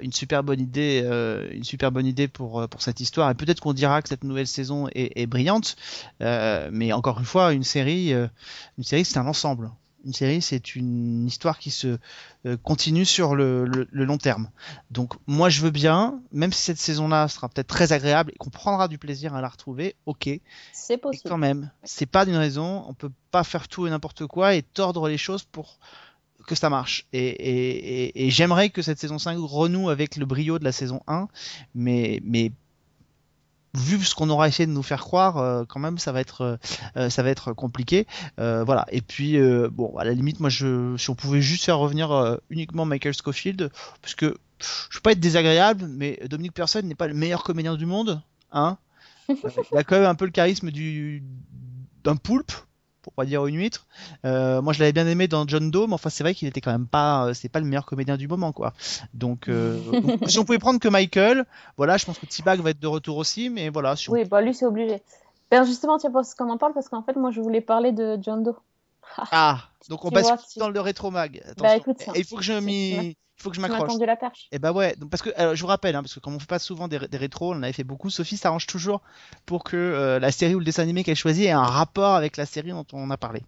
une 0.00 0.12
super 0.12 0.42
bonne 0.42 0.60
idée, 0.60 1.02
euh, 1.04 1.48
une 1.52 1.64
super 1.64 1.92
bonne 1.92 2.06
idée 2.06 2.28
pour 2.28 2.68
pour 2.68 2.82
cette 2.82 3.00
histoire. 3.00 3.30
Et 3.30 3.34
peut-être 3.34 3.60
qu'on 3.60 3.72
dira 3.72 4.02
que 4.02 4.08
cette 4.08 4.24
nouvelle 4.24 4.46
saison 4.46 4.88
est, 4.88 5.18
est 5.20 5.26
brillante. 5.26 5.76
Euh, 6.20 6.68
mais 6.72 6.92
encore 6.92 7.18
une 7.18 7.24
fois, 7.24 7.52
une 7.52 7.64
série, 7.64 8.12
euh, 8.12 8.26
une 8.78 8.84
série, 8.84 9.04
c'est 9.04 9.18
un 9.18 9.26
ensemble. 9.26 9.70
Une 10.04 10.12
série, 10.12 10.40
c'est 10.40 10.74
une 10.76 11.26
histoire 11.26 11.58
qui 11.58 11.70
se 11.70 11.98
euh, 12.46 12.56
continue 12.56 13.04
sur 13.04 13.34
le, 13.34 13.64
le, 13.64 13.86
le, 13.90 14.04
long 14.04 14.18
terme. 14.18 14.50
Donc, 14.90 15.14
moi, 15.26 15.48
je 15.50 15.60
veux 15.60 15.70
bien, 15.70 16.20
même 16.32 16.52
si 16.52 16.62
cette 16.62 16.78
saison-là 16.78 17.28
sera 17.28 17.48
peut-être 17.48 17.66
très 17.66 17.92
agréable 17.92 18.32
et 18.34 18.38
qu'on 18.38 18.50
prendra 18.50 18.88
du 18.88 18.98
plaisir 18.98 19.34
à 19.34 19.40
la 19.40 19.48
retrouver, 19.48 19.96
ok. 20.06 20.28
C'est 20.72 20.96
possible. 20.96 21.28
Quand 21.28 21.38
même, 21.38 21.70
c'est 21.82 22.06
pas 22.06 22.24
d'une 22.24 22.36
raison. 22.36 22.84
On 22.88 22.94
peut 22.94 23.12
pas 23.30 23.44
faire 23.44 23.68
tout 23.68 23.86
et 23.86 23.90
n'importe 23.90 24.26
quoi 24.26 24.54
et 24.54 24.62
tordre 24.62 25.08
les 25.08 25.18
choses 25.18 25.44
pour 25.44 25.78
que 26.46 26.54
ça 26.54 26.70
marche. 26.70 27.06
Et, 27.12 27.28
et, 27.28 28.04
et, 28.04 28.26
et 28.26 28.30
j'aimerais 28.30 28.70
que 28.70 28.82
cette 28.82 28.98
saison 28.98 29.18
5 29.18 29.38
renoue 29.38 29.90
avec 29.90 30.16
le 30.16 30.26
brio 30.26 30.58
de 30.58 30.64
la 30.64 30.72
saison 30.72 31.00
1, 31.06 31.28
mais, 31.74 32.20
mais 32.24 32.52
vu 33.74 34.02
ce 34.04 34.14
qu'on 34.14 34.30
aura 34.30 34.48
essayé 34.48 34.66
de 34.66 34.72
nous 34.72 34.82
faire 34.82 35.00
croire, 35.00 35.38
euh, 35.38 35.64
quand 35.68 35.80
même, 35.80 35.98
ça 35.98 36.12
va 36.12 36.20
être, 36.20 36.58
euh, 36.96 37.10
ça 37.10 37.22
va 37.22 37.30
être 37.30 37.52
compliqué. 37.52 38.06
Euh, 38.38 38.64
voilà. 38.64 38.86
Et 38.90 39.00
puis, 39.00 39.36
euh, 39.36 39.68
bon, 39.70 39.96
à 39.96 40.04
la 40.04 40.12
limite, 40.12 40.40
moi, 40.40 40.50
je, 40.50 40.96
si 40.96 41.10
on 41.10 41.14
pouvait 41.14 41.42
juste 41.42 41.64
faire 41.64 41.78
revenir 41.78 42.10
euh, 42.10 42.36
uniquement 42.50 42.84
Michael 42.84 43.14
Scofield, 43.14 43.70
parce 44.02 44.14
que 44.14 44.36
je 44.90 44.96
veux 44.96 45.02
pas 45.02 45.12
être 45.12 45.20
désagréable, 45.20 45.86
mais 45.88 46.20
Dominique 46.28 46.52
Persson 46.54 46.82
n'est 46.82 46.94
pas 46.94 47.06
le 47.06 47.14
meilleur 47.14 47.42
comédien 47.44 47.76
du 47.76 47.86
monde, 47.86 48.22
hein. 48.52 48.76
Euh, 49.30 49.50
il 49.70 49.78
a 49.78 49.84
quand 49.84 49.94
même 49.94 50.08
un 50.08 50.16
peu 50.16 50.24
le 50.24 50.32
charisme 50.32 50.72
du 50.72 51.22
d'un 52.02 52.16
poulpe 52.16 52.50
pour 53.02 53.12
pas 53.12 53.24
dire 53.24 53.46
une 53.46 53.56
huître. 53.56 53.86
Euh, 54.24 54.62
moi, 54.62 54.72
je 54.72 54.80
l'avais 54.80 54.92
bien 54.92 55.06
aimé 55.06 55.28
dans 55.28 55.46
John 55.46 55.70
Doe, 55.70 55.86
mais 55.86 55.94
enfin, 55.94 56.10
c'est 56.10 56.22
vrai 56.22 56.34
qu'il 56.34 56.48
était 56.48 56.60
quand 56.60 56.72
même 56.72 56.86
pas, 56.86 57.26
euh, 57.26 57.34
c'est 57.34 57.48
pas 57.48 57.60
le 57.60 57.66
meilleur 57.66 57.86
comédien 57.86 58.16
du 58.16 58.28
moment, 58.28 58.52
quoi. 58.52 58.72
Donc, 59.14 59.48
euh, 59.48 59.78
donc, 59.92 60.28
si 60.28 60.38
on 60.38 60.44
pouvait 60.44 60.58
prendre 60.58 60.80
que 60.80 60.88
Michael, 60.88 61.44
voilà, 61.76 61.96
je 61.96 62.04
pense 62.04 62.18
que 62.18 62.26
T-Bag 62.26 62.60
va 62.60 62.70
être 62.70 62.80
de 62.80 62.86
retour 62.86 63.16
aussi, 63.16 63.50
mais 63.50 63.68
voilà. 63.68 63.96
Si 63.96 64.10
on... 64.10 64.12
Oui, 64.14 64.24
bah 64.24 64.40
lui, 64.40 64.54
c'est 64.54 64.66
obligé. 64.66 65.02
Ben 65.50 65.64
justement, 65.64 65.98
tu 65.98 66.08
vois 66.08 66.22
qu'on 66.38 66.50
en 66.50 66.58
parle 66.58 66.72
parce 66.74 66.88
qu'en 66.88 67.02
fait, 67.02 67.16
moi, 67.16 67.30
je 67.30 67.40
voulais 67.40 67.60
parler 67.60 67.92
de 67.92 68.18
John 68.22 68.42
Doe. 68.42 68.54
ah, 69.32 69.58
donc 69.88 70.04
on 70.04 70.10
vois, 70.10 70.36
dans 70.56 70.68
le 70.68 70.80
rétro 70.80 71.10
mag. 71.10 71.42
Bah, 71.58 71.76
écoute, 71.76 72.04
il 72.14 72.24
faut 72.24 72.36
que 72.36 72.42
je 72.42 72.52
m'y, 72.52 73.16
faut 73.40 73.50
que 73.50 73.56
je 73.56 73.60
m'accroche. 73.60 73.98
la 74.00 74.16
perche. 74.16 74.48
Et 74.52 74.58
bah 74.58 74.72
ouais, 74.72 74.94
donc 74.96 75.10
parce 75.10 75.22
que 75.22 75.30
alors, 75.36 75.54
je 75.54 75.60
vous 75.60 75.66
rappelle, 75.68 75.96
hein, 75.96 76.02
parce 76.02 76.14
que 76.14 76.20
comme 76.20 76.34
on 76.34 76.38
fait 76.38 76.46
pas 76.46 76.58
souvent 76.58 76.88
des, 76.88 76.98
des 76.98 77.16
rétros, 77.18 77.52
on 77.52 77.56
en 77.56 77.62
avait 77.62 77.72
fait 77.72 77.84
beaucoup. 77.84 78.10
Sophie 78.10 78.36
s'arrange 78.36 78.66
toujours 78.66 79.00
pour 79.46 79.64
que 79.64 79.76
euh, 79.76 80.18
la 80.18 80.30
série 80.30 80.54
ou 80.54 80.58
le 80.58 80.64
dessin 80.64 80.82
animé 80.82 81.04
qu'elle 81.04 81.16
choisit 81.16 81.46
ait 81.46 81.50
un 81.50 81.62
rapport 81.62 82.14
avec 82.14 82.36
la 82.36 82.46
série 82.46 82.70
dont 82.70 82.86
on 82.92 83.10
a 83.10 83.16
parlé. 83.16 83.42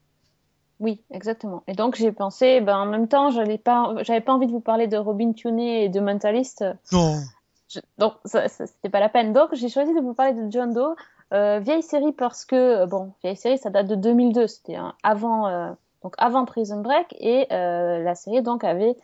Oui, 0.81 1.01
exactement. 1.11 1.63
Et 1.69 1.75
donc, 1.75 1.95
j'ai 1.95 2.11
pensé, 2.11 2.61
ben, 2.61 2.77
en 2.77 2.87
même 2.87 3.07
temps, 3.07 3.31
j'avais 3.31 3.59
pas, 3.59 3.95
j'avais 4.03 4.21
pas 4.21 4.33
envie 4.33 4.47
de 4.49 4.53
vous 4.53 4.61
parler 4.61 4.89
de 4.89 4.97
Robin 4.97 5.33
Tunney 5.33 5.85
et 5.85 5.89
de 5.89 6.01
Mentalist. 6.01 6.65
Non. 6.91 7.21
Je- 7.69 7.79
donc, 7.99 8.15
ça, 8.25 8.49
ça- 8.49 8.67
c'était 8.67 8.89
pas 8.89 8.99
la 8.99 9.09
peine. 9.09 9.33
Donc, 9.33 9.51
j'ai 9.55 9.69
choisi 9.69 9.95
de 9.95 10.01
vous 10.01 10.13
parler 10.15 10.33
de 10.33 10.51
John 10.51 10.73
Doe. 10.73 10.97
Euh, 11.33 11.61
vieille 11.61 11.83
série 11.85 12.13
parce 12.13 12.45
que, 12.45 12.57
euh, 12.57 12.87
bon, 12.87 13.13
vieille 13.23 13.37
série, 13.37 13.59
ça 13.59 13.71
date 13.71 13.87
de 13.87 13.95
2002. 13.95 14.47
C'était 14.49 14.75
hein, 14.75 14.95
avant, 15.05 15.47
euh, 15.47 15.71
donc 16.03 16.15
avant 16.19 16.45
Prison 16.45 16.81
Break. 16.81 17.15
Et 17.21 17.47
euh, 17.53 18.03
la 18.03 18.15
série, 18.17 18.43
donc, 18.43 18.65
avait 18.65 18.97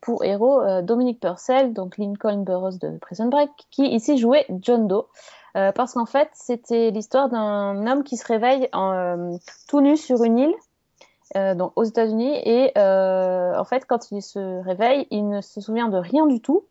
pour 0.00 0.24
héros 0.24 0.60
euh, 0.60 0.82
Dominic 0.82 1.20
Purcell, 1.20 1.72
donc 1.72 1.98
Lincoln 1.98 2.44
Burroughs 2.44 2.78
de 2.78 2.98
Prison 2.98 3.26
Break, 3.26 3.50
qui 3.70 3.86
ici 3.86 4.16
jouait 4.18 4.46
John 4.60 4.86
Doe. 4.86 5.06
Euh, 5.56 5.72
parce 5.72 5.94
qu'en 5.94 6.06
fait, 6.06 6.28
c'était 6.34 6.90
l'histoire 6.90 7.28
d'un 7.28 7.86
homme 7.86 8.04
qui 8.04 8.16
se 8.16 8.26
réveille 8.26 8.68
euh, 8.74 9.36
tout 9.68 9.80
nu 9.80 9.96
sur 9.96 10.22
une 10.24 10.38
île 10.38 10.54
donc 11.34 11.72
aux 11.76 11.84
États-Unis 11.84 12.40
et 12.46 12.72
en 12.74 13.64
fait 13.64 13.84
quand 13.86 14.10
il 14.12 14.22
se 14.22 14.64
réveille, 14.64 15.06
il 15.10 15.28
ne 15.28 15.42
se 15.42 15.60
souvient 15.60 15.88
de 15.88 15.98
rien 15.98 16.26
du 16.26 16.40
tout. 16.40 16.64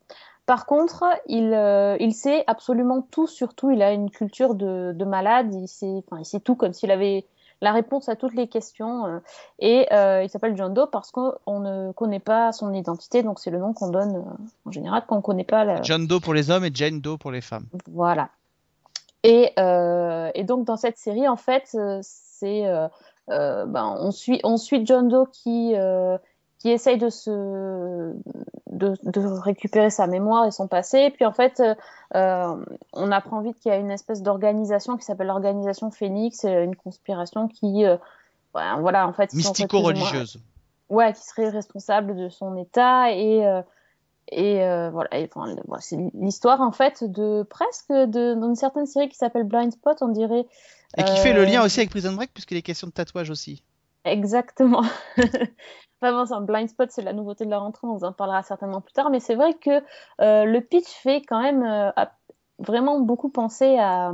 Par 0.47 0.65
contre, 0.65 1.05
il, 1.27 1.53
il 1.99 2.13
sait 2.15 2.43
absolument 2.47 3.03
tout 3.11 3.27
sur 3.27 3.53
tout. 3.53 3.69
Il 3.69 3.83
a 3.83 3.91
une 3.91 4.09
culture 4.09 4.55
de, 4.55 4.93
de 4.95 5.05
malade. 5.05 5.53
Il 5.53 5.67
sait, 5.67 6.03
il 6.17 6.25
sait 6.25 6.39
tout 6.39 6.55
comme 6.55 6.73
s'il 6.73 6.89
avait 6.89 7.27
la 7.61 7.71
réponse 7.71 8.09
à 8.09 8.15
toutes 8.15 8.33
les 8.33 8.47
questions. 8.47 9.05
euh, 9.05 9.19
et 9.59 9.87
euh, 9.91 10.23
il 10.23 10.29
s'appelle 10.29 10.55
John 10.55 10.73
Doe 10.73 10.87
parce 10.91 11.11
qu'on 11.11 11.59
ne 11.59 11.91
connaît 11.93 12.19
pas 12.19 12.51
son 12.51 12.73
identité. 12.73 13.23
Donc 13.23 13.39
c'est 13.39 13.51
le 13.51 13.59
nom 13.59 13.73
qu'on 13.73 13.89
donne 13.89 14.15
euh, 14.17 14.43
en 14.65 14.71
général 14.71 15.03
quand 15.07 15.17
on 15.17 15.21
connaît 15.21 15.43
pas 15.43 15.63
la, 15.63 15.81
John 15.81 16.07
Doe 16.07 16.19
pour 16.19 16.33
les 16.33 16.51
hommes 16.51 16.65
et 16.65 16.71
Jane 16.73 17.01
Doe 17.01 17.17
pour 17.17 17.31
les 17.31 17.41
femmes. 17.41 17.65
voilà. 17.87 18.29
Et, 19.23 19.53
et 19.57 20.43
donc 20.43 20.65
dans 20.65 20.77
cette 20.77 20.97
série, 20.97 21.27
en 21.27 21.35
fait, 21.35 21.75
c'est 22.01 22.63
ben, 23.27 23.97
on 23.99 24.11
suit 24.11 24.39
on 24.45 24.55
suit 24.55 24.85
John 24.85 25.09
Doe 25.09 25.25
qui 25.33 25.73
qui 26.59 26.71
essaye 26.71 26.97
de 26.97 27.09
se 27.09 28.13
de, 28.71 28.95
de 29.03 29.19
récupérer 29.21 29.89
sa 29.89 30.07
mémoire 30.07 30.45
et 30.45 30.51
son 30.51 30.67
passé. 30.67 30.99
Et 30.99 31.11
puis 31.11 31.25
en 31.25 31.33
fait, 31.33 31.59
euh, 31.59 31.75
euh, 32.15 32.55
on 32.93 33.11
apprend 33.11 33.41
vite 33.41 33.59
qu'il 33.59 33.71
y 33.71 33.75
a 33.75 33.77
une 33.77 33.91
espèce 33.91 34.21
d'organisation 34.21 34.97
qui 34.97 35.05
s'appelle 35.05 35.27
l'organisation 35.27 35.91
Phoenix, 35.91 36.43
une 36.43 36.75
conspiration 36.75 37.47
qui 37.47 37.85
euh, 37.85 37.97
ouais, 38.55 38.63
voilà 38.79 39.07
en 39.07 39.13
fait 39.13 39.33
Mystico-religieuse. 39.33 40.39
ouais, 40.89 41.13
qui 41.13 41.23
serait 41.23 41.49
responsable 41.49 42.15
de 42.15 42.29
son 42.29 42.55
état 42.57 43.11
et 43.11 43.45
euh, 43.45 43.61
et 44.29 44.57
voilà, 44.91 45.09
enfin, 45.33 45.55
c'est 45.79 45.97
l'histoire 46.13 46.59
en 46.59 46.73
fait 46.73 47.01
de 47.01 47.43
presque 47.49 47.93
de 47.93 48.33
d'une 48.33 48.55
certaine 48.55 48.85
série 48.85 49.07
qui 49.07 49.15
s'appelle 49.15 49.45
Blind 49.45 49.71
Spot, 49.71 49.97
on 50.01 50.09
dirait. 50.09 50.45
Et 50.97 51.03
qui 51.03 51.15
fait 51.17 51.31
le 51.31 51.45
lien 51.45 51.63
aussi 51.63 51.79
avec 51.79 51.91
Prison 51.91 52.11
Break 52.11 52.33
puisqu'il 52.33 52.57
est 52.57 52.61
question 52.61 52.87
de 52.87 52.91
tatouage 52.91 53.29
aussi. 53.29 53.63
Exactement. 54.07 54.83
Bon, 56.01 56.25
c'est 56.27 56.33
un 56.33 56.41
blind 56.41 56.69
spot, 56.69 56.91
c'est 56.91 57.01
la 57.01 57.13
nouveauté 57.13 57.43
de 57.45 57.49
la 57.49 57.57
rentrée, 57.57 57.87
on 57.87 57.95
vous 57.95 58.03
en 58.05 58.13
parlera 58.13 58.43
certainement 58.43 58.81
plus 58.81 58.93
tard, 58.93 59.09
mais 59.09 59.19
c'est 59.19 59.33
vrai 59.33 59.55
que 59.55 59.81
euh, 60.21 60.45
le 60.45 60.61
pitch 60.61 60.87
fait 60.87 61.23
quand 61.27 61.41
même 61.41 61.63
euh, 61.63 61.89
vraiment 62.59 62.99
beaucoup 62.99 63.29
penser 63.29 63.77
à, 63.79 64.13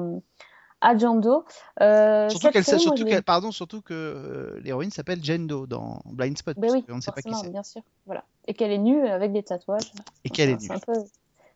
à 0.79 0.97
John 0.97 1.19
Doe. 1.19 1.43
Euh, 1.81 2.29
Surtout 2.29 2.51
qu'elle, 2.51 2.63
surtout 2.63 3.05
pardon, 3.25 3.51
surtout 3.51 3.81
que 3.81 4.57
l'héroïne 4.63 4.91
s'appelle 4.91 5.21
Jane 5.21 5.45
Doe 5.45 5.67
dans 5.67 5.99
Blind 6.05 6.37
Spot. 6.37 6.57
Ben 6.57 6.71
oui, 6.71 6.83
qu'on 6.83 6.95
ne 6.95 7.01
sait 7.01 7.11
pas 7.11 7.21
qui 7.21 7.33
c'est. 7.35 7.49
bien 7.49 7.63
sûr. 7.63 7.81
Voilà. 8.05 8.23
Et 8.47 8.53
qu'elle 8.53 8.71
est 8.71 8.77
nue 8.77 9.05
avec 9.05 9.33
des 9.33 9.43
tatouages. 9.43 9.91
Et 10.23 10.29
qu'elle 10.29 10.51
est 10.51 10.61
nue. 10.61 10.71
un 10.71 10.79
peu, 10.79 10.93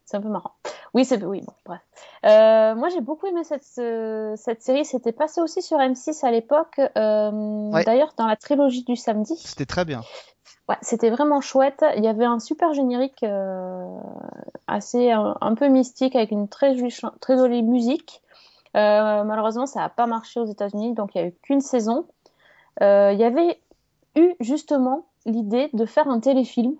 c'est 0.07 0.15
un 0.17 0.21
peu 0.21 0.29
marrant. 0.29 0.53
Oui, 0.93 1.03
c'est 1.05 1.21
oui, 1.23 1.41
bon, 1.41 1.53
bref. 1.65 1.81
Euh, 2.25 2.73
moi, 2.75 2.87
j'ai 2.89 3.01
beaucoup 3.01 3.27
aimé 3.27 3.43
cette 3.43 3.63
cette 3.63 4.61
série. 4.63 4.85
C'était 4.85 5.11
passé 5.11 5.41
aussi 5.41 5.61
sur 5.61 5.77
M6 5.77 6.25
à 6.25 6.31
l'époque. 6.31 6.79
euh, 6.79 7.69
Ouais. 7.71 7.83
D'ailleurs, 7.83 8.13
dans 8.17 8.25
la 8.25 8.37
trilogie 8.37 8.83
du 8.83 8.95
samedi. 8.95 9.35
C'était 9.35 9.65
très 9.65 9.83
bien. 9.83 10.01
Ouais, 10.69 10.77
c'était 10.81 11.09
vraiment 11.09 11.41
chouette. 11.41 11.83
Il 11.97 12.03
y 12.03 12.07
avait 12.07 12.25
un 12.25 12.39
super 12.39 12.73
générique 12.73 13.21
euh, 13.23 13.85
assez 14.67 15.11
un, 15.11 15.35
un 15.41 15.55
peu 15.55 15.67
mystique 15.67 16.15
avec 16.15 16.31
une 16.31 16.47
très 16.47 16.75
très 17.19 17.37
jolie 17.37 17.61
musique. 17.63 18.21
Malheureusement, 18.73 19.65
ça 19.65 19.81
n'a 19.81 19.89
pas 19.89 20.05
marché 20.07 20.39
aux 20.39 20.45
États-Unis, 20.45 20.93
donc 20.93 21.15
il 21.15 21.21
n'y 21.21 21.23
a 21.25 21.27
eu 21.29 21.35
qu'une 21.41 21.61
saison. 21.61 22.05
Il 22.79 23.17
y 23.17 23.23
avait 23.23 23.59
eu 24.15 24.35
justement 24.39 25.05
l'idée 25.25 25.69
de 25.73 25.85
faire 25.85 26.07
un 26.07 26.19
téléfilm 26.19 26.75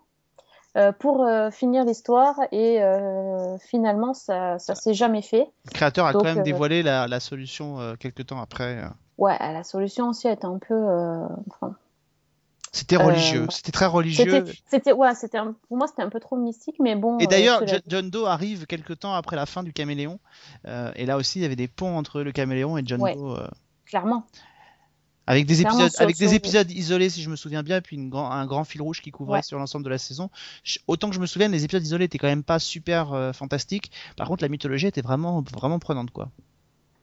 euh, 0.77 0.91
pour 0.91 1.23
euh, 1.23 1.49
finir 1.49 1.85
l'histoire 1.85 2.35
et 2.51 2.83
euh, 2.83 3.57
finalement, 3.57 4.13
ça, 4.13 4.59
ça 4.59 4.75
s'est 4.75 4.93
jamais 4.93 5.23
fait. 5.23 5.47
Le 5.65 5.71
créateur 5.71 6.05
a 6.05 6.13
Donc, 6.13 6.21
quand 6.23 6.35
même 6.35 6.43
dévoilé 6.43 6.83
la, 6.83 7.07
la 7.07 7.19
solution 7.19 7.95
quelques 7.99 8.27
temps 8.27 8.39
après. 8.39 8.83
Ouais, 9.17 9.35
la 9.39 9.63
solution 9.63 10.09
aussi 10.09 10.27
était 10.27 10.45
un 10.45 10.59
peu. 10.59 10.75
enfin, 11.49 11.75
C'était 12.71 12.97
religieux. 12.97 13.47
C'était 13.49 13.71
très 13.71 13.87
religieux. 13.87 14.45
c'était, 14.69 14.91
ouais, 14.91 15.15
c'était 15.15 15.39
pour 15.67 15.77
moi, 15.77 15.87
c'était 15.87 16.03
un 16.03 16.09
peu 16.09 16.19
trop 16.19 16.37
mystique, 16.37 16.75
mais 16.79 16.95
bon. 16.95 17.17
Et 17.17 17.25
d'ailleurs, 17.25 17.63
John 17.87 18.11
Doe 18.11 18.25
arrive 18.25 18.67
quelques 18.67 18.99
temps 18.99 19.15
après 19.15 19.35
la 19.35 19.47
fin 19.47 19.63
du 19.63 19.73
Caméléon. 19.73 20.19
Et 20.95 21.07
là 21.07 21.17
aussi, 21.17 21.39
il 21.39 21.41
y 21.41 21.45
avait 21.45 21.55
des 21.55 21.67
ponts 21.67 21.97
entre 21.97 22.21
le 22.21 22.31
Caméléon 22.31 22.77
et 22.77 22.83
John 22.85 23.01
Ouais. 23.01 23.15
Doe. 23.15 23.49
clairement. 23.87 24.25
Avec 25.27 25.45
des 25.45 25.55
Clairement, 25.55 25.77
épisodes, 25.79 25.91
sur- 25.91 26.01
avec 26.01 26.17
des 26.17 26.27
sur- 26.27 26.35
épisodes 26.35 26.71
isolés, 26.71 27.09
si 27.09 27.21
je 27.21 27.29
me 27.29 27.35
souviens 27.35 27.61
bien, 27.61 27.81
puis 27.81 27.95
une 27.97 28.09
grand- 28.09 28.31
un 28.31 28.45
grand 28.45 28.63
fil 28.63 28.81
rouge 28.81 29.01
qui 29.01 29.11
couvrait 29.11 29.39
Ouais. 29.39 29.43
sur 29.43 29.59
l'ensemble 29.59 29.85
de 29.85 29.89
la 29.89 29.97
saison. 29.97 30.29
Je- 30.63 30.79
autant 30.87 31.09
que 31.09 31.15
je 31.15 31.19
me 31.19 31.25
souvienne, 31.25 31.51
les 31.51 31.63
épisodes 31.65 31.83
isolés 31.83 32.05
étaient 32.05 32.17
quand 32.17 32.27
même 32.27 32.43
pas 32.43 32.59
super 32.59 33.13
euh, 33.13 33.33
fantastiques. 33.33 33.91
Par 34.15 34.27
contre, 34.27 34.43
la 34.43 34.49
mythologie 34.49 34.87
était 34.87 35.01
vraiment, 35.01 35.43
vraiment 35.53 35.79
prenante, 35.79 36.09
quoi. 36.11 36.29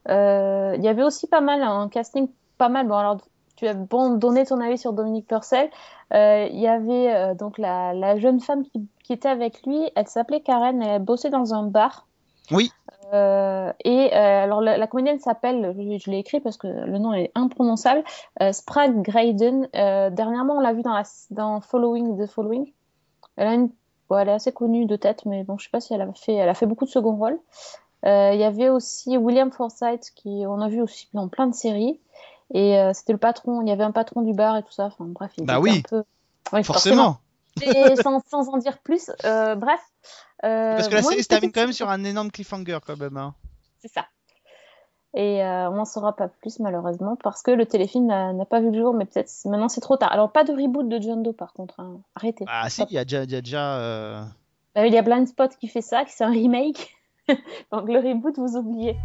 Euh, 0.09 0.75
Il 0.77 0.83
y 0.85 0.89
avait 0.89 1.03
aussi 1.05 1.27
pas 1.29 1.41
mal, 1.41 1.63
un 1.63 1.89
casting 1.89 2.29
pas 2.59 2.69
mal. 2.69 2.89
Bon, 2.89 2.97
alors, 2.97 3.21
tu 3.57 3.67
as 3.69 3.75
bon 3.75 4.15
donné 4.17 4.45
ton 4.45 4.61
avis 4.61 4.77
sur 4.79 4.93
Dominique 4.93 5.27
Purcell. 5.29 5.71
Euh, 6.13 6.49
Il 6.51 6.59
y 6.59 6.67
avait 6.67 7.35
donc 7.37 7.59
la, 7.59 7.93
la 7.95 8.19
jeune 8.19 8.41
femme 8.41 8.65
qui, 8.65 8.87
qui 9.05 9.13
était 9.13 9.29
avec 9.29 9.65
lui. 9.67 9.79
Elle 9.95 10.09
s'appelait 10.09 10.41
Karen. 10.41 10.83
Elle 10.83 11.03
bossait 11.03 11.31
dans 11.31 11.55
un 11.55 11.63
bar. 11.65 12.07
Oui. 12.51 12.71
Euh, 13.15 13.73
et 13.85 14.13
euh, 14.13 14.43
alors 14.43 14.61
la, 14.61 14.77
la 14.77 14.87
comédienne 14.89 15.21
s'appelle, 15.21 15.75
je, 15.77 15.99
je 15.99 16.11
l'ai 16.11 16.19
écrit 16.19 16.41
parce 16.41 16.57
que 16.57 16.67
le 16.67 16.99
nom 16.99 17.13
est 17.13 17.31
imprononçable, 17.37 18.03
euh, 18.43 18.53
Sprague 18.53 19.03
Graydon. 19.03 19.69
Dernièrement, 19.73 20.57
on 20.57 20.61
l'a 20.61 20.73
vu 20.73 20.83
dans, 20.83 20.93
la, 20.93 21.05
dans 21.31 21.61
Following 21.61 22.19
the 22.19 22.29
Following. 22.29 22.73
Elle 23.37 23.47
a 23.47 23.55
une, 23.55 23.71
bon, 24.09 24.19
elle 24.19 24.29
est 24.29 24.33
assez 24.33 24.53
connue 24.53 24.87
de 24.87 24.97
tête, 24.97 25.27
mais 25.27 25.45
bon, 25.45 25.59
je 25.59 25.65
sais 25.65 25.71
pas 25.71 25.81
si 25.81 25.95
elle 25.95 26.03
a 26.03 26.13
fait, 26.13 26.35
elle 26.35 26.49
a 26.49 26.55
fait 26.55 26.67
beaucoup 26.67 26.87
de 26.87 26.91
second 26.91 27.15
rôle. 27.15 27.39
Il 28.07 28.39
y 28.39 28.45
avait 28.45 28.69
aussi 28.69 29.17
William 29.17 29.51
Forsythe 29.51 30.11
qui 30.15 30.45
on 30.47 30.61
a 30.61 30.69
vu 30.69 30.83
aussi 30.83 31.09
dans 31.15 31.29
plein 31.29 31.47
de 31.47 31.55
séries. 31.55 32.01
Et 32.53 32.79
c'était 32.93 33.13
le 33.13 33.19
patron, 33.19 33.63
il 33.63 33.69
y 33.69 33.73
avait 33.73 33.85
un 33.85 33.93
patron 33.93 34.23
du 34.23 34.35
bar 34.35 34.57
et 34.57 34.63
tout 34.63 34.73
ça. 34.73 34.87
Enfin 34.87 35.07
bref, 35.07 35.33
il 35.39 35.47
bah 35.47 35.59
oui. 35.59 35.83
un 35.87 36.03
peu. 36.53 36.63
forcément. 36.63 37.17
Et 37.63 37.97
sans, 37.97 38.21
sans, 38.29 38.49
en 38.51 38.59
dire 38.59 38.79
plus, 38.79 39.11
bref. 39.23 39.81
Parce 40.45 40.89
que 40.89 40.95
la 40.95 41.03
série 41.03 41.23
se 41.23 41.29
termine 41.29 41.53
quand 41.53 41.63
même 41.63 41.73
sur 41.73 41.89
un 41.89 42.05
énorme 42.05 42.31
cliffhanger 42.31 42.79
quand 42.87 42.99
même. 42.99 43.17
Hein. 43.17 43.35
C'est 43.81 43.93
ça. 43.93 44.07
Et 45.17 45.45
euh, 45.45 45.71
on 45.71 45.75
n'en 45.75 45.85
saura 45.85 46.17
pas 46.17 46.27
plus 46.27 46.59
malheureusement 46.59 47.17
parce 47.23 47.43
que 47.43 47.53
le 47.53 47.67
téléfilm 47.67 48.09
n'a 48.09 48.45
pas 48.47 48.61
vu 48.61 48.73
le 48.73 48.79
jour, 48.81 48.95
mais 48.95 49.05
peut-être 49.05 49.31
maintenant 49.45 49.69
c'est 49.69 49.81
trop 49.81 49.97
tard. 49.97 50.11
Alors 50.11 50.33
pas 50.33 50.43
de 50.43 50.53
reboot 50.53 50.89
de 50.89 51.01
John 51.01 51.23
Doe 51.23 51.33
par 51.33 51.53
contre, 51.53 51.79
hein. 51.79 52.01
arrêtez. 52.17 52.45
Ah 52.49 52.69
si, 52.69 52.83
il 52.91 52.95
y 52.95 52.99
a 52.99 53.05
déjà, 53.05 53.23
y 53.23 53.37
a 53.37 53.41
déjà 53.41 53.79
euh, 53.79 54.25
bah, 54.75 54.87
il 54.89 54.93
y 54.93 54.99
a 54.99 55.03
Blind 55.03 55.29
Spot 55.29 55.53
qui 55.61 55.69
fait 55.69 55.83
ça, 55.83 56.05
qui 56.05 56.13
c'est 56.13 56.25
un 56.25 56.31
remake. 56.31 56.97
Donc 57.71 57.89
le 57.89 58.01
reboot 58.01 58.37
vous 58.39 58.57
oubliez. 58.57 58.97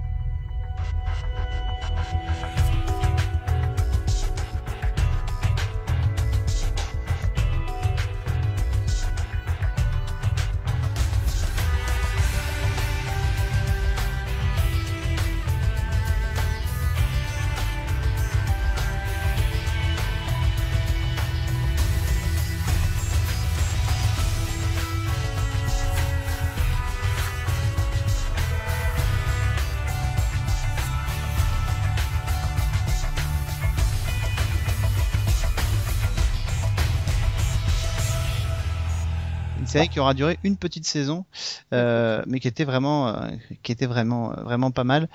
Série 39.80 39.90
qui 39.90 40.00
aura 40.00 40.14
duré 40.14 40.38
une 40.44 40.58
petite 40.58 40.86
saison, 40.86 41.26
euh, 41.74 42.22
mais 42.28 42.40
qui 42.40 42.48
était 42.48 42.64
vraiment, 42.64 43.08
euh, 43.08 43.30
qui 43.64 43.72
était 43.72 43.86
vraiment, 43.86 44.32
euh, 44.32 44.42
vraiment 44.44 44.72
pas 44.72 44.84
mal. 44.84 45.08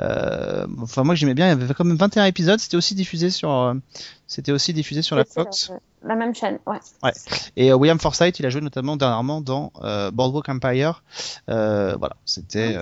Euh, 0.00 0.66
enfin, 0.80 1.04
moi, 1.04 1.14
j'aimais 1.14 1.34
bien. 1.34 1.46
Il 1.46 1.60
y 1.60 1.62
avait 1.62 1.74
quand 1.74 1.84
même 1.84 1.96
21 1.96 2.24
épisodes. 2.26 2.58
C'était 2.60 2.76
aussi 2.76 2.94
diffusé 2.94 3.30
sur, 3.30 3.50
euh, 3.50 3.74
c'était 4.26 4.52
aussi 4.52 4.72
diffusé 4.72 5.02
sur 5.02 5.16
la 5.16 5.24
Fox. 5.24 5.72
La, 6.04 6.16
même 6.16 6.34
chaîne, 6.34 6.58
ouais. 6.66 6.78
Ouais. 7.02 7.12
Et 7.56 7.72
William 7.72 7.98
Forsythe, 7.98 8.38
il 8.40 8.46
a 8.46 8.50
joué 8.50 8.60
notamment 8.60 8.96
dernièrement 8.96 9.40
dans 9.40 9.72
Boardwalk 10.12 10.48
Empire. 10.48 11.02
voilà, 11.46 12.16
c'était. 12.24 12.78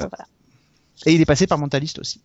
Et 1.06 1.14
il 1.14 1.20
est 1.20 1.26
passé 1.26 1.46
par 1.46 1.58
Mentalist 1.58 1.98
aussi. 1.98 2.20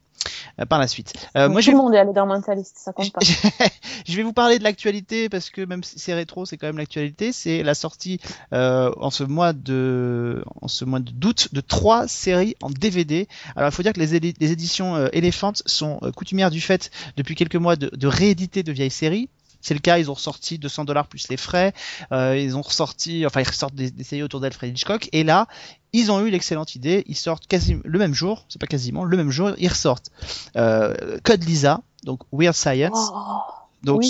Euh, 0.60 0.66
par 0.66 0.80
la 0.80 0.88
suite. 0.88 1.14
Euh, 1.36 1.50
moi, 1.50 1.62
tout 1.62 1.72
le 1.72 1.78
monde 1.78 1.94
est 1.94 2.00
allé 2.00 2.14
dans 2.14 2.26
ça 2.42 2.94
compte 2.94 3.12
pas. 3.12 3.20
je 4.08 4.16
vais 4.16 4.24
vous 4.24 4.34
parler 4.34 4.58
de 4.58 4.64
l'actualité 4.64 5.28
parce 5.28 5.50
que 5.50 5.62
même 5.62 5.84
si 5.84 6.00
c'est 6.00 6.14
rétro, 6.14 6.46
c'est 6.46 6.58
quand 6.58 6.68
même 6.68 6.78
l'actualité. 6.78 7.32
C'est 7.32 7.62
la 7.62 7.74
sortie 7.74 8.20
euh, 8.54 8.92
en 8.98 9.10
ce 9.10 9.24
mois 9.24 9.54
de 9.54 10.44
en 10.62 10.68
ce 10.68 10.86
mois 10.86 11.00
d'août 11.00 11.50
de 11.52 11.62
trois 11.62 12.08
séries 12.08 12.56
en 12.62 12.70
DVD. 12.70 13.28
Alors 13.56 13.70
il 13.70 13.74
faut 13.74 13.84
dire 13.84 13.94
que 13.94 14.00
les, 14.00 14.20
les 14.20 14.52
éditions 14.52 14.96
euh, 14.96 15.08
Elephant 15.12 15.54
sont 15.66 16.00
euh, 16.04 16.12
coutumières 16.12 16.52
du 16.52 16.62
fait 16.62 16.90
depuis 17.18 17.36
quelques 17.36 17.56
mois 17.56 17.76
de, 17.76 17.90
de 17.94 18.08
rééditer 18.08 18.64
de 18.64 18.72
vieilles 18.72 18.90
séries. 18.92 19.30
C'est 19.66 19.74
le 19.74 19.80
cas, 19.80 19.98
ils 19.98 20.12
ont 20.12 20.14
ressorti 20.14 20.60
200 20.60 20.86
dollars 20.86 21.08
plus 21.08 21.28
les 21.28 21.38
frais. 21.38 21.74
Euh, 22.12 22.38
ils 22.38 22.56
ont 22.56 22.62
ressorti, 22.62 23.26
enfin 23.26 23.42
ils 23.42 23.48
ressortent 23.48 23.74
des, 23.74 23.90
des 23.90 24.04
séries 24.04 24.22
autour 24.22 24.40
d'Alfred 24.40 24.72
Hitchcock. 24.72 25.10
Et 25.12 25.24
là, 25.24 25.48
ils 25.96 26.12
ont 26.12 26.20
eu 26.26 26.30
l'excellente 26.30 26.76
idée. 26.76 27.04
Ils 27.08 27.16
sortent 27.16 27.48
le 27.52 28.00
même 28.00 28.14
jour, 28.14 28.46
c'est 28.50 28.60
pas 28.60 28.68
quasiment 28.68 29.06
le 29.06 29.16
même 29.16 29.32
jour, 29.32 29.52
ils 29.58 29.70
ressortent 29.70 30.12
euh, 30.58 31.18
Code 31.24 31.44
Lisa, 31.46 31.82
donc 32.04 32.20
Weird 32.34 32.54
Science. 32.54 33.12
Oh. 33.14 33.40
Donc 33.86 34.04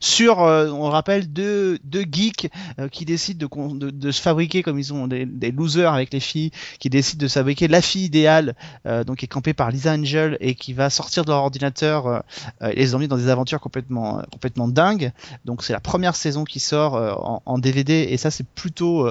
sur, 0.00 0.42
euh, 0.42 0.70
on 0.70 0.88
rappelle 0.88 1.30
deux, 1.32 1.78
deux 1.82 2.04
geeks 2.10 2.50
euh, 2.78 2.88
qui 2.88 3.04
décident 3.04 3.48
de, 3.74 3.90
de, 3.90 4.10
se 4.12 4.22
fabriquer 4.22 4.62
comme 4.62 4.78
ils 4.78 4.92
ont 4.92 5.08
des, 5.08 5.26
des, 5.26 5.50
losers 5.50 5.92
avec 5.92 6.12
les 6.12 6.20
filles, 6.20 6.52
qui 6.78 6.88
décident 6.88 7.22
de 7.22 7.28
se 7.28 7.38
fabriquer 7.38 7.66
la 7.66 7.82
fille 7.82 8.04
idéale, 8.04 8.54
euh, 8.86 9.02
donc 9.02 9.18
qui 9.18 9.24
est 9.24 9.28
campée 9.28 9.54
par 9.54 9.70
Lisa 9.72 9.92
Angel 9.92 10.36
et 10.40 10.54
qui 10.54 10.72
va 10.72 10.88
sortir 10.88 11.24
de 11.24 11.30
leur 11.30 11.40
ordinateur 11.40 12.22
et 12.62 12.76
les 12.76 12.94
emmener 12.94 13.08
dans 13.08 13.16
des 13.16 13.28
aventures 13.28 13.60
complètement 13.60 14.22
complètement 14.30 14.68
dingues. 14.68 15.10
Donc 15.44 15.64
c'est 15.64 15.72
la 15.72 15.80
première 15.80 16.14
saison 16.14 16.44
qui 16.44 16.60
sort 16.60 16.94
en, 16.94 17.42
en, 17.44 17.58
DVD 17.58 18.06
et 18.08 18.16
ça 18.16 18.30
c'est 18.30 18.46
plutôt 18.46 19.08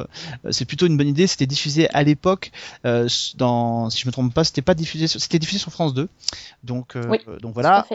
c'est 0.51 0.65
plutôt 0.65 0.87
une 0.87 0.95
bonne 0.95 1.07
idée. 1.07 1.27
C'était 1.27 1.45
diffusé 1.45 1.89
à 1.89 2.03
l'époque 2.03 2.51
dans 2.83 3.89
si 3.89 4.01
je 4.01 4.07
me 4.07 4.11
trompe 4.11 4.33
pas, 4.33 4.45
c'était 4.45 4.61
pas 4.61 4.73
diffusé 4.73 5.07
c'était 5.07 5.39
diffusé 5.39 5.59
sur 5.59 5.71
France 5.71 5.93
2. 5.93 6.07
Donc 6.63 6.95
donc 7.41 7.53
voilà, 7.53 7.85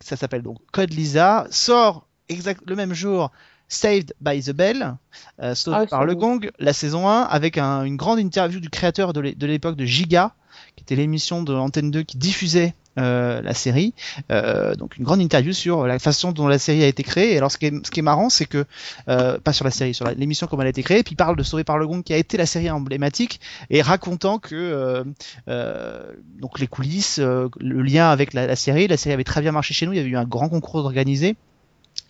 ça 0.00 0.16
s'appelle 0.16 0.42
donc 0.42 0.58
Code 0.72 0.94
Lisa 0.94 1.46
sort 1.58 2.06
exact 2.28 2.62
le 2.66 2.76
même 2.76 2.94
jour 2.94 3.30
Saved 3.68 4.14
by 4.20 4.42
the 4.42 4.52
Bell, 4.52 4.96
euh, 5.42 5.54
ah 5.66 5.86
par 5.86 6.06
le 6.06 6.14
gong, 6.14 6.50
la 6.58 6.72
saison 6.72 7.06
1, 7.06 7.22
avec 7.22 7.58
une 7.58 7.96
grande 7.96 8.18
interview 8.18 8.60
du 8.60 8.70
créateur 8.70 9.12
de 9.12 9.46
l'époque 9.46 9.76
de 9.76 9.84
Giga, 9.84 10.34
qui 10.74 10.82
était 10.82 10.96
l'émission 10.96 11.42
de 11.42 11.52
Antenne 11.52 11.90
2 11.90 12.02
qui 12.02 12.16
diffusait 12.16 12.74
euh, 12.98 13.42
la 13.42 13.54
série. 13.54 13.94
Euh, 14.32 14.74
donc 14.74 14.96
une 14.96 15.04
grande 15.04 15.20
interview 15.20 15.52
sur 15.52 15.86
la 15.86 16.00
façon 16.00 16.32
dont 16.32 16.48
la 16.48 16.58
série 16.58 16.82
a 16.82 16.86
été 16.86 17.04
créée. 17.04 17.34
Et 17.34 17.36
alors 17.36 17.52
ce 17.52 17.58
qui 17.58 17.66
est, 17.66 17.86
ce 17.86 17.90
qui 17.90 18.00
est 18.00 18.02
marrant, 18.02 18.28
c'est 18.28 18.46
que 18.46 18.64
euh, 19.08 19.38
pas 19.38 19.52
sur 19.52 19.64
la 19.64 19.70
série, 19.70 19.94
sur 19.94 20.08
l'émission 20.16 20.46
comme 20.46 20.60
elle 20.60 20.66
a 20.66 20.70
été 20.70 20.82
créée, 20.82 21.02
puis 21.04 21.12
il 21.12 21.16
parle 21.16 21.36
de 21.36 21.42
Sauvé 21.42 21.62
par 21.62 21.78
le 21.78 21.86
Gong 21.86 22.02
qui 22.02 22.12
a 22.12 22.16
été 22.16 22.36
la 22.36 22.46
série 22.46 22.70
emblématique 22.70 23.40
et 23.70 23.82
racontant 23.82 24.38
que 24.38 25.04
donc 25.46 26.58
les 26.58 26.66
coulisses, 26.66 27.18
le 27.18 27.82
lien 27.82 28.10
avec 28.10 28.32
la, 28.32 28.46
la, 28.46 28.56
série, 28.56 28.88
la 28.88 28.96
série 28.96 29.14
avait 29.14 29.24
très 29.24 29.42
bien 29.42 29.52
marché 29.52 29.74
chez 29.74 29.86
nous. 29.86 29.92
Il 29.92 29.96
y 29.96 30.00
avait 30.00 30.08
eu 30.08 30.16
un 30.16 30.24
grand 30.24 30.48
concours 30.48 30.84
organisé 30.84 31.36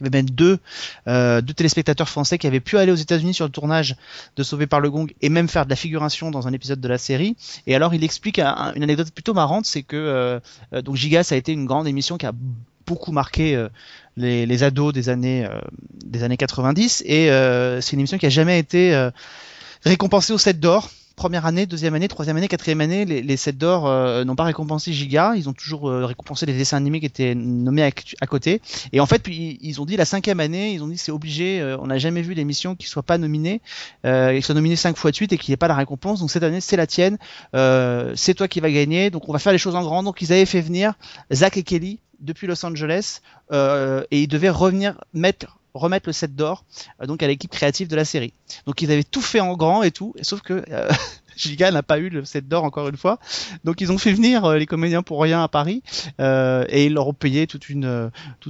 il 0.00 0.04
y 0.04 0.06
avait 0.08 0.18
même 0.18 0.30
deux, 0.30 0.58
euh, 1.06 1.40
deux 1.40 1.54
téléspectateurs 1.54 2.08
français 2.08 2.38
qui 2.38 2.46
avaient 2.46 2.60
pu 2.60 2.78
aller 2.78 2.92
aux 2.92 2.96
États-Unis 2.96 3.34
sur 3.34 3.44
le 3.44 3.50
tournage 3.50 3.96
de 4.36 4.42
Sauvé 4.42 4.66
par 4.66 4.80
le 4.80 4.90
Gong 4.90 5.12
et 5.20 5.28
même 5.28 5.48
faire 5.48 5.64
de 5.64 5.70
la 5.70 5.76
figuration 5.76 6.30
dans 6.30 6.46
un 6.46 6.52
épisode 6.52 6.80
de 6.80 6.88
la 6.88 6.98
série. 6.98 7.36
Et 7.66 7.74
alors 7.74 7.94
il 7.94 8.04
explique 8.04 8.38
une 8.38 8.82
anecdote 8.82 9.10
plutôt 9.10 9.34
marrante, 9.34 9.66
c'est 9.66 9.82
que 9.82 9.96
euh, 9.96 10.40
euh, 10.72 10.82
donc 10.82 10.96
Giga 10.96 11.22
ça 11.22 11.34
a 11.34 11.38
été 11.38 11.52
une 11.52 11.66
grande 11.66 11.86
émission 11.86 12.16
qui 12.16 12.26
a 12.26 12.32
beaucoup 12.86 13.12
marqué 13.12 13.54
euh, 13.54 13.68
les, 14.16 14.62
ados 14.62 14.92
des 14.92 15.08
années 15.08 15.44
euh, 15.44 15.60
des 16.04 16.22
années 16.22 16.36
90 16.36 17.02
et 17.06 17.28
c'est 17.80 17.92
une 17.92 18.00
émission 18.00 18.18
qui 18.18 18.26
a 18.26 18.30
jamais 18.30 18.58
été 18.58 19.10
récompensée 19.84 20.32
au 20.32 20.38
7 20.38 20.58
d'or 20.58 20.90
première 21.18 21.46
année, 21.46 21.66
deuxième 21.66 21.94
année, 21.94 22.06
troisième 22.06 22.36
année, 22.36 22.46
quatrième 22.46 22.80
année, 22.80 23.04
les, 23.04 23.22
les 23.22 23.36
sets 23.36 23.52
d'or 23.52 23.88
euh, 23.88 24.24
n'ont 24.24 24.36
pas 24.36 24.44
récompensé 24.44 24.92
Giga. 24.92 25.34
Ils 25.36 25.48
ont 25.48 25.52
toujours 25.52 25.90
euh, 25.90 26.06
récompensé 26.06 26.46
les 26.46 26.56
dessins 26.56 26.76
animés 26.76 27.00
qui 27.00 27.06
étaient 27.06 27.34
nommés 27.34 27.82
à, 27.82 28.26
côté. 28.26 28.62
Et 28.92 29.00
en 29.00 29.06
fait, 29.06 29.18
puis, 29.18 29.58
ils 29.60 29.82
ont 29.82 29.84
dit 29.84 29.96
la 29.96 30.04
cinquième 30.04 30.38
année, 30.38 30.72
ils 30.72 30.82
ont 30.82 30.86
dit 30.86 30.96
c'est 30.96 31.10
obligé. 31.10 31.60
Euh, 31.60 31.76
on 31.80 31.88
n'a 31.88 31.98
jamais 31.98 32.22
vu 32.22 32.36
d'émission 32.36 32.76
qui 32.76 32.86
soit 32.86 33.02
pas 33.02 33.18
nominée, 33.18 33.60
qui 34.04 34.42
soit 34.42 34.54
nominée 34.54 34.76
cinq 34.76 34.96
fois 34.96 35.10
de 35.10 35.16
suite 35.16 35.32
et 35.32 35.38
qui 35.38 35.50
n'ait 35.50 35.56
pas 35.56 35.68
la 35.68 35.74
récompense. 35.74 36.20
Donc 36.20 36.30
cette 36.30 36.44
année, 36.44 36.60
c'est 36.60 36.76
la 36.76 36.86
tienne. 36.86 37.18
c'est 37.52 38.34
toi 38.34 38.46
qui 38.46 38.60
vas 38.60 38.70
gagner. 38.70 39.10
Donc 39.10 39.28
on 39.28 39.32
va 39.32 39.40
faire 39.40 39.52
les 39.52 39.58
choses 39.58 39.74
en 39.74 39.82
grand. 39.82 40.04
Donc 40.04 40.22
ils 40.22 40.32
avaient 40.32 40.46
fait 40.46 40.60
venir 40.60 40.94
Zach 41.32 41.56
et 41.56 41.64
Kelly 41.64 41.98
depuis 42.20 42.46
Los 42.46 42.64
Angeles 42.64 43.20
et 43.52 44.22
ils 44.22 44.28
devaient 44.28 44.50
revenir 44.50 45.02
mettre 45.12 45.57
remettre 45.78 46.08
le 46.08 46.12
set 46.12 46.34
d'or 46.34 46.64
euh, 47.00 47.06
donc 47.06 47.22
à 47.22 47.26
l'équipe 47.26 47.50
créative 47.50 47.88
de 47.88 47.96
la 47.96 48.04
série. 48.04 48.32
Donc 48.66 48.82
ils 48.82 48.90
avaient 48.90 49.04
tout 49.04 49.20
fait 49.20 49.40
en 49.40 49.56
grand 49.56 49.82
et 49.82 49.90
tout, 49.90 50.14
sauf 50.22 50.40
que 50.40 50.64
euh, 50.70 50.88
Giga 51.36 51.70
n'a 51.70 51.82
pas 51.82 51.98
eu 51.98 52.08
le 52.08 52.24
set 52.24 52.48
d'or 52.48 52.64
encore 52.64 52.88
une 52.88 52.96
fois. 52.96 53.18
Donc 53.64 53.80
ils 53.80 53.92
ont 53.92 53.98
fait 53.98 54.12
venir 54.12 54.44
euh, 54.44 54.58
les 54.58 54.66
comédiens 54.66 55.02
pour 55.02 55.22
rien 55.22 55.42
à 55.42 55.48
Paris 55.48 55.82
et 56.18 56.86
ils 56.86 56.94
leur 56.94 57.08
ont 57.08 57.14
payé 57.14 57.46
tout 57.46 57.60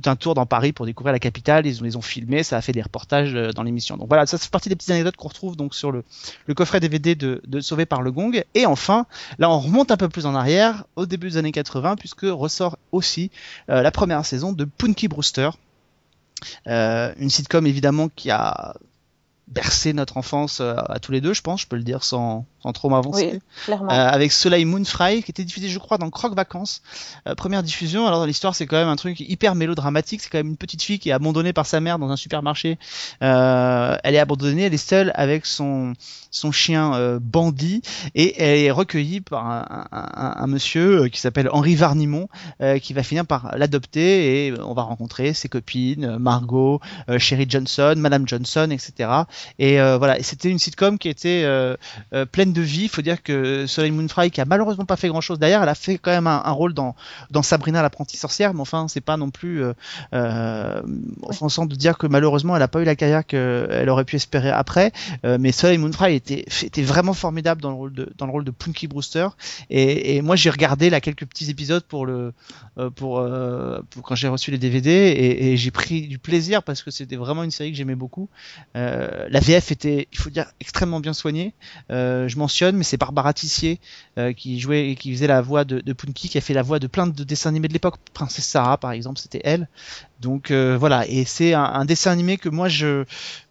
un 0.07 0.17
tour 0.17 0.35
dans 0.35 0.47
Paris 0.47 0.73
pour 0.73 0.87
découvrir 0.87 1.13
la 1.13 1.19
capitale. 1.19 1.67
Ils 1.67 1.83
les 1.83 1.97
ont 1.97 2.03
filmés, 2.03 2.43
ça 2.43 2.57
a 2.57 2.61
fait 2.61 2.73
des 2.73 2.83
reportages 2.83 3.35
dans 3.55 3.63
l'émission. 3.63 3.97
Donc 3.97 4.09
voilà, 4.09 4.27
ça 4.27 4.39
c'est 4.39 4.51
partie 4.51 4.69
des 4.69 4.77
petites 4.77 4.91
anecdotes 4.91 5.17
qu'on 5.17 5.29
retrouve 5.29 5.57
donc 5.57 5.75
sur 5.75 5.93
le, 5.93 6.05
le 6.47 6.55
coffret 6.55 6.81
DVD 6.81 7.15
de, 7.15 7.43
de 7.47 7.61
Sauvé 7.61 7.87
par 7.87 8.03
le 8.03 8.11
Gong. 8.11 8.43
Et 8.55 8.67
enfin, 8.67 9.07
là 9.39 9.51
on 9.51 9.59
remonte 9.59 9.91
un 9.91 9.97
peu 9.97 10.09
plus 10.09 10.27
en 10.27 10.35
arrière, 10.35 10.85
au 10.97 11.07
début 11.07 11.31
des 11.31 11.37
années 11.37 11.53
80, 11.53 11.97
puisque 11.97 12.23
ressort 12.23 12.79
aussi 12.93 13.31
la 13.69 13.91
première 13.91 14.25
saison 14.25 14.53
de 14.53 14.65
Punky 14.65 15.09
Brewster. 15.09 15.51
Euh, 16.67 17.13
une 17.19 17.31
sitcom 17.31 17.67
évidemment 17.67 18.09
qui 18.09 18.31
a 18.31 18.75
bercé 19.49 19.93
notre 19.93 20.17
enfance 20.17 20.61
euh, 20.61 20.75
à 20.89 20.99
tous 20.99 21.13
les 21.13 21.21
deux, 21.21 21.33
je 21.33 21.43
pense, 21.43 21.63
je 21.63 21.67
peux 21.67 21.77
le 21.77 21.83
dire 21.83 22.05
sans, 22.05 22.47
sans 22.63 22.73
trop 22.73 22.89
m'avancer. 22.89 23.41
Oui, 23.69 23.75
euh, 23.75 23.87
avec 23.89 24.33
Soleil 24.33 24.65
Moonfry, 24.65 25.23
qui 25.23 25.31
était 25.31 25.45
diffusé, 25.45 25.69
je 25.69 25.79
crois, 25.79 25.99
dans 25.99 26.11
Croque 26.11 26.35
Vacances. 26.35 26.83
Euh, 27.27 27.35
première 27.35 27.63
diffusion. 27.63 28.07
Alors, 28.07 28.19
dans 28.21 28.27
l'histoire, 28.27 28.55
c'est 28.55 28.67
quand 28.67 28.77
même 28.77 28.89
un 28.89 28.97
truc 28.97 29.21
hyper 29.21 29.55
mélodramatique. 29.55 30.21
C'est 30.21 30.31
quand 30.31 30.39
même 30.39 30.49
une 30.49 30.57
petite 30.57 30.83
fille 30.83 30.99
qui 30.99 31.11
est 31.11 31.13
abandonnée 31.13 31.53
par 31.53 31.67
sa 31.67 31.81
mère 31.81 31.99
dans 31.99 32.11
un 32.11 32.17
supermarché. 32.17 32.79
Euh, 33.23 33.97
elle 34.03 34.15
est 34.15 34.19
abandonnée, 34.19 34.63
elle 34.63 34.75
est 34.75 34.77
seule 34.77 35.13
avec 35.15 35.47
son, 35.47 35.95
son 36.31 36.51
chien 36.51 36.95
euh, 36.95 37.19
bandit 37.21 37.83
et 38.15 38.43
elle 38.43 38.59
est 38.59 38.71
recueillie 38.71 39.21
par 39.21 39.47
un, 39.47 39.87
un, 39.93 40.35
un 40.43 40.47
monsieur 40.47 41.09
qui 41.09 41.21
s'appelle 41.21 41.49
Henri 41.53 41.77
Varnimont, 41.77 42.29
qui 42.83 42.93
va 42.93 43.03
finir 43.03 43.27
par 43.27 43.57
l'adopter 43.57 44.47
et 44.47 44.55
on 44.61 44.75
va 44.75 44.83
rencontrer 44.83 45.33
ses 45.33 45.49
copines, 45.49 46.17
Margot, 46.19 46.81
Sherry 47.19 47.47
Johnson, 47.49 47.95
Madame 47.97 48.27
Johnson, 48.27 48.69
etc. 48.71 49.11
Et 49.59 49.79
voilà, 49.79 50.23
c'était 50.23 50.51
une 50.51 50.59
sitcom 50.59 50.99
qui 50.99 51.09
était 51.09 51.47
pleine 52.33 52.48
de 52.53 52.63
vie. 52.63 52.85
Il 52.85 52.89
faut 52.89 53.03
dire 53.03 53.23
que 53.23 53.67
Soleil 53.67 53.91
Moonfry, 53.91 54.31
qui 54.31 54.41
a 54.41 54.45
malheureusement 54.45 54.85
pas 54.85 54.97
fait 54.97 55.09
grand 55.09 55.21
chose 55.21 55.39
derrière, 55.39 55.63
elle 55.63 55.69
a 55.69 55.75
fait 55.75 55.99
quand 55.99 56.11
même 56.11 56.27
un, 56.27 56.51
rôle 56.51 56.75
dans, 56.75 56.95
dans 57.31 57.43
Sabrina 57.43 57.83
l'apprentie 57.83 58.17
sorcière, 58.17 58.55
mais 58.55 58.61
enfin, 58.61 58.87
c'est 58.89 59.01
pas 59.01 59.17
non 59.17 59.31
plus 59.31 59.63
euh, 59.63 59.73
euh, 60.15 60.83
offensant 61.23 61.67
de 61.67 61.75
dire 61.75 61.99
que 61.99 62.07
malheureusement, 62.07 62.57
elle 62.57 62.63
a 62.63 62.69
pas 62.69 62.81
eu 62.81 62.85
la 62.85 62.97
carrière 62.97 63.27
qu'elle 63.27 63.89
aurait 63.89 64.05
pu 64.05 64.17
espérer 64.17 64.51
après. 64.51 64.93
Euh, 65.25 65.39
mais 65.41 65.53
Soleil 65.53 65.79
Moonfry 65.79 66.15
était, 66.15 66.45
était 66.63 66.83
vraiment 66.83 67.15
formidable 67.15 67.61
dans 67.61 67.71
le 67.71 67.77
rôle 67.77 67.93
de, 67.93 68.13
dans 68.17 68.27
le 68.27 68.33
rôle 68.33 68.45
de 68.45 68.51
Punky 68.51 68.87
Brewster. 68.89 69.29
Et, 69.71 70.21
moi, 70.23 70.37
j'ai 70.37 70.51
regardé 70.51 70.91
là 70.91 71.01
quelques 71.01 71.27
petits 71.27 71.51
épisodes 71.51 71.85
pour 71.85 72.07
le, 72.07 72.33
pour, 72.97 73.25
pour, 73.91 74.03
quand 74.03 74.15
j'ai 74.15 74.29
reçu 74.29 74.51
les 74.51 74.59
DVD 74.59 74.91
et, 74.91 75.57
j'ai 75.57 75.71
pris 75.71 76.07
du 76.09 76.19
plaisir 76.19 76.63
parce 76.63 76.83
que 76.83 76.91
c'était 76.91 77.17
vraiment 77.17 77.43
une 77.43 77.51
série 77.51 77.71
que 77.71 77.77
j'aimais 77.77 77.95
beaucoup. 77.95 78.29
la 78.75 79.41
VF 79.41 79.73
était, 79.73 80.09
il 80.13 80.19
faut 80.19 80.31
dire, 80.31 80.47
extrêmement 80.61 81.01
bien 81.01 81.13
soignée. 81.13 81.55
Mentionne, 82.39 82.77
mais 82.77 82.85
c'est 82.85 82.97
Barbara 82.97 83.33
Tissier 83.35 83.81
qui 84.37 84.59
jouait 84.59 84.91
et 84.91 84.97
qui 84.97 85.13
faisait 85.13 85.27
la 85.27 85.41
voix 85.41 85.65
de, 85.65 85.93
Punky, 85.93 86.29
qui 86.29 86.39
a 86.39 86.41
fait 86.41 86.55
la 86.55 86.63
voix 86.63 86.79
de 86.79 86.87
plein 86.87 87.07
de 87.07 87.25
dessins 87.25 87.51
animés 87.51 87.69
de 87.69 87.73
l'époque. 87.73 87.97
Princesse 88.15 88.47
Sarah, 88.47 88.79
par 88.79 88.93
exemple, 88.93 89.19
c'était 89.21 89.41
elle. 89.45 89.69
Donc 90.21 90.51
euh, 90.51 90.77
voilà, 90.79 91.07
et 91.07 91.25
c'est 91.25 91.55
un, 91.55 91.85
dessin 91.85 92.11
animé 92.11 92.39
que 92.39 92.49
moi 92.49 92.69
je, 92.69 93.05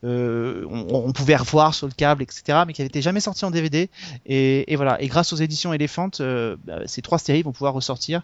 euh, 0.03 0.65
on, 0.69 1.13
pouvait 1.13 1.37
revoir 1.37 1.73
sur 1.73 1.87
le 1.87 1.93
câble, 1.93 2.23
etc., 2.23 2.63
mais 2.67 2.73
qui 2.73 2.81
n'avait 2.81 3.01
jamais 3.01 3.21
sorti 3.21 3.45
en 3.45 3.51
DVD. 3.51 3.89
Et, 4.25 4.75
voilà, 4.75 5.01
et 5.01 5.07
grâce 5.07 5.31
aux 5.31 5.37
éditions 5.37 5.71
Elephant, 5.71 6.09
euh, 6.19 6.57
bah, 6.65 6.81
ces 6.85 7.01
trois 7.01 7.19
séries 7.19 7.41
vont 7.41 7.53
pouvoir 7.53 7.73
ressortir. 7.73 8.21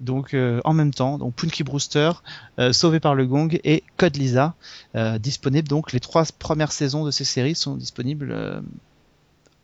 Donc 0.00 0.36
en 0.64 0.72
même 0.74 0.92
temps, 0.92 1.16
donc 1.16 1.34
Punky 1.34 1.64
Brewster, 1.64 2.10
Sauvé 2.72 3.00
par 3.00 3.14
le 3.14 3.26
Gong 3.26 3.58
et 3.64 3.82
Code 3.96 4.16
Lisa, 4.16 4.54
disponibles. 5.18 5.68
Donc 5.68 5.92
les 5.92 6.00
trois 6.00 6.24
premières 6.38 6.72
saisons 6.72 7.04
de 7.04 7.10
ces 7.10 7.24
séries 7.24 7.54
sont 7.54 7.76
disponibles 7.76 8.62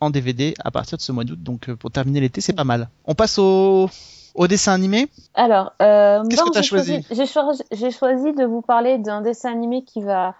en 0.02 0.10
DVD 0.10 0.54
à 0.64 0.70
partir 0.70 0.98
de 0.98 1.02
ce 1.02 1.12
mois 1.12 1.24
d'août. 1.24 1.42
Donc 1.42 1.72
pour 1.74 1.90
terminer 1.90 2.20
l'été, 2.20 2.40
c'est 2.40 2.52
pas 2.52 2.64
mal. 2.64 2.88
On 3.04 3.14
passe 3.14 3.38
au 3.38 3.88
au 4.34 4.46
dessin 4.46 4.72
animé 4.72 5.08
Alors, 5.34 5.72
euh, 5.82 6.22
qu'est-ce 6.28 6.44
que 6.44 6.50
tu 6.50 6.58
as 6.58 6.62
choisi 6.62 7.06
J'ai 7.10 7.90
choisi, 7.90 8.32
de 8.32 8.44
vous 8.44 8.62
parler 8.62 8.98
d'un 8.98 9.20
dessin 9.20 9.50
animé 9.50 9.84
qui 9.84 10.02
va 10.02 10.34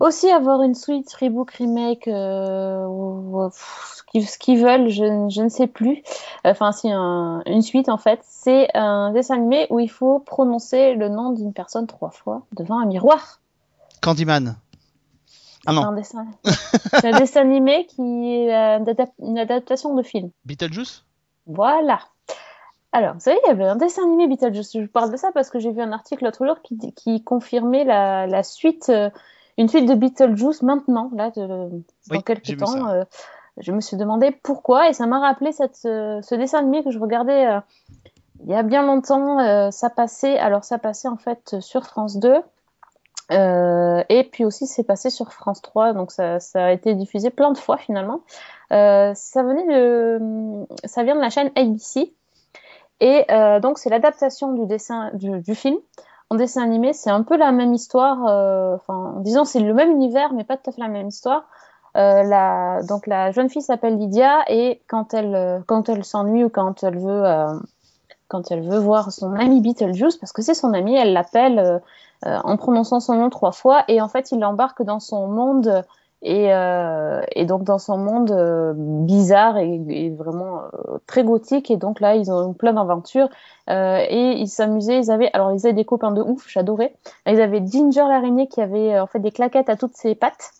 aussi 0.00 0.30
avoir 0.30 0.62
une 0.62 0.74
suite, 0.74 1.12
rebook, 1.20 1.50
remake, 1.52 2.08
euh, 2.08 2.84
ou, 2.86 3.50
ce 3.52 4.38
qu'ils 4.38 4.62
veulent, 4.62 4.88
je, 4.88 5.28
je, 5.30 5.42
ne 5.42 5.48
sais 5.48 5.66
plus. 5.66 6.02
Enfin, 6.44 6.72
si 6.72 6.88
une 6.90 7.62
suite 7.62 7.88
en 7.88 7.98
fait, 7.98 8.20
c'est 8.22 8.68
un 8.74 9.12
dessin 9.12 9.36
animé 9.36 9.66
où 9.70 9.80
il 9.80 9.90
faut 9.90 10.18
prononcer 10.18 10.94
le 10.94 11.08
nom 11.08 11.32
d'une 11.32 11.52
personne 11.52 11.86
trois 11.86 12.10
fois 12.10 12.42
devant 12.56 12.78
un 12.78 12.86
miroir. 12.86 13.40
Candyman. 14.00 14.56
Ah 15.66 15.72
non. 15.72 15.82
C'est 16.02 17.08
un 17.08 17.18
dessin 17.18 17.40
animé 17.42 17.86
qui 17.86 18.02
est 18.02 18.88
une 19.18 19.38
adaptation 19.38 19.94
de 19.94 20.02
film. 20.02 20.30
Beetlejuice? 20.44 21.04
Voilà. 21.46 22.00
Alors, 22.92 23.14
vous 23.14 23.20
savez, 23.20 23.38
il 23.44 23.48
y 23.48 23.50
avait 23.50 23.64
un 23.64 23.76
dessin 23.76 24.02
animé 24.02 24.26
Beetlejuice. 24.26 24.72
Je 24.74 24.86
parle 24.86 25.12
de 25.12 25.16
ça 25.16 25.30
parce 25.32 25.50
que 25.50 25.58
j'ai 25.58 25.70
vu 25.70 25.80
un 25.80 25.92
article 25.92 26.24
l'autre 26.24 26.44
jour 26.44 26.60
qui, 26.62 26.76
qui 26.94 27.22
confirmait 27.22 27.84
la, 27.84 28.26
la 28.26 28.42
suite, 28.42 28.88
euh, 28.88 29.10
une 29.58 29.68
suite 29.68 29.88
de 29.88 29.94
Beetlejuice 29.94 30.62
maintenant, 30.62 31.10
là, 31.14 31.30
de, 31.30 31.70
dans 32.08 32.20
quelques 32.20 32.56
temps. 32.56 32.88
Euh, 32.88 33.04
je 33.58 33.72
me 33.72 33.80
suis 33.80 33.96
demandé 33.96 34.30
pourquoi 34.30 34.88
et 34.88 34.92
ça 34.92 35.06
m'a 35.06 35.20
rappelé 35.20 35.52
cette, 35.52 35.76
ce 35.76 36.34
dessin 36.34 36.58
animé 36.58 36.82
que 36.82 36.90
je 36.90 36.98
regardais 36.98 37.46
euh, 37.46 37.60
il 38.42 38.50
y 38.50 38.54
a 38.54 38.62
bien 38.62 38.82
longtemps. 38.82 39.70
ça 39.70 39.90
passait, 39.90 40.38
alors 40.38 40.64
ça 40.64 40.78
passait 40.78 41.08
en 41.08 41.18
fait 41.18 41.60
sur 41.60 41.84
France 41.84 42.16
2. 42.16 42.36
Et 43.30 44.28
puis 44.30 44.44
aussi, 44.44 44.66
c'est 44.66 44.84
passé 44.84 45.10
sur 45.10 45.32
France 45.32 45.62
3, 45.62 45.92
donc 45.92 46.10
ça, 46.10 46.38
a 46.54 46.72
été 46.72 46.94
diffusé 46.94 47.30
plein 47.30 47.52
de 47.52 47.58
fois 47.58 47.76
finalement. 47.76 48.20
ça 48.70 49.42
venait 49.42 49.66
de, 49.66 50.66
ça 50.84 51.02
vient 51.02 51.14
de 51.14 51.20
la 51.20 51.30
chaîne 51.30 51.50
ABC, 51.56 52.12
et 53.00 53.24
euh, 53.30 53.60
donc, 53.60 53.78
c'est 53.78 53.90
l'adaptation 53.90 54.52
du 54.52 54.66
du, 55.40 55.54
film. 55.54 55.76
En 56.28 56.36
dessin 56.36 56.62
animé, 56.62 56.92
c'est 56.92 57.10
un 57.10 57.22
peu 57.22 57.36
la 57.36 57.50
même 57.50 57.74
histoire. 57.74 58.26
Euh, 58.28 58.76
enfin, 58.76 59.14
disons, 59.18 59.44
c'est 59.44 59.60
le 59.60 59.74
même 59.74 59.90
univers, 59.90 60.32
mais 60.32 60.44
pas 60.44 60.56
tout 60.56 60.70
à 60.70 60.72
fait 60.72 60.80
la 60.80 60.88
même 60.88 61.08
histoire. 61.08 61.44
Euh, 61.96 62.82
donc, 62.86 63.06
la 63.06 63.32
jeune 63.32 63.48
fille 63.48 63.62
s'appelle 63.62 63.96
Lydia 63.96 64.44
et 64.48 64.82
quand 64.86 65.12
elle, 65.14 65.34
euh, 65.34 65.58
quand 65.66 65.88
elle 65.88 66.04
s'ennuie 66.04 66.44
ou 66.44 66.50
quand 66.50 66.84
elle 66.84 66.98
veut, 66.98 67.24
euh, 67.24 67.58
quand 68.30 68.50
elle 68.50 68.62
veut 68.62 68.78
voir 68.78 69.12
son 69.12 69.34
ami 69.34 69.60
Beetlejuice, 69.60 70.16
parce 70.16 70.32
que 70.32 70.40
c'est 70.40 70.54
son 70.54 70.72
ami, 70.72 70.94
elle 70.94 71.12
l'appelle 71.12 71.82
en 72.24 72.56
prononçant 72.56 73.00
son 73.00 73.14
nom 73.14 73.30
trois 73.30 73.52
fois 73.52 73.84
et 73.88 74.00
en 74.00 74.08
fait, 74.08 74.32
il 74.32 74.40
l'embarque 74.40 74.82
dans 74.82 75.00
son 75.00 75.26
monde 75.26 75.84
et, 76.22 76.52
euh, 76.52 77.22
donc 77.44 77.64
dans 77.64 77.78
son 77.78 77.96
monde 77.96 78.30
euh, 78.30 78.74
bizarre 78.76 79.56
et, 79.58 80.10
vraiment 80.10 80.62
euh, 80.62 80.98
très 81.06 81.24
gothique. 81.24 81.70
Et 81.70 81.76
donc 81.76 82.00
là, 82.00 82.14
ils 82.14 82.30
ont 82.30 82.52
plein 82.52 82.74
d'aventures 82.74 83.28
euh, 83.68 84.04
et 84.08 84.32
ils 84.32 84.48
s'amusaient. 84.48 84.98
Ils 84.98 85.10
avaient, 85.10 85.30
alors 85.32 85.52
ils 85.52 85.66
avaient 85.66 85.74
des 85.74 85.84
copains 85.84 86.10
de 86.10 86.22
ouf, 86.22 86.46
j'adorais. 86.48 86.94
Ils 87.26 87.40
avaient 87.40 87.64
Ginger 87.66 88.04
l'araignée 88.08 88.48
qui 88.48 88.60
avait 88.60 88.98
en 88.98 89.06
fait 89.06 89.20
des 89.20 89.32
claquettes 89.32 89.70
à 89.70 89.76
toutes 89.76 89.96
ses 89.96 90.14
pattes, 90.14 90.50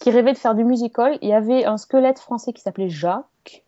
qui 0.00 0.10
rêvait 0.10 0.32
de 0.32 0.38
faire 0.38 0.54
du 0.54 0.64
musical. 0.64 1.18
Il 1.22 1.28
y 1.28 1.34
avait 1.34 1.64
un 1.64 1.78
squelette 1.78 2.18
français 2.18 2.52
qui 2.52 2.60
s'appelait 2.60 2.90
Jacques. 2.90 3.64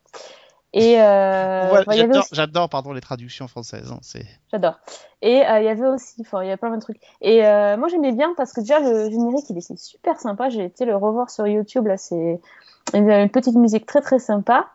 Et 0.77 1.01
euh, 1.01 1.85
j'adore, 2.33 2.69
pardon, 2.69 2.93
les 2.93 3.01
traductions 3.01 3.47
françaises. 3.47 3.93
Hein, 3.93 4.01
c'est... 4.03 4.27
J'adore. 4.51 4.75
Et 5.23 5.47
euh, 5.47 5.61
il 5.61 5.67
y 5.67 5.69
avait 5.69 5.87
aussi, 5.87 6.17
enfin, 6.21 6.43
il 6.43 6.49
y 6.49 6.51
a 6.51 6.57
plein 6.57 6.75
de 6.75 6.81
trucs. 6.81 7.01
Et 7.21 7.47
euh, 7.47 7.77
moi, 7.77 7.87
j'aimais 7.87 8.11
bien 8.11 8.35
parce 8.37 8.53
que 8.53 8.61
déjà 8.61 8.81
le 8.81 9.09
générique, 9.09 9.45
il 9.51 9.57
était 9.57 9.77
super 9.77 10.19
sympa. 10.19 10.49
J'ai 10.49 10.65
été 10.65 10.85
le 10.85 10.97
revoir 10.97 11.31
sur 11.31 11.47
YouTube. 11.47 11.87
Là, 11.87 11.97
c'est 11.97 12.41
une 12.93 13.31
petite 13.31 13.55
musique 13.55 13.87
très 13.87 14.01
très 14.01 14.19
sympa. 14.19 14.67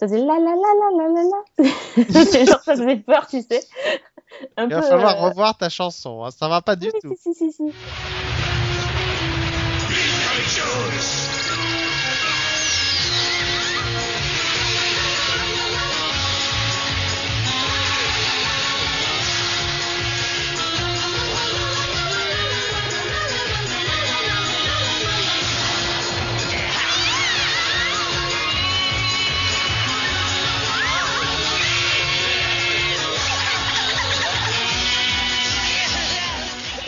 Ça 0.00 0.08
faisait 0.08 0.18
la 0.18 0.34
la 0.40 0.56
la 0.56 0.72
la 0.80 0.90
la 0.98 1.06
la 1.14 1.22
la. 1.22 2.44
genre 2.46 2.60
ça 2.64 2.74
faisait 2.74 2.96
peur, 2.96 3.28
tu 3.28 3.40
sais. 3.42 3.60
Un 4.56 4.64
il 4.64 4.74
va 4.74 4.82
falloir 4.82 5.20
revoir 5.20 5.56
ta 5.56 5.68
chanson. 5.68 6.24
Hein. 6.24 6.32
Ça 6.32 6.48
va 6.48 6.62
pas 6.62 6.74
du 6.74 6.90
tout. 7.00 7.14
Si 7.16 7.32
si 7.32 7.52
si 7.52 7.52
si. 7.52 7.72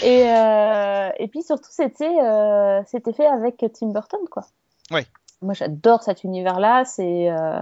Et, 0.06 0.22
euh, 0.24 1.10
et 1.18 1.26
puis 1.26 1.42
surtout, 1.42 1.70
c'était 1.72 2.04
euh, 2.22 2.80
c'était 2.86 3.12
fait 3.12 3.26
avec 3.26 3.64
Tim 3.74 3.88
Burton, 3.88 4.20
quoi. 4.30 4.46
Oui. 4.92 5.00
Moi, 5.42 5.52
j'adore 5.52 6.04
cet 6.04 6.22
univers-là. 6.22 6.84
C'est 6.84 7.28
euh, 7.28 7.60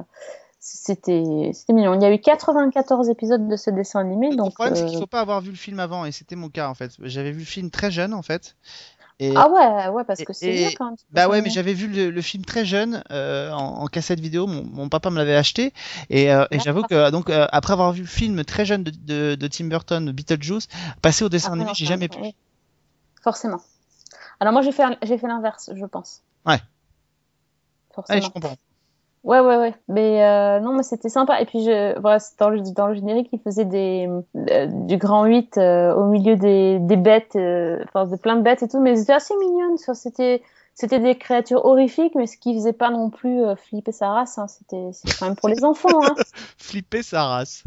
c'était 0.61 1.51
c'était 1.55 1.73
mignon. 1.73 1.95
Il 1.95 2.03
y 2.03 2.05
a 2.05 2.13
eu 2.13 2.19
94 2.19 3.09
épisodes 3.09 3.49
de 3.49 3.57
ce 3.57 3.71
dessin 3.71 4.01
animé. 4.01 4.29
Le 4.29 4.37
donc, 4.37 4.53
problème, 4.53 4.77
c'est 4.77 4.85
qu'il 4.85 4.99
faut 4.99 5.07
pas 5.07 5.23
avoir 5.23 5.41
vu 5.41 5.53
le 5.53 5.57
film 5.57 5.81
avant, 5.81 6.05
et 6.05 6.13
c'était 6.13 6.37
mon 6.37 6.51
cas 6.51 6.69
en 6.69 6.75
fait. 6.75 6.91
J'avais 7.01 7.33
vu 7.33 7.39
le 7.41 7.45
film 7.47 7.71
très 7.71 7.91
jeune 7.91 8.13
en 8.13 8.23
fait. 8.23 8.57
Et, 9.21 9.33
ah 9.37 9.49
ouais, 9.49 9.89
ouais, 9.89 10.05
parce 10.05 10.25
que 10.25 10.33
c'est 10.33 10.53
bien 10.53 10.71
quand 10.77 10.87
même. 10.87 10.97
Bah 11.11 11.29
ouais, 11.29 11.41
mais 11.41 11.49
j'avais 11.49 11.73
vu 11.73 11.87
le, 11.87 12.23
film 12.23 12.45
très 12.45 12.65
jeune 12.65 13.05
euh, 13.13 13.53
en, 13.53 13.87
cassette 13.87 14.19
vidéo. 14.19 14.49
Mon, 14.49 14.65
mon 14.65 14.89
papa 14.89 15.11
me 15.11 15.17
l'avait 15.17 15.37
acheté 15.37 15.73
et, 16.11 16.33
euh, 16.33 16.47
et 16.51 16.59
j'avoue 16.59 16.83
que 16.83 17.11
donc 17.11 17.31
euh, 17.31 17.47
après 17.53 17.73
avoir 17.75 17.93
vu 17.93 18.03
le 18.03 18.09
film 18.09 18.45
très 18.45 18.65
jeune 18.65 18.83
de, 18.83 18.91
de, 18.91 19.35
de 19.37 19.47
Tim 19.47 19.67
Burton, 19.67 20.11
Beetlejuice, 20.11 20.67
passer 21.01 21.25
au 21.25 21.29
dessin 21.29 21.53
animé, 21.53 21.71
j'ai 21.75 21.87
jamais 21.87 22.09
pu. 22.09 22.19
Forcément. 23.23 23.61
Alors 24.41 24.53
moi 24.53 24.63
j'ai 24.63 24.73
fait 24.73 24.83
j'ai 25.03 25.17
fait 25.17 25.29
l'inverse, 25.29 25.71
je 25.75 25.87
pense. 25.87 26.23
Ouais. 26.45 26.59
Forcément. 27.95 28.19
Ouais, 28.19 28.25
je 28.27 28.31
comprends. 28.31 28.57
Ouais, 29.25 29.41
ouais, 29.41 29.57
ouais. 29.57 29.75
Mais 29.89 30.23
euh, 30.23 30.61
non, 30.61 30.75
mais 30.75 30.83
c'était 30.83 31.09
sympa. 31.09 31.41
Et 31.41 31.47
puis, 31.47 31.65
je, 31.65 31.99
voilà, 31.99 32.19
dans, 32.39 32.51
le, 32.51 32.61
dans 32.61 32.89
le 32.89 32.95
générique, 32.95 33.31
il 33.33 33.41
faisait 33.41 33.65
des, 33.65 34.07
euh, 34.51 34.67
du 34.67 34.99
grand 34.99 35.25
8 35.25 35.57
euh, 35.57 35.95
au 35.95 36.11
milieu 36.11 36.37
des, 36.37 36.79
des 36.79 36.97
bêtes, 36.97 37.35
enfin, 37.35 38.05
de 38.05 38.17
plein 38.17 38.37
de 38.37 38.43
bêtes 38.43 38.63
et 38.63 38.69
tout. 38.69 38.81
Mais 38.81 38.95
c'était 38.97 39.15
assez 39.15 39.35
mignonne. 39.37 39.79
C'était, 39.79 40.43
c'était 40.75 41.01
des 41.01 41.17
créatures 41.17 41.65
horrifiques, 41.65 42.15
mais 42.15 42.27
ce 42.27 42.37
qui 42.37 42.55
faisait 42.55 42.75
pas 42.75 42.91
non 42.91 43.09
plus 43.09 43.41
flipper 43.57 43.93
sa 43.93 44.11
race. 44.11 44.37
Hein. 44.37 44.47
C'était, 44.47 44.91
quand 45.19 45.27
même 45.27 45.37
pour 45.37 45.49
les 45.49 45.65
enfants. 45.65 46.05
Hein. 46.05 46.15
flipper 46.59 47.03
sa 47.03 47.25
race. 47.25 47.65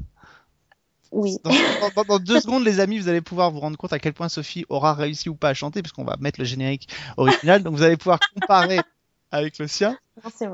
Oui. 1.11 1.37
Dans, 1.43 2.03
dans, 2.03 2.19
deux 2.19 2.39
secondes, 2.39 2.65
les 2.65 2.79
amis, 2.79 2.99
vous 2.99 3.09
allez 3.09 3.21
pouvoir 3.21 3.49
vous 3.49 3.61
rendre 3.61 3.77
compte 3.77 3.93
à 3.93 3.99
quel 3.99 4.13
point 4.13 4.29
Sophie 4.29 4.65
aura 4.69 4.93
réussi 4.93 5.27
ou 5.29 5.35
pas 5.35 5.49
à 5.49 5.53
chanter, 5.55 5.81
puisqu'on 5.81 6.03
va 6.03 6.17
mettre 6.19 6.39
le 6.39 6.45
générique 6.45 6.87
original. 7.15 7.63
Donc, 7.63 7.73
vous 7.73 7.83
allez 7.83 7.97
pouvoir 7.97 8.19
comparer 8.35 8.81
avec 9.31 9.57
le 9.57 9.67
sien. 9.67 9.97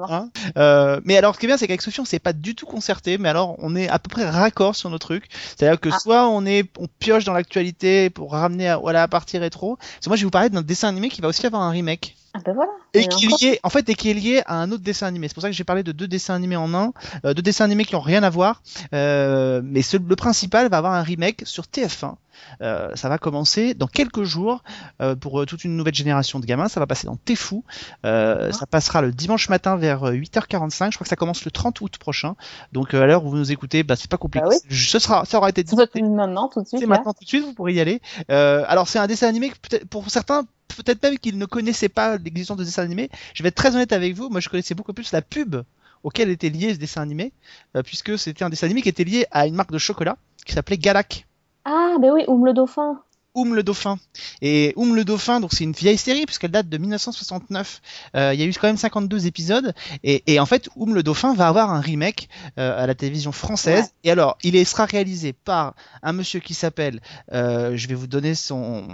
Hein 0.10 0.30
euh, 0.58 1.00
mais 1.04 1.18
alors, 1.18 1.36
ce 1.36 1.40
qui 1.40 1.46
est 1.46 1.48
bien, 1.48 1.58
c'est 1.58 1.68
qu'avec 1.68 1.82
Sophie, 1.82 2.02
on 2.02 2.06
s'est 2.06 2.20
pas 2.20 2.34
du 2.34 2.56
tout 2.56 2.66
concerté, 2.66 3.18
mais 3.18 3.30
alors, 3.30 3.56
on 3.60 3.76
est 3.76 3.88
à 3.90 4.00
peu 4.00 4.10
près 4.10 4.30
raccord 4.30 4.76
sur 4.76 4.90
nos 4.90 4.98
trucs. 4.98 5.30
C'est-à-dire 5.56 5.80
que 5.80 5.90
ah. 5.92 6.00
soit 6.00 6.28
on 6.28 6.46
est, 6.46 6.70
on 6.78 6.88
pioche 7.00 7.24
dans 7.24 7.34
l'actualité 7.34 8.10
pour 8.10 8.32
ramener 8.32 8.70
à, 8.70 8.78
voilà, 8.78 9.04
à 9.04 9.08
partie 9.08 9.38
rétro. 9.38 9.78
Parce 9.78 10.08
moi, 10.08 10.16
je 10.16 10.22
vais 10.22 10.26
vous 10.26 10.32
parler 10.32 10.50
d'un 10.50 10.62
dessin 10.62 10.90
animé 10.90 11.10
qui 11.10 11.22
va 11.22 11.28
aussi 11.28 11.46
avoir 11.46 11.62
un 11.62 11.72
remake. 11.72 12.16
Ah 12.36 12.40
ben 12.44 12.54
voilà. 12.54 12.72
Et 12.94 13.08
qui 13.08 13.26
est 13.26 13.42
lié, 13.42 13.60
en 13.64 13.70
fait, 13.70 13.88
et 13.90 13.96
qui 13.96 14.10
est 14.10 14.14
lié 14.16 14.42
à 14.48 14.56
un 14.56 14.72
autre 14.72 14.84
dessin 14.84 15.06
animé. 15.08 15.28
C'est 15.28 15.36
pour 15.36 15.44
ça 15.44 15.50
que 15.50 15.56
j'ai 15.56 15.64
parlé 15.64 15.84
de 15.84 15.92
deux 15.92 16.08
dessins 16.08 16.34
animés 16.34 16.56
en 16.56 16.74
un, 16.74 16.92
euh, 17.26 17.34
deux 17.34 17.44
dessins 17.44 17.66
animés 17.66 17.86
qui 17.86 17.96
ont 17.96 18.02
rien 18.02 18.24
à 18.24 18.30
voir. 18.30 18.62
Euh, 18.94 19.62
mais 19.64 19.82
ce, 19.84 19.98
le 19.98 20.16
principal 20.16 20.68
va 20.70 20.78
avoir 20.78 20.94
un 20.94 21.04
remake 21.04 21.44
sur 21.46 21.66
TF1. 21.66 22.16
Euh, 22.62 22.90
ça 22.96 23.10
va 23.10 23.20
commencer 23.20 23.76
dans 23.76 23.86
quelques 23.88 24.24
jours 24.24 24.64
euh, 25.02 25.16
pour 25.16 25.42
euh, 25.42 25.46
toute 25.46 25.64
une 25.64 25.78
nouvelle 25.78 25.94
génération 25.94 26.40
de 26.40 26.46
gamins. 26.46 26.68
Ça 26.68 26.80
va 26.80 26.88
passer 26.88 27.06
dans 27.06 27.16
Tefou. 27.16 27.64
Euh, 28.06 28.52
Ça 28.52 28.66
passera 28.66 29.02
le 29.02 29.12
dimanche 29.12 29.50
matin 29.50 29.76
vers 29.78 30.04
8h45. 30.06 30.92
Je 30.92 30.98
crois 30.98 31.06
que 31.06 31.10
ça 31.10 31.16
commence 31.16 31.46
le 31.46 31.52
30 31.52 31.80
août 31.82 31.98
prochain. 32.00 32.36
Donc 32.72 32.96
à 32.96 33.06
l'heure 33.06 33.26
où 33.26 33.30
vous 33.30 33.38
nous 33.38 33.52
écoutez, 33.52 33.84
bah, 33.84 33.96
c'est 33.96 34.10
pas 34.10 34.18
compliqué. 34.18 34.46
Bah 34.50 34.56
oui. 34.70 34.76
Ce 34.76 34.98
sera, 34.98 35.26
ça 35.26 35.38
aura 35.38 35.50
été 35.50 35.64
dit. 35.64 35.76
C'est 35.94 36.02
maintenant, 36.02 36.50
tout 36.50 36.62
de 36.64 36.68
suite. 36.68 36.80
C'est 36.80 36.88
maintenant 36.88 37.14
tout 37.14 37.24
de 37.24 37.30
suite, 37.30 37.46
vous 37.46 37.54
pourrez 37.54 37.74
y 37.74 37.80
aller. 37.80 38.02
Euh, 38.32 38.66
alors 38.68 38.88
c'est 38.88 39.00
un 39.00 39.08
dessin 39.08 39.28
animé 39.28 39.52
que 39.52 39.86
pour 39.86 40.10
certains, 40.10 40.44
peut-être 40.76 41.02
même 41.04 41.18
qu'ils 41.18 41.38
ne 41.38 41.46
connaissaient 41.46 41.90
pas 41.90 42.18
l'existence 42.18 42.58
de 42.58 42.64
dessin 42.64 42.84
animé. 42.84 43.10
Je 43.34 43.44
vais 43.44 43.50
être 43.50 43.56
très 43.56 43.76
honnête 43.76 43.92
avec 43.92 44.16
vous, 44.16 44.30
moi 44.30 44.40
je 44.40 44.50
connaissais 44.50 44.76
beaucoup 44.76 44.94
plus 44.94 45.12
la 45.12 45.22
pub 45.22 45.56
auquel 46.04 46.30
était 46.30 46.50
lié 46.50 46.74
ce 46.74 46.80
dessin 46.80 47.02
animé, 47.02 47.32
euh, 47.76 47.84
puisque 47.84 48.18
c'était 48.20 48.44
un 48.44 48.50
dessin 48.50 48.68
animé 48.68 48.82
qui 48.82 48.90
était 48.90 49.04
lié 49.04 49.26
à 49.32 49.48
une 49.48 49.56
marque 49.56 49.72
de 49.72 49.78
chocolat 49.78 50.18
qui 50.46 50.54
s'appelait 50.54 50.78
Galac. 50.78 51.26
Ah, 51.66 51.96
ben 52.00 52.12
oui, 52.12 52.24
Oum 52.28 52.46
le 52.46 52.54
dauphin. 52.54 53.02
Oum 53.36 53.56
le 53.56 53.64
dauphin. 53.64 53.98
Et 54.42 54.74
Oum 54.76 54.96
le 54.96 55.04
dauphin, 55.04 55.40
donc 55.40 55.54
c'est 55.54 55.64
une 55.64 55.72
vieille 55.72 55.98
série 55.98 56.26
puisqu'elle 56.26 56.52
date 56.52 56.70
de 56.70 56.78
1969. 56.78 57.82
Euh, 58.16 58.34
il 58.34 58.40
y 58.40 58.44
a 58.44 58.46
eu 58.46 58.54
quand 58.54 58.68
même 58.68 58.78
52 58.78 59.26
épisodes 59.28 59.74
et, 60.04 60.24
et 60.28 60.40
en 60.40 60.46
fait 60.46 60.70
Oum 60.76 60.94
le 60.94 61.04
dauphin 61.04 61.34
va 61.34 61.48
avoir 61.48 61.72
un 61.72 61.80
remake 61.82 62.30
euh, 62.60 62.82
à 62.82 62.86
la 62.88 62.96
télévision 62.96 63.32
française. 63.32 63.86
Ouais. 63.86 63.90
Et 64.06 64.12
alors 64.12 64.38
il 64.44 64.56
est, 64.56 64.66
sera 64.66 64.86
réalisé 64.86 65.34
par 65.34 65.74
un 66.02 66.14
monsieur 66.14 66.40
qui 66.40 66.54
s'appelle, 66.54 67.02
euh, 67.34 67.76
je 67.76 67.88
vais 67.88 67.96
vous 67.96 68.08
donner 68.08 68.36
son, 68.36 68.88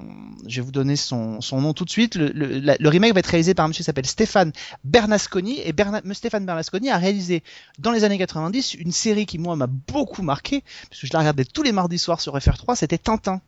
je 0.48 0.56
vais 0.62 0.66
vous 0.66 0.72
donner 0.72 0.96
son, 0.96 1.42
son 1.42 1.62
nom 1.62 1.74
tout 1.74 1.86
de 1.86 1.90
suite. 1.90 2.16
Le, 2.16 2.30
le, 2.30 2.60
la- 2.60 2.78
le 2.80 2.90
remake 2.90 3.14
va 3.14 3.20
être 3.20 3.28
réalisé 3.28 3.54
par 3.54 3.66
un 3.66 3.68
monsieur 3.70 3.82
qui 3.82 3.86
s'appelle 3.86 4.06
Stéphane 4.06 4.52
Bernasconi 4.84 5.60
et 5.64 5.74
Berna, 5.74 6.02
Stéphane 6.14 6.46
Bernasconi 6.46 6.90
a 6.90 6.98
réalisé 6.98 7.44
dans 7.78 7.92
les 7.92 8.04
années 8.04 8.18
90 8.18 8.74
une 8.76 8.92
série 8.92 9.26
qui 9.26 9.38
moi 9.38 9.56
m'a 9.56 9.68
beaucoup 9.68 10.22
marqué 10.22 10.64
parce 10.90 11.02
que 11.02 11.08
je 11.08 11.14
la 11.14 11.20
regardais 11.20 11.46
tous 11.46 11.64
les 11.64 11.72
mardis 11.72 12.00
soirs 12.00 12.22
sur 12.22 12.38
FR3. 12.38 12.76
C'était 12.76 12.98
Tintin 12.98 13.42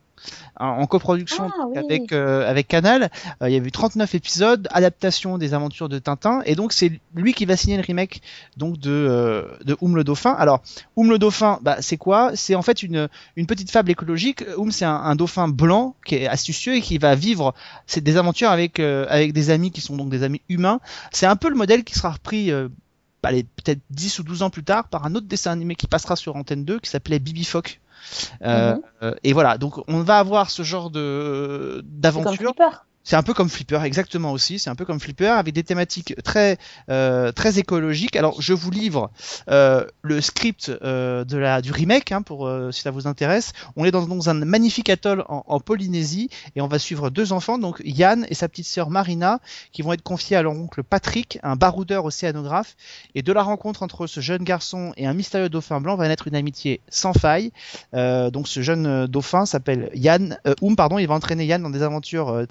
en 0.58 0.86
coproduction 0.88 1.50
Ah, 1.54 1.66
oui. 1.68 1.78
avec 1.78 2.12
euh, 2.12 2.50
avec 2.50 2.68
Canal. 2.68 3.10
Euh, 3.42 3.50
il 3.50 3.54
y 3.54 3.56
a 3.56 3.60
eu 3.60 3.72
39 3.72 4.14
épisodes, 4.16 4.68
adaptation 4.72 5.38
des 5.38 5.54
aventures 5.54 5.90
de 5.90 6.00
Tintin, 6.00 6.42
et 6.46 6.56
donc 6.56 6.74
c'est 6.74 7.00
lui 7.16 7.34
qui 7.34 7.46
va 7.46 7.58
signer 7.58 7.78
le 7.78 7.84
remake 7.84 8.22
donc 8.58 8.78
de 8.78 8.92
euh, 8.92 9.44
de 9.66 9.78
Oum 9.82 9.96
le 9.96 10.04
dauphin. 10.04 10.32
Alors 10.32 10.62
Oum 10.96 11.10
le 11.10 11.18
dauphin, 11.20 11.60
bah, 11.62 11.78
c'est 11.82 11.98
quoi? 11.98 12.32
C'est 12.36 12.56
en 12.56 12.62
fait 12.62 12.84
une 12.84 13.10
une 13.36 13.48
petite 13.48 13.72
fable 13.72 13.92
écologique. 13.92 14.44
Oum 14.58 14.72
c'est 14.72 14.86
un, 14.86 14.96
un 14.96 15.16
dauphin 15.16 15.48
blanc 15.48 15.96
qui 16.06 16.16
est 16.16 16.28
astucieux 16.28 16.76
et 16.76 16.82
qui 16.82 16.98
va 16.98 17.16
vivre 17.16 17.54
c'est 17.88 18.02
des 18.02 18.18
aventures 18.18 18.50
avec 18.50 18.80
euh, 18.80 19.06
avec 19.10 19.34
des 19.34 19.50
amis 19.50 19.72
qui 19.72 19.82
sont 19.82 19.96
donc 19.98 20.10
des 20.10 20.24
amis 20.24 20.42
humains. 20.50 20.80
C'est 21.12 21.26
un 21.26 21.36
peu 21.36 21.50
le 21.50 21.56
modèle 21.56 21.84
qui 21.84 21.96
sera 21.96 22.12
repris 22.12 22.52
peut-être 23.22 23.80
10 23.92 24.20
ou 24.20 24.24
12 24.24 24.42
ans 24.44 24.50
plus 24.50 24.64
tard 24.64 24.88
par 24.88 25.06
un 25.06 25.16
autre 25.16 25.28
dessin 25.28 25.52
animé 25.52 25.76
qui 25.76 25.88
passera 25.88 26.16
sur 26.16 26.36
Antenne 26.36 26.66
2 26.66 26.80
qui 26.80 26.90
s'appelait 26.90 27.20
Bibi 27.20 27.44
Phoque. 27.44 27.80
Euh, 28.44 28.76
Mhm. 28.76 28.82
euh, 29.04 29.14
et 29.24 29.34
voilà, 29.34 29.58
donc 29.58 29.76
on 29.88 30.02
va 30.02 30.20
avoir 30.20 30.50
ce 30.50 30.64
genre 30.64 30.90
de 30.90 31.82
d'aventure. 31.86 32.54
C'est 33.04 33.16
un 33.16 33.24
peu 33.24 33.34
comme 33.34 33.50
Flipper, 33.50 33.82
exactement 33.84 34.32
aussi. 34.32 34.60
C'est 34.60 34.70
un 34.70 34.76
peu 34.76 34.86
comme 34.86 35.00
Flipper 35.00 35.28
avec 35.28 35.54
des 35.54 35.64
thématiques 35.64 36.16
très 36.24 36.58
euh, 36.90 37.32
très 37.32 37.58
écologiques. 37.58 38.16
Alors 38.16 38.42
je 38.42 38.54
vous 38.54 38.70
livre 38.72 39.12
euh, 39.50 39.86
le 40.04 40.22
script 40.22 40.72
euh, 40.84 41.24
de 41.24 41.38
la 41.38 41.62
du 41.62 41.72
remake 41.72 42.12
hein, 42.12 42.22
pour 42.22 42.48
euh, 42.48 42.72
si 42.72 42.82
ça 42.82 42.92
vous 42.92 43.08
intéresse. 43.08 43.54
On 43.76 43.86
est 43.86 43.92
dans, 43.92 44.06
dans 44.06 44.30
un 44.30 44.34
magnifique 44.34 44.90
atoll 44.90 45.24
en, 45.30 45.44
en 45.48 45.60
Polynésie 45.60 46.30
et 46.56 46.62
on 46.62 46.68
va 46.68 46.80
suivre 46.80 47.10
deux 47.10 47.34
enfants, 47.34 47.58
donc 47.58 47.82
Yann 47.84 48.26
et 48.30 48.36
sa 48.36 48.48
petite 48.48 48.68
sœur 48.68 48.90
Marina, 48.90 49.40
qui 49.72 49.82
vont 49.82 49.94
être 49.94 50.04
confiés 50.04 50.38
à 50.38 50.42
leur 50.44 50.54
oncle 50.54 50.84
Patrick, 50.84 51.40
un 51.44 51.56
baroudeur 51.56 52.06
océanographe. 52.06 52.76
Et 53.16 53.22
de 53.22 53.34
la 53.34 53.42
rencontre 53.42 53.84
entre 53.84 54.08
ce 54.08 54.20
jeune 54.20 54.44
garçon 54.44 54.94
et 54.98 55.08
un 55.08 55.14
mystérieux 55.14 55.50
dauphin 55.50 55.82
blanc 55.82 55.96
va 55.96 56.08
naître 56.08 56.28
une 56.28 56.36
amitié 56.36 56.82
sans 56.90 57.14
faille. 57.14 57.52
Euh, 57.94 58.30
donc 58.30 58.48
ce 58.48 58.62
jeune 58.62 58.86
euh, 58.86 59.08
dauphin 59.08 59.46
s'appelle 59.46 59.90
Yann, 59.94 60.38
Oum, 60.62 60.76
pardon, 60.76 60.98
il 60.98 61.08
va 61.08 61.16
entraîner 61.16 61.46
Yann 61.46 61.62
dans 61.62 61.70
des 61.70 61.82
aventures 61.82 62.30
euh, 62.30 62.46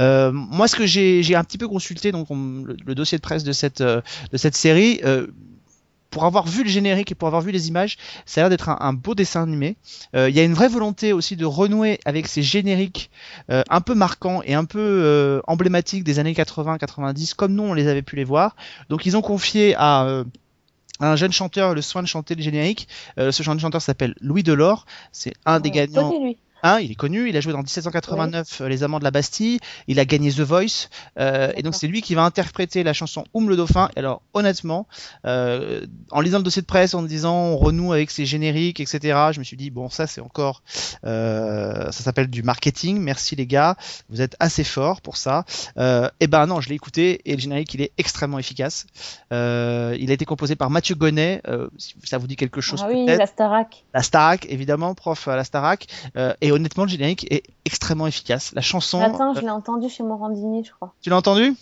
Euh, 0.00 0.30
moi, 0.32 0.68
ce 0.68 0.76
que 0.76 0.86
j'ai 0.86 1.34
un 1.34 1.44
petit 1.44 1.58
peu 1.58 1.68
consulté, 1.68 2.12
donc 2.12 2.30
on- 2.30 2.62
le, 2.64 2.76
le 2.84 2.94
dossier 2.94 3.18
de 3.18 3.22
presse 3.22 3.44
de 3.44 3.52
cette 3.52 3.80
euh, 3.80 4.00
de 4.32 4.36
cette 4.36 4.56
série. 4.56 5.00
euh, 5.04 5.26
pour 6.10 6.24
avoir 6.24 6.46
vu 6.46 6.62
le 6.64 6.70
générique 6.70 7.12
et 7.12 7.14
pour 7.14 7.28
avoir 7.28 7.42
vu 7.42 7.50
les 7.52 7.68
images, 7.68 7.98
ça 8.24 8.40
a 8.40 8.44
l'air 8.44 8.50
d'être 8.50 8.70
un, 8.70 8.78
un 8.80 8.94
beau 8.94 9.14
dessin 9.14 9.42
animé. 9.42 9.76
Il 10.14 10.30
y 10.30 10.40
a 10.40 10.42
une 10.42 10.54
vraie 10.54 10.70
volonté 10.70 11.12
aussi 11.12 11.36
de 11.36 11.44
renouer 11.44 12.00
avec 12.06 12.28
ces 12.28 12.42
génériques 12.42 13.10
un 13.50 13.80
peu 13.82 13.94
marquants 13.94 14.40
et 14.46 14.54
un 14.54 14.64
peu 14.64 15.42
emblématiques 15.46 16.04
des 16.04 16.18
années 16.18 16.32
80-90, 16.32 17.34
comme 17.34 17.52
nous 17.54 17.62
on 17.64 17.74
les 17.74 17.88
avait 17.88 18.00
pu 18.00 18.16
les 18.16 18.24
voir. 18.24 18.56
Donc 18.88 19.04
ils 19.04 19.18
ont 19.18 19.20
confié 19.20 19.74
à 19.76 20.24
un 21.00 21.16
jeune 21.16 21.32
chanteur 21.32 21.74
le 21.74 21.82
soin 21.82 22.02
de 22.02 22.08
chanter 22.08 22.34
le 22.34 22.42
générique. 22.42 22.88
Euh, 23.18 23.30
ce 23.30 23.42
jeune 23.42 23.60
chanteur 23.60 23.82
s'appelle 23.82 24.14
Louis 24.22 24.42
Delors. 24.42 24.86
C'est 25.12 25.34
un 25.44 25.60
des 25.60 25.70
gagnants. 25.70 26.10
lui. 26.24 26.38
Hein, 26.62 26.80
il 26.80 26.90
est 26.90 26.96
connu, 26.96 27.28
il 27.28 27.36
a 27.36 27.40
joué 27.40 27.52
dans 27.52 27.58
1789 27.58 28.60
euh, 28.60 28.68
Les 28.68 28.82
Amants 28.82 28.98
de 28.98 29.04
la 29.04 29.10
Bastille, 29.10 29.58
il 29.86 30.00
a 30.00 30.04
gagné 30.04 30.32
The 30.32 30.40
Voice, 30.40 30.88
euh, 31.18 31.52
et 31.56 31.62
donc 31.62 31.74
c'est 31.74 31.86
lui 31.86 32.02
qui 32.02 32.14
va 32.14 32.24
interpréter 32.24 32.82
la 32.82 32.92
chanson 32.92 33.24
Oum 33.34 33.48
le 33.48 33.56
Dauphin. 33.56 33.90
Et 33.96 34.00
alors 34.00 34.22
honnêtement, 34.34 34.86
euh, 35.24 35.86
en 36.10 36.20
lisant 36.20 36.38
le 36.38 36.44
dossier 36.44 36.62
de 36.62 36.66
presse, 36.66 36.94
en 36.94 37.02
me 37.02 37.08
disant 37.08 37.34
on 37.34 37.56
renoue 37.56 37.92
avec 37.92 38.10
ses 38.10 38.26
génériques, 38.26 38.80
etc., 38.80 39.30
je 39.32 39.38
me 39.38 39.44
suis 39.44 39.56
dit 39.56 39.70
bon 39.70 39.88
ça 39.88 40.06
c'est 40.06 40.20
encore, 40.20 40.62
euh, 41.04 41.90
ça 41.92 42.02
s'appelle 42.02 42.28
du 42.28 42.42
marketing. 42.42 43.00
Merci 43.00 43.36
les 43.36 43.46
gars, 43.46 43.76
vous 44.08 44.20
êtes 44.20 44.36
assez 44.40 44.64
forts 44.64 45.00
pour 45.00 45.16
ça. 45.16 45.44
Euh, 45.78 46.08
et 46.20 46.26
ben 46.26 46.46
non, 46.46 46.60
je 46.60 46.68
l'ai 46.68 46.74
écouté 46.74 47.20
et 47.24 47.34
le 47.34 47.40
générique 47.40 47.74
il 47.74 47.82
est 47.82 47.92
extrêmement 47.98 48.38
efficace. 48.38 48.86
Euh, 49.32 49.96
il 49.98 50.10
a 50.10 50.14
été 50.14 50.24
composé 50.24 50.56
par 50.56 50.70
Mathieu 50.70 50.94
Gonnet, 50.94 51.40
euh, 51.46 51.68
si 51.78 51.94
ça 52.04 52.18
vous 52.18 52.26
dit 52.26 52.36
quelque 52.36 52.60
chose 52.60 52.82
Ah 52.84 52.88
oui, 52.90 53.06
la 53.06 53.26
Starac. 53.26 53.84
la 53.94 54.02
Starac, 54.02 54.46
évidemment, 54.48 54.94
prof 54.94 55.28
à 55.28 55.36
la 55.36 55.44
Starac. 55.44 55.86
Et 56.48 56.52
honnêtement, 56.52 56.84
le 56.84 56.90
générique 56.90 57.26
est 57.32 57.42
extrêmement 57.64 58.06
efficace. 58.06 58.52
La 58.54 58.62
chanson, 58.62 59.00
Attends, 59.00 59.34
je 59.34 59.38
euh, 59.38 59.42
l'ai 59.42 59.50
entendu 59.50 59.88
chez 59.88 60.02
Morandini, 60.02 60.64
je 60.64 60.72
crois. 60.72 60.94
tu 61.02 61.10
l'as 61.10 61.16
entendu? 61.16 61.54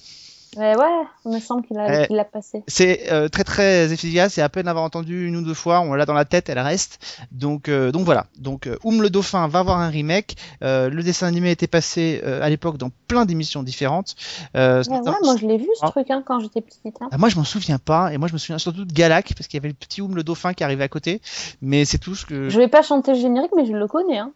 Mais 0.59 0.75
ouais, 0.75 0.85
il 1.27 1.33
me 1.33 1.39
semble 1.41 1.67
qu'il 1.67 1.77
a, 1.79 2.05
Eh. 2.05 2.15
l'a 2.15 2.25
passé. 2.25 2.63
C'est 2.67 3.13
euh, 3.13 3.29
très 3.29 3.45
très 3.45 3.93
efficace 3.93 4.39
et 4.39 4.41
à 4.43 4.49
peine 4.49 4.69
avoir 4.69 4.85
entendu 4.85 5.27
une 5.27 5.37
ou 5.37 5.43
deux 5.43 5.53
fois, 5.53 5.81
on 5.81 5.93
l'a 5.93 6.07
dans 6.07 6.15
la 6.15 6.25
tête, 6.25 6.49
elle 6.49 6.59
reste. 6.61 6.99
Donc 7.31 7.69
euh, 7.69 7.93
donc 7.93 8.05
voilà. 8.07 8.25
Donc 8.39 8.67
Oum 8.83 9.03
le 9.03 9.11
Dauphin 9.11 9.49
va 9.49 9.59
avoir 9.59 9.81
un 9.81 9.91
remake. 9.91 10.37
Euh, 10.63 10.89
le 10.89 11.03
dessin 11.03 11.27
animé 11.27 11.51
était 11.51 11.67
passé 11.67 12.23
à 12.25 12.49
l'époque 12.49 12.79
dans 12.79 12.91
plein 13.07 13.27
d'émissions 13.27 13.63
différentes. 13.63 14.15
Ouais, 14.55 14.81
moi 14.89 15.37
je 15.39 15.47
l'ai 15.47 15.59
vu 15.59 15.67
ce 15.75 15.81
Ah. 15.85 15.91
truc 15.91 16.11
hein, 16.11 16.23
quand 16.25 16.39
j'étais 16.41 16.63
petite. 16.63 16.97
Hein. 17.03 17.09
Ah, 17.11 17.19
moi 17.19 17.29
je 17.29 17.37
m'en 17.37 17.45
souviens 17.45 17.79
pas 17.79 18.15
et 18.15 18.17
moi 18.17 18.29
je 18.29 18.33
me 18.33 18.39
souviens 18.39 18.59
surtout 18.59 18.87
de 18.87 18.93
Galac 18.95 19.35
parce 19.37 19.49
qu'il 19.49 19.59
y 19.59 19.61
avait 19.61 19.69
le 19.69 19.75
petit 19.75 20.01
Oum 20.01 20.17
le 20.17 20.23
Dauphin 20.23 20.55
qui 20.55 20.65
arrivait 20.65 20.85
à 20.85 20.89
côté. 20.89 21.21
Mais 21.61 21.85
c'est 21.85 21.99
tout 21.99 22.15
ce 22.15 22.25
que. 22.25 22.49
Je 22.49 22.57
vais 22.59 22.69
pas 22.69 22.83
chanter 22.83 23.13
le 23.13 23.19
générique, 23.21 23.51
mais 23.55 23.67
je 23.67 23.73
le 23.73 23.87
connais. 23.89 24.19
Hein. 24.19 24.33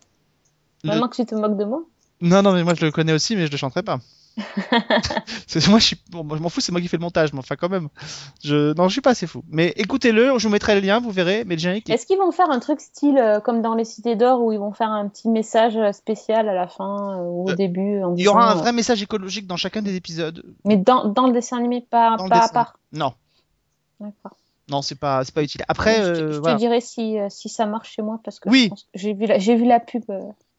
Le- 0.85 0.89
Maintenant 0.91 1.09
que 1.09 1.17
tu 1.17 1.27
te 1.27 1.35
moques 1.35 1.57
de 1.57 1.65
moi. 1.65 1.83
Non, 2.21 2.43
non, 2.43 2.53
mais 2.53 2.65
moi 2.65 2.75
je 2.75 2.85
le 2.85 2.91
connais 2.93 3.13
aussi, 3.13 3.35
mais 3.37 3.47
je 3.47 3.51
le 3.53 3.57
chanterai 3.57 3.83
pas. 3.83 3.99
Moi, 5.69 5.79
je 5.81 5.85
suis, 5.85 5.97
bon, 6.11 6.23
moi, 6.25 6.37
je 6.37 6.43
m'en 6.43 6.49
fous, 6.49 6.61
c'est 6.61 6.71
moi 6.73 6.81
qui 6.81 6.87
fais 6.89 6.97
le 6.97 7.03
montage, 7.03 7.33
mais 7.33 7.41
enfin 7.41 7.57
quand 7.57 7.69
même. 7.69 7.89
Je, 8.43 8.73
non, 8.75 8.87
je 8.89 8.93
suis 8.93 9.01
pas 9.01 9.11
assez 9.11 9.27
fou. 9.27 9.43
Mais 9.51 9.73
écoutez-le, 9.77 10.39
je 10.39 10.47
vous 10.47 10.53
mettrai 10.53 10.75
le 10.77 10.81
lien, 10.87 11.01
vous 11.01 11.11
verrez. 11.11 11.45
Mais 11.45 11.57
le 11.57 11.69
est- 11.69 11.91
Est-ce 11.91 12.07
qu'ils 12.07 12.17
vont 12.19 12.31
faire 12.31 12.49
un 12.51 12.61
truc 12.61 12.81
style 12.81 13.19
euh, 13.19 13.41
comme 13.41 13.61
dans 13.61 13.75
les 13.75 13.85
Cités 13.85 14.15
d'Or 14.17 14.41
où 14.43 14.53
ils 14.53 14.59
vont 14.59 14.73
faire 14.73 14.91
un 14.91 15.09
petit 15.09 15.29
message 15.29 15.77
euh, 15.77 15.93
spécial 15.93 16.49
à 16.49 16.55
la 16.55 16.69
fin 16.69 17.19
euh, 17.19 17.23
ou 17.25 17.47
au 17.47 17.51
Euh, 17.51 17.55
début 17.55 18.03
en 18.03 18.15
il 18.15 18.23
y 18.23 18.29
aura 18.29 18.53
un 18.53 18.55
vrai 18.55 18.73
message 18.73 19.03
écologique 19.03 19.47
dans 19.49 19.57
chacun 19.57 19.83
des 19.83 19.97
épisodes. 19.97 20.43
Mais 20.65 20.77
dans, 20.77 21.07
dans 21.07 21.27
le 21.27 21.33
dessin 21.33 21.59
animé, 21.59 21.81
pas, 21.91 22.17
le 22.23 22.29
pas 22.29 22.45
à 22.45 22.49
part. 22.49 22.79
Non, 22.93 23.13
D'accord. 23.99 24.37
non, 24.69 24.81
c'est 24.83 24.99
pas, 24.99 25.23
pas 25.35 25.43
utile. 25.43 25.65
Après, 25.69 25.97
je 26.03 26.39
te, 26.41 26.57
dirai 26.57 26.81
si, 26.81 27.17
si 27.29 27.49
ça 27.49 27.67
marche 27.67 27.93
chez 27.95 28.03
moi 28.03 28.21
parce 28.25 28.39
que 28.39 28.49
Oui. 28.49 28.71
j'ai 28.95 29.13
vu 29.13 29.27
la, 29.27 29.39
vu 29.39 29.65
la 29.65 29.81
pub. 29.81 30.05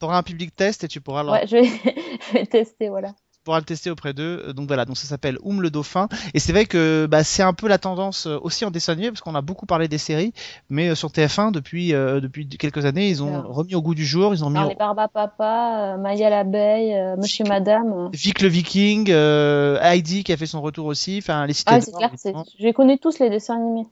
Euh, 0.01 0.07
t'auras 0.07 0.17
un 0.17 0.23
public 0.23 0.55
test 0.55 0.83
et 0.83 0.87
tu 0.87 1.01
pourras, 1.01 1.23
leur- 1.23 1.33
Ouais, 1.33 1.47
je 1.47 1.57
vais, 1.57 1.63
je 2.27 2.33
vais 2.33 2.45
tester, 2.45 2.89
voilà. 2.89 3.09
tu 3.09 3.39
pourras 3.43 3.59
le 3.59 3.65
tester 3.65 3.89
auprès 3.89 4.13
d'eux. 4.13 4.43
Euh, 4.47 4.53
Donc 4.53 4.67
voilà, 4.67 4.85
donc 4.85 4.97
ça 4.97 5.07
s'appelle 5.07 5.37
Oum 5.43 5.61
le 5.61 5.69
Dauphin. 5.71 6.07
Et 6.33 6.39
c'est 6.39 6.51
vrai 6.51 6.65
que 6.65 7.07
bah, 7.09 7.23
c'est 7.23 7.41
un 7.43 7.53
peu 7.53 7.67
la 7.67 7.77
tendance 7.79 8.27
euh, 8.27 8.37
aussi 8.41 8.65
en 8.65 8.71
dessin 8.71 8.93
animé, 8.93 9.09
parce 9.09 9.21
qu'on 9.21 9.33
a 9.35 9.41
beaucoup 9.41 9.65
parlé 9.65 9.87
des 9.87 9.97
séries, 9.97 10.33
mais 10.69 10.89
euh, 10.89 10.95
sur 10.95 11.09
TF1 11.09 11.51
depuis 11.51 11.93
euh, 11.93 12.19
depuis 12.19 12.47
quelques 12.47 12.85
années, 12.85 13.09
ils 13.09 13.23
ont 13.23 13.41
remis 13.51 13.73
au 13.75 13.81
goût 13.81 13.95
du 13.95 14.05
jour, 14.05 14.33
ils 14.33 14.43
ont 14.43 14.49
mis 14.49 14.57
Alors, 14.57 14.67
au- 14.67 14.73
les 14.73 14.75
Barbapapa, 14.77 15.93
euh, 15.95 15.97
Maya 15.97 16.29
l'abeille, 16.29 16.93
euh, 16.93 17.15
Monsieur 17.17 17.45
Madame. 17.45 18.09
Vic 18.13 18.41
le 18.41 18.47
Viking, 18.47 19.09
Heidi 19.11 20.23
qui 20.23 20.31
a 20.33 20.37
fait 20.37 20.45
son 20.45 20.61
retour 20.61 20.85
aussi, 20.85 21.17
enfin 21.21 21.45
les 21.47 21.53
cités 21.53 21.73
Ah, 21.75 21.81
c'est 21.81 21.91
clair, 21.91 22.11
les 22.59 22.73
connais 22.73 22.97
tous 22.97 23.19
les 23.19 23.29
dessins 23.29 23.55
animés. 23.55 23.87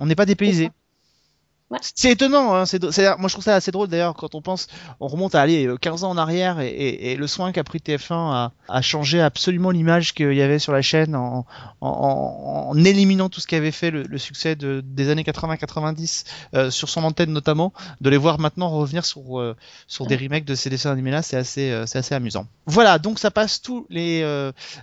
On 0.00 0.06
n'est 0.06 0.14
pas 0.16 0.26
C'est 1.82 2.10
étonnant, 2.10 2.54
hein, 2.54 2.66
c'est, 2.66 2.80
moi 2.82 3.28
je 3.28 3.34
trouve 3.34 3.44
ça 3.44 3.54
assez 3.54 3.70
drôle 3.70 3.88
d'ailleurs 3.88 4.14
quand 4.14 4.34
on 4.34 4.42
pense, 4.42 4.68
on 5.00 5.08
remonte 5.08 5.34
à 5.34 5.40
aller 5.40 5.68
15 5.80 6.04
ans 6.04 6.10
en 6.10 6.16
arrière 6.16 6.60
et, 6.60 7.16
le 7.16 7.26
soin 7.26 7.52
qu'a 7.52 7.64
pris 7.64 7.78
TF1 7.78 8.50
a, 8.68 8.82
changé 8.82 9.20
absolument 9.20 9.70
l'image 9.70 10.14
qu'il 10.14 10.32
y 10.32 10.42
avait 10.42 10.58
sur 10.58 10.72
la 10.72 10.82
chaîne 10.82 11.14
en, 11.14 11.46
en, 11.80 12.84
éliminant 12.84 13.28
tout 13.28 13.40
ce 13.40 13.46
qui 13.46 13.54
avait 13.54 13.70
fait 13.70 13.90
le, 13.90 14.18
succès 14.18 14.56
de, 14.56 14.82
des 14.84 15.10
années 15.10 15.22
80-90 15.22 16.24
euh, 16.54 16.70
sur 16.70 16.88
son 16.88 17.04
antenne 17.04 17.32
notamment, 17.32 17.72
de 18.00 18.10
les 18.10 18.16
voir 18.16 18.38
maintenant 18.38 18.70
revenir 18.70 19.04
sur, 19.04 19.40
euh, 19.40 19.56
sur 19.86 20.06
des 20.06 20.16
remakes 20.16 20.44
de 20.44 20.54
ces 20.54 20.70
dessins 20.70 20.92
animés 20.92 21.10
là, 21.10 21.22
c'est 21.22 21.36
assez, 21.36 21.70
euh, 21.70 21.86
c'est 21.86 21.98
assez 21.98 22.14
amusant. 22.14 22.46
Voilà, 22.66 22.98
donc 22.98 23.18
ça 23.18 23.30
passe 23.30 23.60
tous 23.60 23.86
les, 23.90 24.24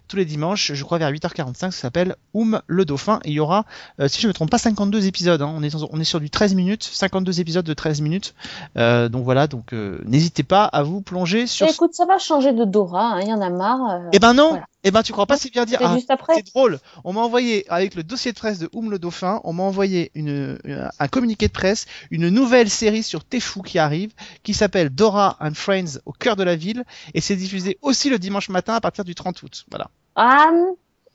tous 0.07 0.17
les 0.17 0.25
dimanches, 0.25 0.73
je 0.73 0.83
crois 0.83 0.97
vers 0.97 1.11
8h45, 1.11 1.55
ça 1.55 1.71
s'appelle 1.71 2.15
Oum 2.33 2.61
le 2.67 2.85
Dauphin. 2.85 3.19
Et 3.23 3.29
il 3.29 3.33
y 3.33 3.39
aura, 3.39 3.65
si 4.07 4.21
je 4.21 4.27
ne 4.27 4.29
me 4.29 4.33
trompe 4.33 4.51
pas, 4.51 4.59
52 4.59 5.07
épisodes, 5.07 5.41
hein. 5.41 5.51
on, 5.55 5.63
est, 5.63 5.75
on 5.75 5.99
est 5.99 6.03
sur 6.03 6.19
du 6.19 6.29
13 6.29 6.53
minutes 6.53 6.80
52 6.83 7.39
épisodes 7.39 7.65
de 7.65 7.73
13 7.73 8.01
minutes. 8.01 8.33
Euh, 8.77 9.09
donc 9.09 9.23
voilà, 9.23 9.47
donc 9.47 9.73
euh, 9.73 10.01
n'hésitez 10.05 10.43
pas 10.43 10.65
à 10.65 10.83
vous 10.83 11.01
plonger 11.01 11.47
sur. 11.47 11.67
écoute, 11.67 11.93
ça 11.93 12.05
va 12.05 12.17
changer 12.17 12.53
de 12.53 12.65
Dora, 12.65 13.13
hein, 13.13 13.19
il 13.21 13.27
y 13.27 13.33
en 13.33 13.41
a 13.41 13.49
marre. 13.49 13.89
Euh, 13.89 14.09
eh 14.13 14.19
ben 14.19 14.33
non, 14.33 14.59
eh 14.83 14.91
ben 14.91 15.03
tu 15.03 15.11
crois 15.11 15.25
pas 15.25 15.37
c'est 15.37 15.51
bien 15.51 15.65
dire. 15.65 15.79
Ah, 15.83 15.95
c'est 16.33 16.45
drôle. 16.53 16.79
On 17.03 17.13
m'a 17.13 17.21
envoyé 17.21 17.65
avec 17.69 17.95
le 17.95 18.03
dossier 18.03 18.31
de 18.31 18.37
presse 18.37 18.59
de 18.59 18.69
Oum 18.73 18.91
le 18.91 18.99
Dauphin, 18.99 19.41
on 19.43 19.53
m'a 19.53 19.63
envoyé 19.63 20.11
une, 20.15 20.57
un 20.99 21.07
communiqué 21.07 21.47
de 21.47 21.53
presse, 21.53 21.85
une 22.09 22.29
nouvelle 22.29 22.69
série 22.69 23.03
sur 23.03 23.23
Tefou 23.23 23.61
qui 23.61 23.79
arrive, 23.79 24.11
qui 24.43 24.53
s'appelle 24.53 24.89
Dora 24.89 25.37
and 25.39 25.53
Friends 25.53 25.99
au 26.05 26.11
cœur 26.11 26.35
de 26.35 26.43
la 26.43 26.55
ville, 26.55 26.83
et 27.13 27.21
c'est 27.21 27.35
diffusé 27.35 27.77
aussi 27.81 28.09
le 28.09 28.19
dimanche 28.19 28.49
matin 28.49 28.73
à 28.73 28.81
partir 28.81 29.03
du 29.03 29.15
30 29.15 29.43
août. 29.43 29.65
Voilà. 29.69 29.89
Ah, 30.15 30.51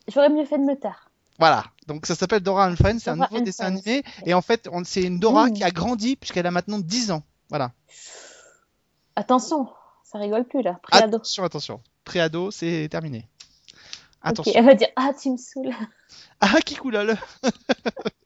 j'aurais 0.07 0.29
mieux 0.29 0.45
fait 0.45 0.57
de 0.57 0.63
me 0.63 0.75
taire. 0.75 1.06
Voilà, 1.39 1.65
donc 1.85 2.05
ça 2.07 2.15
s'appelle 2.15 2.41
Dora 2.41 2.67
and 2.67 2.75
Friends, 2.75 2.99
c'est 2.99 3.11
un 3.11 3.15
nouveau 3.15 3.41
dessin 3.41 3.65
animé, 3.65 4.03
et 4.25 4.33
en 4.33 4.41
fait, 4.41 4.67
c'est 4.85 5.03
une 5.03 5.19
Dora 5.19 5.51
qui 5.51 5.63
a 5.63 5.69
grandi 5.69 6.15
puisqu'elle 6.15 6.47
a 6.47 6.51
maintenant 6.51 6.79
10 6.79 7.11
ans. 7.11 7.23
Voilà. 7.49 7.71
Attention, 9.15 9.69
ça 10.03 10.17
rigole 10.17 10.45
plus 10.45 10.61
là. 10.61 10.79
Préado. 10.81 11.17
Attention, 11.17 11.43
attention. 11.43 11.81
Préado, 12.03 12.51
c'est 12.51 12.87
terminé. 12.89 13.27
Attention. 14.21 14.53
elle 14.55 14.65
va 14.65 14.73
dire 14.73 14.89
Ah, 14.95 15.11
tu 15.19 15.31
me 15.31 15.37
saoules. 15.37 15.73
Ah, 16.41 16.59
qui 16.65 16.75
coulole 16.75 17.17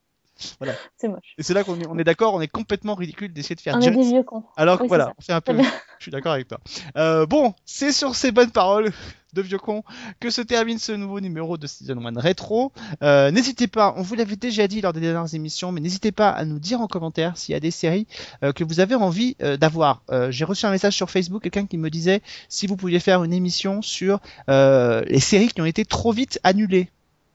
Voilà. 0.58 0.74
C'est 0.96 1.08
moche. 1.08 1.34
Et 1.38 1.42
c'est 1.42 1.54
là 1.54 1.64
qu'on 1.64 1.80
est, 1.80 1.86
on 1.86 1.98
est 1.98 2.04
d'accord, 2.04 2.34
on 2.34 2.40
est 2.40 2.48
complètement 2.48 2.94
ridicule 2.94 3.32
d'essayer 3.32 3.54
de 3.54 3.60
faire 3.60 3.76
On 3.76 3.80
est 3.80 3.90
des 3.90 4.02
vieux 4.02 4.22
cons. 4.22 4.44
Alors 4.56 4.78
que 4.78 4.86
voilà, 4.86 5.12
on 5.18 5.22
fait 5.22 5.32
un 5.32 5.40
peu. 5.40 5.56
Je 5.98 6.04
suis 6.04 6.10
d'accord 6.10 6.32
avec 6.32 6.48
toi. 6.48 6.58
Euh, 6.96 7.26
bon, 7.26 7.54
c'est 7.64 7.92
sur 7.92 8.14
ces 8.14 8.32
bonnes 8.32 8.50
paroles 8.50 8.92
de 9.32 9.42
vieux 9.42 9.58
cons 9.58 9.82
que 10.20 10.30
se 10.30 10.42
termine 10.42 10.78
ce 10.78 10.92
nouveau 10.92 11.20
numéro 11.20 11.56
de 11.56 11.66
Season 11.66 12.04
1 12.04 12.20
Retro. 12.20 12.72
Euh, 13.02 13.30
n'hésitez 13.30 13.66
pas, 13.66 13.94
on 13.96 14.02
vous 14.02 14.14
l'avait 14.14 14.36
déjà 14.36 14.68
dit 14.68 14.80
lors 14.80 14.92
des 14.92 15.00
dernières 15.00 15.34
émissions, 15.34 15.72
mais 15.72 15.80
n'hésitez 15.80 16.12
pas 16.12 16.30
à 16.30 16.44
nous 16.44 16.58
dire 16.58 16.80
en 16.80 16.86
commentaire 16.86 17.36
s'il 17.36 17.52
y 17.52 17.56
a 17.56 17.60
des 17.60 17.70
séries 17.70 18.06
euh, 18.42 18.52
que 18.52 18.64
vous 18.64 18.80
avez 18.80 18.94
envie 18.94 19.36
euh, 19.42 19.56
d'avoir. 19.56 20.02
Euh, 20.10 20.30
j'ai 20.30 20.44
reçu 20.44 20.66
un 20.66 20.70
message 20.70 20.94
sur 20.94 21.10
Facebook, 21.10 21.42
quelqu'un 21.42 21.66
qui 21.66 21.78
me 21.78 21.90
disait 21.90 22.22
si 22.48 22.66
vous 22.66 22.76
pouviez 22.76 23.00
faire 23.00 23.24
une 23.24 23.32
émission 23.32 23.82
sur 23.82 24.20
les 24.48 25.20
séries 25.20 25.48
qui 25.48 25.60
ont 25.60 25.66
été 25.66 25.84
trop 25.84 26.12
vite 26.12 26.38
annulées. 26.42 26.90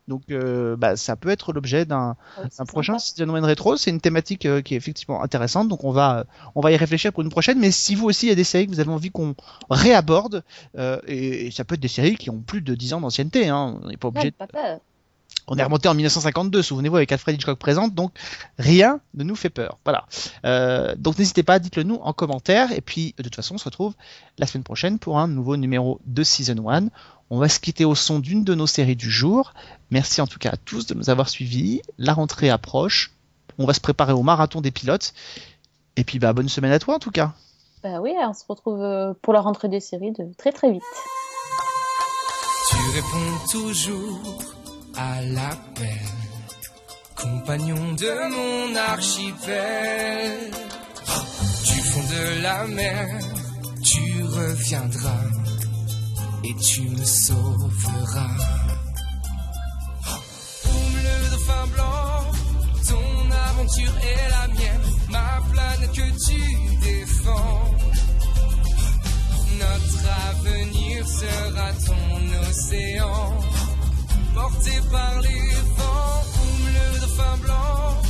Donc 0.08 0.24
euh, 0.32 0.76
bah, 0.78 0.96
ça 0.96 1.16
peut 1.16 1.30
être 1.30 1.52
l'objet 1.52 1.86
d'un 1.86 2.16
prochain 2.68 2.98
Season 2.98 3.34
1 3.34 3.46
Retro. 3.46 3.76
C'est 3.76 3.92
une 3.92 4.00
thématique 4.00 4.46
euh, 4.46 4.62
qui 4.62 4.74
est 4.74 4.78
effectivement 4.78 5.22
intéressante, 5.22 5.68
donc 5.68 5.84
on 5.84 5.92
va 5.92 6.26
on 6.56 6.62
va 6.62 6.72
y 6.72 6.78
réfléchir 6.78 7.12
pour 7.12 7.24
une 7.24 7.30
prochaine. 7.30 7.60
Mais 7.60 7.72
si 7.72 7.96
vous 7.96 8.06
aussi 8.06 8.28
il 8.28 8.30
y 8.30 8.32
a 8.32 8.36
des 8.36 8.44
séries 8.44 8.68
que 8.68 8.72
vous 8.72 8.80
avez 8.80 8.92
envie 8.92 9.12
qu'on 9.12 9.36
réaborde, 9.70 10.44
euh, 10.78 11.00
et, 11.08 11.52
ça 11.52 11.64
peut 11.64 11.76
être 11.76 11.82
des 11.82 11.88
séries 11.88 12.16
qui 12.16 12.30
ont 12.30 12.40
plus 12.40 12.62
de 12.62 12.76
10 12.76 12.94
ans 12.94 13.02
d'ancienneté, 13.02 13.50
hein, 13.50 13.80
on 13.84 13.88
n'est 13.88 13.98
pas 13.98 14.08
obligé. 14.10 14.34
On 15.48 15.58
est 15.58 15.64
remonté 15.64 15.88
en 15.88 15.94
1952, 15.94 16.62
souvenez-vous, 16.62 16.98
avec 16.98 17.12
Alfred 17.12 17.36
Hitchcock 17.36 17.58
présente, 17.58 17.96
donc 17.96 18.12
rien 18.60 19.00
ne 19.14 19.24
nous 19.24 19.36
fait 19.36 19.50
peur. 19.50 19.78
Voilà. 19.86 20.06
Euh, 20.46 20.94
donc 20.98 21.18
n'hésitez 21.18 21.44
pas, 21.44 21.60
dites-le 21.60 21.84
nous 21.84 21.96
en 21.96 22.12
commentaire. 22.12 22.74
Et 22.74 22.82
puis, 22.82 23.16
de 23.18 23.24
toute 23.24 23.36
façon, 23.36 23.56
on 23.56 23.58
se 23.58 23.64
retrouve 23.64 23.94
la 24.38 24.46
semaine 24.46 24.64
prochaine 24.64 25.00
pour 25.00 25.20
un 25.20 25.28
nouveau 25.28 25.56
numéro 25.56 26.02
de 26.06 26.24
Season 26.24 26.70
1. 26.70 26.88
On 27.30 27.40
va 27.40 27.48
se 27.48 27.60
quitter 27.60 27.86
au 27.86 27.96
son 27.96 28.20
d'une 28.20 28.44
de 28.44 28.56
nos 28.56 28.68
séries 28.68 28.98
du 28.98 29.10
jour. 29.10 29.54
Merci 29.90 30.20
en 30.20 30.28
tout 30.28 30.40
cas 30.40 30.52
à 30.52 30.58
tous 30.58 30.86
de 30.86 30.94
nous 30.94 31.10
avoir 31.10 31.30
suivis. 31.30 31.82
La 31.98 32.14
rentrée 32.14 32.50
approche. 32.50 33.14
On 33.58 33.66
va 33.66 33.74
se 33.74 33.82
préparer 33.82 34.14
au 34.14 34.24
marathon 34.24 34.60
des 34.60 34.72
pilotes. 34.72 35.14
Et 35.96 36.04
puis, 36.04 36.20
bah, 36.20 36.34
bonne 36.34 36.50
semaine 36.50 36.74
à 36.74 36.80
toi 36.80 36.96
en 36.96 37.00
tout 37.00 37.12
cas. 37.12 37.34
Bah 37.84 38.02
oui, 38.02 38.14
on 38.20 38.34
se 38.34 38.44
retrouve 38.48 38.82
euh, 38.82 39.14
pour 39.22 39.34
la 39.34 39.40
rentrée 39.40 39.70
des 39.70 39.80
séries 39.80 40.12
de 40.12 40.26
très 40.38 40.52
très 40.52 40.72
vite. 40.72 40.84
Tu 42.70 42.76
réponds 42.94 43.38
toujours 43.50 44.57
à 44.98 45.22
l'appel, 45.22 46.02
compagnon 47.16 47.94
de 47.94 48.14
mon 48.36 48.76
archipel. 48.76 50.52
Du 51.66 51.80
fond 51.82 52.04
de 52.16 52.42
la 52.42 52.66
mer, 52.68 53.08
tu 53.84 54.24
reviendras 54.24 55.26
et 56.44 56.56
tu 56.56 56.82
me 56.82 57.04
sauveras. 57.04 58.38
Comme 60.64 60.96
le 61.06 61.30
dauphin 61.32 61.68
blanc, 61.74 62.32
ton 62.88 63.32
aventure 63.50 63.98
est 64.12 64.30
la 64.32 64.48
mienne, 64.48 64.88
ma 65.10 65.42
planète 65.52 65.92
que 65.92 66.10
tu 66.26 66.42
défends. 66.82 67.72
Notre 69.60 70.04
avenir 70.30 71.08
sera 71.08 71.72
ton 71.86 72.50
océan 72.50 73.57
porté 74.38 74.76
par 74.92 75.14
les 75.22 75.50
vents, 75.78 76.22
comme 76.36 76.66
le 76.78 76.88
dauphin 77.02 77.38
blanc. 77.44 78.02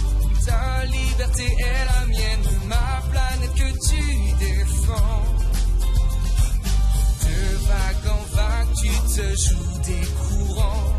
Ta 0.45 0.85
liberté 0.97 1.45
est 1.69 1.83
la 1.91 2.01
mienne, 2.13 2.47
ma 2.71 2.89
planète 3.11 3.55
que 3.61 3.69
tu 3.87 4.03
défends. 4.45 5.23
De 7.23 7.39
vague 7.69 8.07
en 8.17 8.23
vague, 8.39 8.73
tu 8.81 8.91
te 9.15 9.25
joues 9.43 9.75
des 9.89 10.05
courants. 10.19 10.89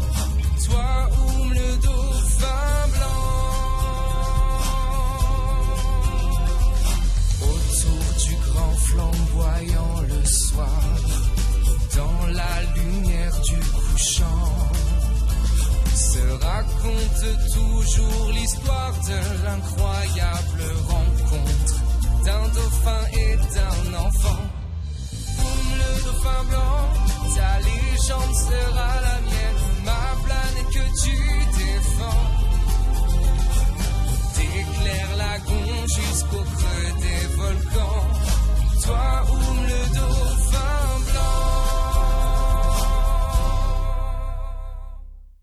Toi, 0.64 0.90
ou 1.20 1.50
le 1.58 1.70
dauphin 1.86 2.74
blanc. 2.94 3.24
Autour 7.52 8.04
du 8.24 8.34
grand 8.46 8.76
flamboyant 8.88 9.94
le 10.12 10.22
soir, 10.24 10.84
dans 11.96 12.26
la 12.40 12.54
lumière 12.76 13.36
du 13.50 13.58
couchant 13.76 14.97
se 16.12 16.24
raconte 16.46 17.24
toujours 17.52 18.32
l'histoire 18.32 18.94
de 19.08 19.44
l'incroyable 19.44 20.62
rencontre 20.88 21.76
d'un 22.24 22.44
dauphin 22.56 23.02
et 23.12 23.36
d'un 23.54 23.94
enfant. 24.06 24.42
Boum, 25.36 25.66
le 25.80 25.90
dauphin 26.04 26.42
blanc, 26.50 26.80
ta 27.36 27.52
légende 27.68 28.34
sera 28.48 28.90
la 29.06 29.18
mienne, 29.28 29.60
ma 29.84 30.04
planète 30.24 30.70
que 30.76 30.86
tu 31.02 31.16
défends. 31.60 32.26
T'éclaires 34.34 35.16
la 35.22 35.34
jusqu'au 35.96 36.44
creux 36.56 36.90
des 37.04 37.22
volcans, 37.36 38.04
toi, 38.84 39.24
Oum, 39.30 39.58
le 39.72 39.80
dauphin 39.94 41.12
blanc. 41.12 41.47